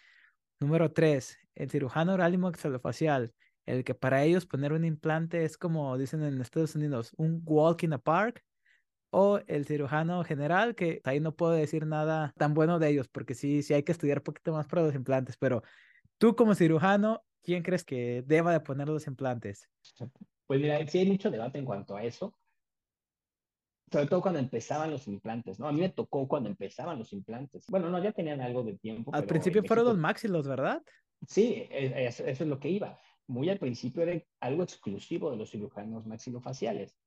Número 0.59 0.91
tres, 0.91 1.37
el 1.55 1.69
cirujano 1.69 2.13
oral 2.13 2.33
y 2.33 2.37
maxilofacial, 2.37 3.33
el 3.65 3.83
que 3.83 3.95
para 3.95 4.23
ellos 4.23 4.45
poner 4.45 4.73
un 4.73 4.85
implante 4.85 5.43
es 5.43 5.57
como 5.57 5.97
dicen 5.97 6.23
en 6.23 6.41
Estados 6.41 6.75
Unidos, 6.75 7.13
un 7.17 7.41
walk 7.45 7.83
in 7.83 7.91
the 7.91 7.99
park. 7.99 8.43
O 9.15 9.39
el 9.45 9.67
cirujano 9.67 10.23
general, 10.23 10.73
que 10.73 10.99
ahí 11.03 11.19
no 11.19 11.35
puedo 11.35 11.51
decir 11.51 11.85
nada 11.85 12.33
tan 12.35 12.55
bueno 12.55 12.79
de 12.79 12.89
ellos, 12.89 13.07
porque 13.07 13.35
sí, 13.35 13.61
sí 13.61 13.75
hay 13.75 13.83
que 13.83 13.91
estudiar 13.91 14.17
un 14.17 14.23
poquito 14.23 14.53
más 14.53 14.65
para 14.65 14.81
los 14.81 14.95
implantes, 14.95 15.37
pero 15.37 15.61
tú 16.17 16.35
como 16.35 16.55
cirujano, 16.55 17.23
¿quién 17.43 17.61
crees 17.61 17.83
que 17.83 18.23
deba 18.25 18.51
de 18.51 18.59
poner 18.59 18.87
los 18.87 19.07
implantes? 19.07 19.69
Pues 20.45 20.59
mira, 20.59 20.85
sí 20.87 20.99
hay 20.99 21.05
mucho 21.05 21.31
debate 21.31 21.57
en 21.57 21.63
cuanto 21.63 21.95
a 21.95 22.03
eso, 22.03 22.35
sobre 23.93 24.07
todo 24.07 24.21
cuando 24.21 24.39
empezaban 24.39 24.91
los 24.91 25.07
implantes, 25.07 25.57
¿no? 25.57 25.67
A 25.67 25.71
mí 25.71 25.79
me 25.79 25.89
tocó 25.89 26.27
cuando 26.27 26.49
empezaban 26.49 26.99
los 26.99 27.13
implantes. 27.13 27.65
Bueno, 27.69 27.89
no, 27.89 28.03
ya 28.03 28.11
tenían 28.11 28.41
algo 28.41 28.61
de 28.63 28.77
tiempo. 28.77 29.11
Al 29.13 29.25
principio 29.25 29.63
fueron 29.63 29.85
los 29.85 29.97
maxilos, 29.97 30.47
¿verdad? 30.47 30.83
Sí, 31.27 31.67
eso, 31.69 32.25
es 32.25 32.39
lo 32.41 32.59
que 32.59 32.69
iba. 32.69 32.99
Muy 33.27 33.49
al 33.49 33.59
principio 33.59 34.03
era 34.03 34.21
algo 34.41 34.63
exclusivo 34.63 35.31
de 35.31 35.37
los 35.37 35.51
cirujanos 35.51 36.05
maxilofaciales. 36.05 36.97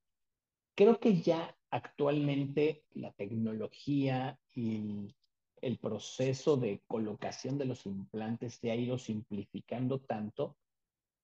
Creo 0.75 0.99
que 1.01 1.21
ya 1.21 1.57
actualmente 1.71 2.85
la 2.95 3.13
tecnología 3.13 4.39
y 4.55 5.15
el 5.63 5.79
proceso 5.79 6.57
de 6.57 6.83
colocación 6.87 7.59
de 7.59 7.65
los 7.65 7.87
implantes 7.87 8.55
se 8.55 8.71
ha 8.71 8.77
ido 8.77 8.99
simplificando 8.99 10.01
tanto 10.01 10.57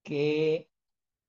que 0.03 0.69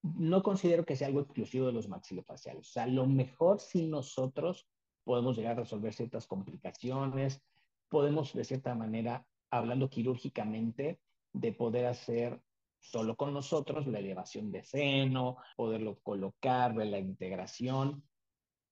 no 0.01 0.43
considero 0.43 0.85
que 0.85 0.95
sea 0.95 1.07
algo 1.07 1.21
exclusivo 1.21 1.67
de 1.67 1.73
los 1.73 1.87
maxilofaciales. 1.87 2.67
O 2.67 2.71
sea, 2.71 2.83
a 2.83 2.87
lo 2.87 3.05
mejor 3.07 3.59
si 3.59 3.87
nosotros 3.87 4.67
podemos 5.03 5.37
llegar 5.37 5.53
a 5.53 5.61
resolver 5.61 5.93
ciertas 5.93 6.27
complicaciones, 6.27 7.41
podemos 7.89 8.33
de 8.33 8.43
cierta 8.43 8.75
manera, 8.75 9.25
hablando 9.51 9.89
quirúrgicamente, 9.89 10.99
de 11.33 11.53
poder 11.53 11.85
hacer 11.85 12.41
solo 12.79 13.15
con 13.15 13.33
nosotros 13.33 13.87
la 13.87 13.99
elevación 13.99 14.51
de 14.51 14.63
seno, 14.63 15.37
poderlo 15.55 15.99
colocar, 16.01 16.75
ver 16.75 16.87
la 16.87 16.99
integración. 16.99 18.03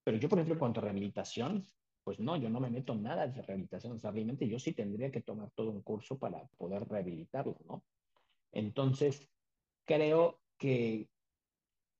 Pero 0.04 0.18
yo, 0.18 0.28
por 0.28 0.38
ejemplo, 0.38 0.54
en 0.54 0.58
cuanto 0.58 0.80
a 0.80 0.84
rehabilitación, 0.84 1.66
pues 2.04 2.18
no, 2.20 2.36
yo 2.36 2.48
no 2.48 2.60
me 2.60 2.70
meto 2.70 2.92
en 2.92 3.02
nada 3.02 3.26
de 3.26 3.42
rehabilitación. 3.42 3.94
O 3.94 3.98
sea, 3.98 4.10
realmente 4.10 4.48
yo 4.48 4.58
sí 4.58 4.72
tendría 4.72 5.10
que 5.10 5.22
tomar 5.22 5.50
todo 5.54 5.70
un 5.70 5.82
curso 5.82 6.18
para 6.18 6.46
poder 6.58 6.88
rehabilitarlo, 6.88 7.56
¿no? 7.66 7.84
Entonces, 8.52 9.28
creo 9.84 10.40
que 10.58 11.08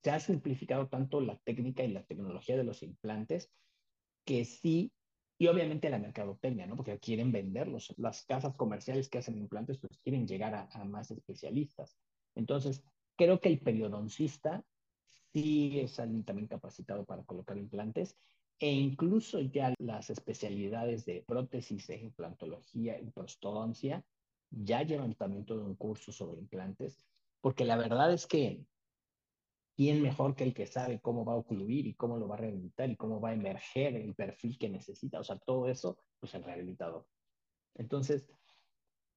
se 0.03 0.11
ha 0.11 0.19
simplificado 0.19 0.87
tanto 0.87 1.21
la 1.21 1.37
técnica 1.37 1.83
y 1.83 1.91
la 1.91 2.03
tecnología 2.03 2.57
de 2.57 2.63
los 2.63 2.83
implantes 2.83 3.51
que 4.25 4.45
sí, 4.45 4.91
y 5.37 5.47
obviamente 5.47 5.89
la 5.89 5.99
mercadotecnia, 5.99 6.67
¿no? 6.67 6.75
Porque 6.75 6.99
quieren 6.99 7.31
venderlos. 7.31 7.93
Las 7.97 8.25
casas 8.25 8.55
comerciales 8.55 9.09
que 9.09 9.17
hacen 9.17 9.37
implantes, 9.37 9.79
pues 9.79 9.97
quieren 10.03 10.27
llegar 10.27 10.69
a, 10.71 10.83
más 10.85 11.11
especialistas. 11.11 11.97
Entonces, 12.35 12.83
creo 13.17 13.39
que 13.39 13.49
el 13.49 13.59
periodoncista 13.59 14.63
sí 15.33 15.79
es 15.79 15.99
alguien 15.99 16.23
también 16.23 16.47
capacitado 16.47 17.05
para 17.05 17.23
colocar 17.23 17.57
implantes 17.57 18.17
e 18.63 18.71
incluso 18.71 19.41
ya 19.41 19.73
las 19.77 20.09
especialidades 20.09 21.03
de 21.03 21.21
prótesis 21.27 21.85
de 21.87 21.99
implantología 21.99 22.97
y 22.97 23.11
prostodoncia 23.11 24.05
ya 24.49 24.83
llevan 24.83 25.15
también 25.15 25.43
todo 25.43 25.65
un 25.65 25.75
curso 25.75 26.13
sobre 26.13 26.39
implantes, 26.39 27.05
porque 27.41 27.65
la 27.65 27.75
verdad 27.75 28.13
es 28.13 28.25
que 28.25 28.65
¿quién 29.75 30.01
mejor 30.01 30.33
que 30.33 30.45
el 30.45 30.53
que 30.53 30.65
sabe 30.65 31.01
cómo 31.01 31.25
va 31.25 31.33
a 31.33 31.43
ocluir 31.43 31.87
y 31.87 31.93
cómo 31.95 32.17
lo 32.17 32.29
va 32.29 32.35
a 32.35 32.37
rehabilitar 32.37 32.89
y 32.89 32.95
cómo 32.95 33.19
va 33.19 33.31
a 33.31 33.33
emerger 33.33 33.97
el 33.97 34.15
perfil 34.15 34.57
que 34.57 34.69
necesita? 34.69 35.19
O 35.19 35.25
sea, 35.25 35.37
todo 35.39 35.67
eso, 35.67 35.97
pues 36.21 36.33
el 36.33 36.45
rehabilitador. 36.45 37.05
Entonces, 37.75 38.31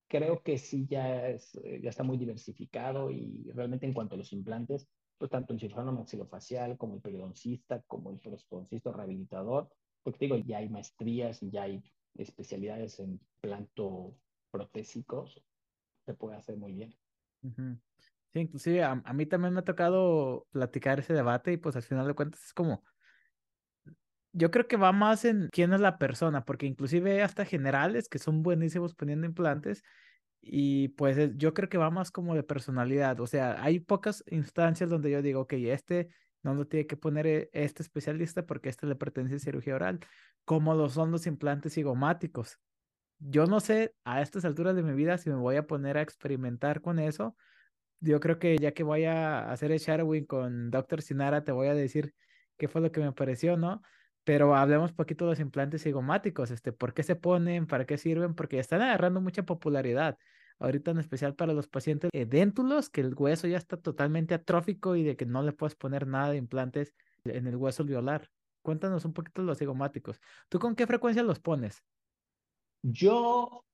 creo 0.08 0.42
que 0.42 0.58
sí 0.58 0.88
ya, 0.88 1.28
es, 1.28 1.52
ya 1.80 1.90
está 1.90 2.02
muy 2.02 2.18
diversificado 2.18 3.12
y 3.12 3.48
realmente 3.54 3.86
en 3.86 3.94
cuanto 3.94 4.16
a 4.16 4.18
los 4.18 4.32
implantes, 4.32 4.88
pues 5.18 5.30
tanto 5.30 5.52
el 5.52 5.60
cirujano 5.60 5.92
maxilofacial 5.92 6.76
como 6.76 6.94
el 6.94 7.00
periodoncista, 7.00 7.82
como 7.86 8.10
el 8.10 8.18
prostodoncista 8.18 8.92
rehabilitador, 8.92 9.68
porque 10.02 10.26
digo, 10.26 10.36
ya 10.36 10.58
hay 10.58 10.68
maestrías 10.68 11.40
ya 11.40 11.62
hay 11.62 11.82
especialidades 12.14 13.00
en 13.00 13.20
planto 13.40 14.14
protésicos, 14.50 15.42
se 16.04 16.14
puede 16.14 16.36
hacer 16.36 16.56
muy 16.56 16.72
bien. 16.72 16.94
Sí, 18.32 18.40
inclusive 18.40 18.82
a, 18.82 19.02
a, 19.04 19.12
mí 19.12 19.26
también 19.26 19.54
me 19.54 19.60
ha 19.60 19.64
tocado 19.64 20.46
platicar 20.50 20.98
ese 20.98 21.12
debate 21.12 21.52
y 21.52 21.56
pues 21.56 21.76
al 21.76 21.82
final 21.82 22.06
de 22.06 22.14
cuentas 22.14 22.44
es 22.44 22.52
como, 22.52 22.82
yo 24.32 24.50
creo 24.50 24.68
que 24.68 24.76
va 24.76 24.92
más 24.92 25.24
en 25.24 25.48
quién 25.50 25.72
es 25.72 25.80
la 25.80 25.98
persona, 25.98 26.44
porque 26.44 26.66
inclusive 26.66 27.22
hasta 27.22 27.44
generales 27.44 28.08
que 28.08 28.18
son 28.18 28.42
buenísimos 28.42 28.94
poniendo 28.94 29.26
implantes 29.26 29.82
y 30.48 30.88
pues 30.88 31.36
yo 31.36 31.54
creo 31.54 31.68
que 31.68 31.78
va 31.78 31.90
más 31.90 32.10
como 32.10 32.34
de 32.34 32.42
personalidad, 32.42 33.20
o 33.20 33.26
sea, 33.26 33.62
hay 33.62 33.80
pocas 33.80 34.24
instancias 34.28 34.90
donde 34.90 35.10
yo 35.10 35.22
digo, 35.22 35.42
ok, 35.42 35.54
este 35.54 36.08
no 36.42 36.54
lo 36.54 36.66
tiene 36.66 36.86
que 36.86 36.96
poner 36.96 37.26
e, 37.26 37.50
este 37.52 37.82
especialista 37.82 38.46
porque 38.46 38.68
este 38.68 38.86
le 38.86 38.94
pertenece 38.96 39.36
a 39.36 39.38
cirugía 39.40 39.74
oral, 39.74 40.00
como 40.44 40.74
lo 40.74 40.88
son 40.88 41.10
los 41.10 41.26
implantes 41.26 41.74
cigomáticos. 41.74 42.58
Yo 43.18 43.46
no 43.46 43.60
sé 43.60 43.94
a 44.04 44.22
estas 44.22 44.44
alturas 44.44 44.76
de 44.76 44.82
mi 44.82 44.92
vida 44.94 45.18
si 45.18 45.30
me 45.30 45.36
voy 45.36 45.56
a 45.56 45.66
poner 45.66 45.98
a 45.98 46.02
experimentar 46.02 46.82
con 46.82 46.98
eso. 46.98 47.36
Yo 48.00 48.20
creo 48.20 48.38
que 48.38 48.58
ya 48.58 48.72
que 48.72 48.82
voy 48.84 49.04
a 49.04 49.50
hacer 49.50 49.72
el 49.72 49.78
shadowing 49.80 50.26
con 50.26 50.70
Dr. 50.70 51.02
Sinara, 51.02 51.44
te 51.44 51.52
voy 51.52 51.68
a 51.68 51.74
decir 51.74 52.14
qué 52.58 52.68
fue 52.68 52.80
lo 52.80 52.92
que 52.92 53.00
me 53.00 53.12
pareció, 53.12 53.56
¿no? 53.56 53.82
Pero 54.24 54.54
hablemos 54.56 54.92
poquito 54.92 55.24
de 55.24 55.32
los 55.32 55.40
implantes 55.40 55.82
cigomáticos, 55.84 56.50
este, 56.50 56.72
¿por 56.72 56.94
qué 56.94 57.02
se 57.02 57.16
ponen? 57.16 57.66
¿Para 57.66 57.86
qué 57.86 57.96
sirven? 57.98 58.34
Porque 58.34 58.58
están 58.58 58.82
agarrando 58.82 59.20
mucha 59.20 59.44
popularidad. 59.44 60.18
Ahorita 60.58 60.90
en 60.90 60.98
especial 60.98 61.34
para 61.34 61.52
los 61.52 61.68
pacientes 61.68 62.10
edéntulos, 62.12 62.88
que 62.88 63.02
el 63.02 63.14
hueso 63.14 63.46
ya 63.46 63.58
está 63.58 63.76
totalmente 63.76 64.34
atrófico 64.34 64.96
y 64.96 65.02
de 65.02 65.16
que 65.16 65.26
no 65.26 65.42
le 65.42 65.52
puedes 65.52 65.74
poner 65.74 66.06
nada 66.06 66.30
de 66.30 66.38
implantes 66.38 66.94
en 67.24 67.46
el 67.46 67.56
hueso 67.56 67.82
alveolar. 67.82 68.30
Cuéntanos 68.62 69.04
un 69.04 69.12
poquito 69.12 69.42
los 69.42 69.58
cigomáticos. 69.58 70.20
¿Tú 70.48 70.58
con 70.58 70.74
qué 70.74 70.86
frecuencia 70.86 71.22
los 71.22 71.40
pones? 71.40 71.84
Yo 72.82 73.66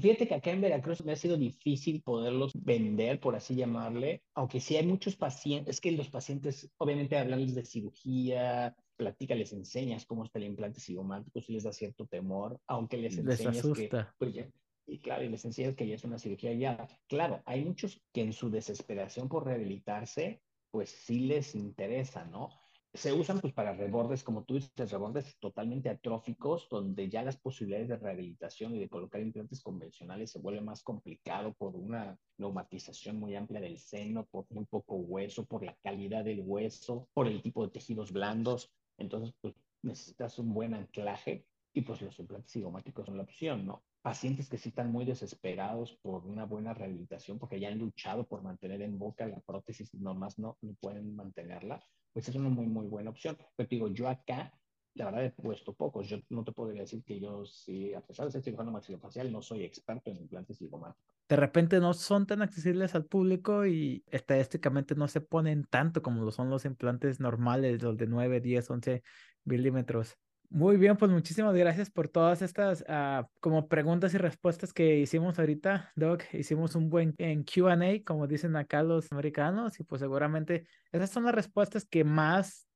Fíjate 0.00 0.28
que 0.28 0.34
acá 0.34 0.52
en 0.52 0.60
Veracruz 0.60 1.04
me 1.04 1.10
ha 1.10 1.16
sido 1.16 1.36
difícil 1.36 2.02
poderlos 2.02 2.52
vender, 2.54 3.18
por 3.18 3.34
así 3.34 3.56
llamarle, 3.56 4.22
aunque 4.32 4.60
sí 4.60 4.76
hay 4.76 4.86
muchos 4.86 5.16
pacientes, 5.16 5.74
es 5.74 5.80
que 5.80 5.90
los 5.90 6.08
pacientes, 6.08 6.70
obviamente 6.78 7.18
hablarles 7.18 7.56
de 7.56 7.64
cirugía, 7.64 8.76
platica, 8.96 9.34
les 9.34 9.52
enseñas 9.52 10.06
cómo 10.06 10.24
está 10.24 10.38
el 10.38 10.44
implante 10.44 10.78
cigomático, 10.78 11.40
si 11.40 11.52
les 11.52 11.64
da 11.64 11.72
cierto 11.72 12.06
temor, 12.06 12.60
aunque 12.68 12.96
les 12.96 13.18
enseñas 13.18 13.66
que, 13.74 13.90
pues 14.18 14.34
ya, 14.34 14.48
y 14.88 14.98
claro, 14.98 15.22
y 15.22 15.28
les 15.28 15.44
enseñas 15.44 15.76
que 15.76 15.86
ya 15.86 15.94
es 15.94 16.04
una 16.04 16.18
cirugía 16.18 16.52
ya. 16.54 16.88
Claro, 17.08 17.42
hay 17.46 17.64
muchos 17.64 18.02
que 18.12 18.22
en 18.22 18.32
su 18.32 18.50
desesperación 18.50 19.28
por 19.28 19.44
rehabilitarse, 19.44 20.42
pues 20.70 20.90
sí 20.90 21.20
les 21.20 21.54
interesa, 21.54 22.24
¿no? 22.24 22.50
se 22.94 23.12
usan 23.12 23.40
pues 23.40 23.52
para 23.52 23.74
rebordes, 23.74 24.24
como 24.24 24.44
tú 24.44 24.54
dices, 24.54 24.90
rebordes 24.90 25.36
totalmente 25.38 25.90
atróficos, 25.90 26.68
donde 26.70 27.08
ya 27.08 27.22
las 27.22 27.36
posibilidades 27.36 27.88
de 27.88 27.96
rehabilitación 27.96 28.74
y 28.74 28.78
de 28.78 28.88
colocar 28.88 29.20
implantes 29.20 29.62
convencionales 29.62 30.32
se 30.32 30.40
vuelve 30.40 30.62
más 30.62 30.82
complicado 30.82 31.52
por 31.54 31.76
una 31.76 32.18
neumatización 32.38 33.16
muy 33.20 33.36
amplia 33.36 33.60
del 33.60 33.78
seno, 33.78 34.26
por 34.26 34.46
muy 34.50 34.64
poco 34.64 34.96
hueso, 34.96 35.44
por 35.44 35.64
la 35.64 35.76
calidad 35.82 36.24
del 36.24 36.40
hueso, 36.40 37.08
por 37.12 37.28
el 37.28 37.42
tipo 37.42 37.64
de 37.64 37.72
tejidos 37.72 38.10
blandos. 38.10 38.72
Entonces, 38.96 39.34
pues 39.40 39.54
necesitas 39.82 40.38
un 40.38 40.54
buen 40.54 40.74
anclaje 40.74 41.46
y 41.74 41.82
pues 41.82 42.00
los 42.00 42.18
implantes 42.18 42.52
cigomáticos 42.52 43.06
son 43.06 43.18
la 43.18 43.22
opción, 43.22 43.66
¿no? 43.66 43.84
Pacientes 44.02 44.48
que 44.48 44.58
sí 44.58 44.70
están 44.70 44.92
muy 44.92 45.04
desesperados 45.04 45.98
por 46.02 46.24
una 46.24 46.44
buena 46.44 46.72
rehabilitación 46.72 47.38
porque 47.38 47.60
ya 47.60 47.68
han 47.68 47.78
luchado 47.78 48.26
por 48.26 48.42
mantener 48.42 48.82
en 48.82 48.98
boca 48.98 49.26
la 49.26 49.40
prótesis 49.40 49.92
y 49.92 49.98
nomás 49.98 50.38
no, 50.38 50.56
no 50.62 50.74
pueden 50.80 51.14
mantenerla, 51.14 51.84
pues 52.12 52.28
es 52.28 52.34
una 52.36 52.48
muy, 52.48 52.66
muy 52.66 52.86
buena 52.86 53.10
opción. 53.10 53.36
Pero 53.56 53.68
digo, 53.68 53.88
yo 53.88 54.08
acá 54.08 54.52
la 54.98 55.06
verdad 55.06 55.24
he 55.24 55.30
puesto 55.30 55.74
pocos. 55.74 56.08
Yo 56.08 56.18
no 56.28 56.44
te 56.44 56.52
podría 56.52 56.82
decir 56.82 57.02
que 57.04 57.18
yo, 57.20 57.46
sí, 57.46 57.94
a 57.94 58.00
pesar 58.00 58.26
de 58.26 58.32
ser 58.32 58.42
cirujano 58.42 58.72
maxilofacial, 58.72 59.30
no 59.32 59.42
soy 59.42 59.64
experto 59.64 60.10
en 60.10 60.16
implantes 60.16 60.58
cigomáticos. 60.58 61.14
De 61.28 61.36
repente 61.36 61.78
no 61.78 61.94
son 61.94 62.26
tan 62.26 62.42
accesibles 62.42 62.94
al 62.94 63.04
público 63.04 63.66
y 63.66 64.02
estadísticamente 64.10 64.94
no 64.94 65.08
se 65.08 65.20
ponen 65.20 65.64
tanto 65.64 66.02
como 66.02 66.24
lo 66.24 66.30
son 66.30 66.50
los 66.50 66.64
implantes 66.64 67.20
normales, 67.20 67.82
los 67.82 67.96
de 67.96 68.06
9, 68.06 68.40
10, 68.40 68.70
11 68.70 69.02
milímetros. 69.44 70.16
Muy 70.50 70.78
bien, 70.78 70.96
pues 70.96 71.10
muchísimas 71.10 71.54
gracias 71.54 71.90
por 71.90 72.08
todas 72.08 72.40
estas 72.40 72.82
uh, 72.88 73.26
como 73.38 73.68
preguntas 73.68 74.14
y 74.14 74.18
respuestas 74.18 74.72
que 74.72 74.98
hicimos 74.98 75.38
ahorita, 75.38 75.92
Doc. 75.94 76.24
Hicimos 76.32 76.74
un 76.74 76.88
buen 76.88 77.14
en 77.18 77.44
QA, 77.44 77.76
como 78.02 78.26
dicen 78.26 78.56
acá 78.56 78.82
los 78.82 79.12
americanos, 79.12 79.78
y 79.78 79.84
pues 79.84 80.00
seguramente 80.00 80.66
esas 80.90 81.10
son 81.10 81.24
las 81.24 81.34
respuestas 81.34 81.84
que 81.84 82.02
más 82.02 82.66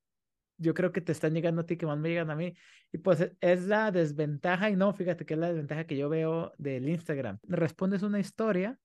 yo 0.58 0.74
creo 0.74 0.92
que 0.92 1.00
te 1.00 1.12
están 1.12 1.32
llegando 1.32 1.62
a 1.62 1.66
ti, 1.66 1.78
que 1.78 1.86
más 1.86 1.98
me 1.98 2.10
llegan 2.10 2.30
a 2.30 2.36
mí. 2.36 2.54
Y 2.92 2.98
pues 2.98 3.22
e, 3.22 3.36
es 3.40 3.64
la 3.64 3.90
desventaja, 3.90 4.68
y 4.68 4.76
no, 4.76 4.92
fíjate 4.92 5.24
que 5.24 5.32
es 5.32 5.40
la 5.40 5.48
desventaja 5.48 5.84
que 5.84 5.96
yo 5.96 6.10
veo 6.10 6.52
del 6.58 6.88
Instagram. 6.90 7.38
Respondes 7.44 8.02
una 8.02 8.20
historia 8.20 8.78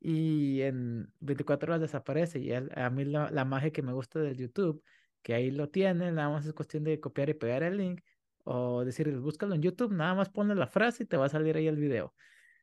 y 0.00 0.60
en 0.62 1.12
24 1.18 1.72
horas 1.72 1.80
desaparece. 1.80 2.38
Y 2.38 2.52
a 2.52 2.90
mí 2.90 3.04
la, 3.04 3.32
la 3.32 3.44
magia 3.44 3.72
que 3.72 3.82
me 3.82 3.92
gusta 3.92 4.20
del 4.20 4.36
YouTube, 4.36 4.82
que 5.22 5.34
ahí 5.34 5.50
lo 5.50 5.68
tienen, 5.68 6.16
nada 6.16 6.30
más 6.30 6.46
es 6.46 6.52
cuestión 6.52 6.84
de 6.84 7.00
copiar 7.00 7.28
y 7.30 7.34
pegar 7.34 7.62
el 7.62 7.76
link 7.76 8.00
o 8.44 8.84
decirles, 8.84 9.20
búscalo 9.20 9.54
en 9.54 9.62
YouTube, 9.62 9.92
nada 9.92 10.14
más 10.14 10.28
ponle 10.28 10.54
la 10.54 10.66
frase 10.66 11.04
y 11.04 11.06
te 11.06 11.16
va 11.16 11.26
a 11.26 11.30
salir 11.30 11.56
ahí 11.56 11.68
el 11.68 11.76
video. 11.76 12.14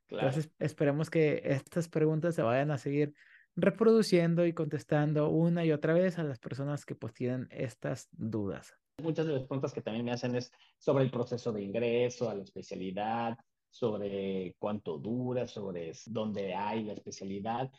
Entonces, 0.09 0.51
esperemos 0.59 1.09
que 1.09 1.41
estas 1.45 1.87
preguntas 1.87 2.35
se 2.35 2.41
vayan 2.41 2.71
a 2.71 2.77
seguir 2.77 3.13
reproduciendo 3.55 4.45
y 4.45 4.53
contestando 4.53 5.29
una 5.29 5.65
y 5.65 5.71
otra 5.71 5.93
vez 5.93 6.17
a 6.17 6.23
las 6.23 6.39
personas 6.39 6.85
que 6.85 6.95
pues 6.95 7.13
tienen 7.13 7.47
estas 7.51 8.09
dudas. 8.11 8.73
Muchas 9.01 9.27
de 9.27 9.33
las 9.33 9.43
preguntas 9.43 9.73
que 9.73 9.81
también 9.81 10.05
me 10.05 10.11
hacen 10.11 10.35
es 10.35 10.51
sobre 10.77 11.03
el 11.03 11.11
proceso 11.11 11.51
de 11.51 11.63
ingreso 11.63 12.29
a 12.29 12.35
la 12.35 12.43
especialidad, 12.43 13.37
sobre 13.69 14.55
cuánto 14.57 14.97
dura, 14.97 15.47
sobre 15.47 15.93
dónde 16.07 16.53
hay 16.53 16.83
la 16.83 16.93
especialidad, 16.93 17.71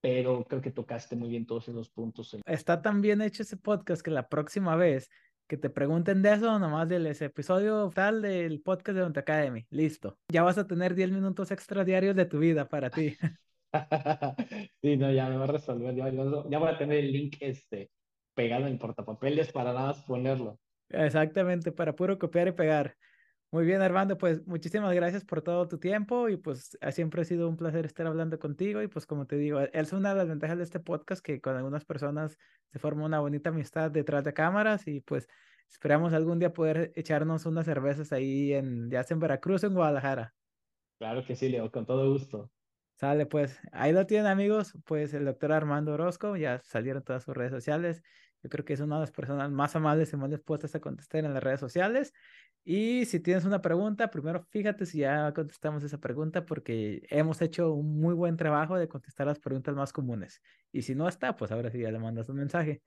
pero 0.00 0.44
creo 0.44 0.60
que 0.60 0.70
tocaste 0.70 1.16
muy 1.16 1.28
bien 1.28 1.46
todos 1.46 1.68
esos 1.68 1.90
puntos. 1.90 2.36
Está 2.46 2.82
tan 2.82 3.00
bien 3.00 3.20
hecho 3.20 3.42
ese 3.42 3.56
podcast 3.56 4.02
que 4.02 4.10
la 4.10 4.28
próxima 4.28 4.76
vez 4.76 5.10
que 5.48 5.56
te 5.56 5.70
pregunten 5.70 6.20
de 6.22 6.34
eso, 6.34 6.58
nomás 6.58 6.88
del 6.88 7.06
ese 7.06 7.26
episodio 7.26 7.90
tal 7.94 8.20
del 8.20 8.60
podcast 8.60 8.94
de 8.96 9.00
Donte 9.00 9.20
Academy. 9.20 9.66
Listo. 9.70 10.18
Ya 10.28 10.42
vas 10.42 10.58
a 10.58 10.66
tener 10.66 10.94
10 10.94 11.10
minutos 11.10 11.50
extra 11.50 11.84
diarios 11.84 12.14
de 12.14 12.26
tu 12.26 12.38
vida 12.38 12.68
para 12.68 12.90
ti. 12.90 13.16
sí, 14.82 14.96
no, 14.96 15.10
ya 15.10 15.28
me 15.28 15.36
va 15.36 15.44
a 15.44 15.48
resolver. 15.48 15.94
Ya, 15.94 16.10
ya, 16.10 16.58
voy 16.58 16.68
a 16.68 16.78
tener 16.78 16.98
el 16.98 17.12
link 17.12 17.36
este 17.40 17.90
pegado 18.34 18.66
en 18.66 18.78
portapapeles 18.78 19.52
para 19.52 19.72
nada 19.72 19.88
más 19.88 20.02
ponerlo. 20.02 20.58
Exactamente, 20.90 21.72
para 21.72 21.94
puro 21.94 22.18
copiar 22.18 22.48
y 22.48 22.52
pegar. 22.52 22.96
Muy 23.50 23.64
bien, 23.64 23.80
Armando, 23.80 24.18
pues 24.18 24.46
muchísimas 24.46 24.94
gracias 24.94 25.24
por 25.24 25.40
todo 25.40 25.66
tu 25.66 25.78
tiempo 25.78 26.28
y 26.28 26.36
pues 26.36 26.76
siempre 26.90 27.22
ha 27.22 27.24
sido 27.24 27.48
un 27.48 27.56
placer 27.56 27.86
estar 27.86 28.06
hablando 28.06 28.38
contigo 28.38 28.82
y 28.82 28.88
pues 28.88 29.06
como 29.06 29.26
te 29.26 29.36
digo, 29.36 29.60
es 29.60 29.94
una 29.94 30.10
de 30.10 30.16
las 30.16 30.28
ventajas 30.28 30.58
de 30.58 30.64
este 30.64 30.80
podcast 30.80 31.24
que 31.24 31.40
con 31.40 31.56
algunas 31.56 31.86
personas 31.86 32.36
se 32.70 32.78
forma 32.78 33.06
una 33.06 33.20
bonita 33.20 33.48
amistad 33.48 33.90
detrás 33.90 34.22
de 34.24 34.34
cámaras 34.34 34.86
y 34.86 35.00
pues 35.00 35.28
esperamos 35.66 36.12
algún 36.12 36.38
día 36.38 36.52
poder 36.52 36.92
echarnos 36.94 37.46
unas 37.46 37.64
cervezas 37.64 38.12
ahí 38.12 38.52
en, 38.52 38.90
ya 38.90 39.02
sea 39.02 39.14
en 39.14 39.20
Veracruz 39.20 39.64
o 39.64 39.68
en 39.68 39.74
Guadalajara. 39.74 40.34
Claro 40.98 41.24
que 41.24 41.34
sí, 41.34 41.48
Leo, 41.48 41.70
con 41.72 41.86
todo 41.86 42.12
gusto. 42.12 42.50
Sale, 42.96 43.24
pues 43.24 43.60
ahí 43.72 43.92
lo 43.92 44.04
tienen 44.06 44.26
amigos, 44.26 44.76
pues 44.84 45.14
el 45.14 45.24
doctor 45.24 45.52
Armando 45.52 45.94
Orozco, 45.94 46.36
ya 46.36 46.60
salieron 46.64 47.02
todas 47.02 47.22
sus 47.22 47.34
redes 47.34 47.52
sociales. 47.52 48.02
Yo 48.42 48.50
creo 48.50 48.64
que 48.64 48.72
es 48.72 48.80
una 48.80 48.96
de 48.96 49.00
las 49.02 49.12
personas 49.12 49.50
más 49.50 49.74
amables 49.74 50.12
y 50.12 50.16
más 50.16 50.30
dispuestas 50.30 50.74
a 50.74 50.80
contestar 50.80 51.24
en 51.24 51.32
las 51.32 51.42
redes 51.42 51.60
sociales. 51.60 52.12
Y 52.64 53.06
si 53.06 53.20
tienes 53.20 53.44
una 53.44 53.62
pregunta, 53.62 54.10
primero 54.10 54.44
fíjate 54.50 54.84
si 54.84 54.98
ya 54.98 55.32
contestamos 55.32 55.82
esa 55.84 55.98
pregunta 55.98 56.44
porque 56.44 57.02
hemos 57.08 57.40
hecho 57.40 57.72
un 57.72 57.98
muy 57.98 58.14
buen 58.14 58.36
trabajo 58.36 58.76
de 58.76 58.88
contestar 58.88 59.26
las 59.26 59.38
preguntas 59.38 59.74
más 59.74 59.92
comunes. 59.92 60.42
Y 60.70 60.82
si 60.82 60.94
no 60.94 61.08
está, 61.08 61.36
pues 61.36 61.50
ahora 61.50 61.70
sí 61.70 61.80
ya 61.80 61.90
le 61.90 61.98
mandas 61.98 62.28
un 62.28 62.36
mensaje. 62.36 62.82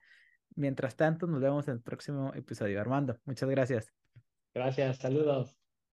Mientras 0.54 0.96
tanto, 0.96 1.26
nos 1.26 1.40
vemos 1.40 1.66
en 1.68 1.74
el 1.74 1.80
próximo 1.80 2.32
episodio. 2.34 2.80
Armando, 2.80 3.18
muchas 3.24 3.48
gracias. 3.48 3.92
Gracias, 4.54 4.98
saludos. 4.98 5.61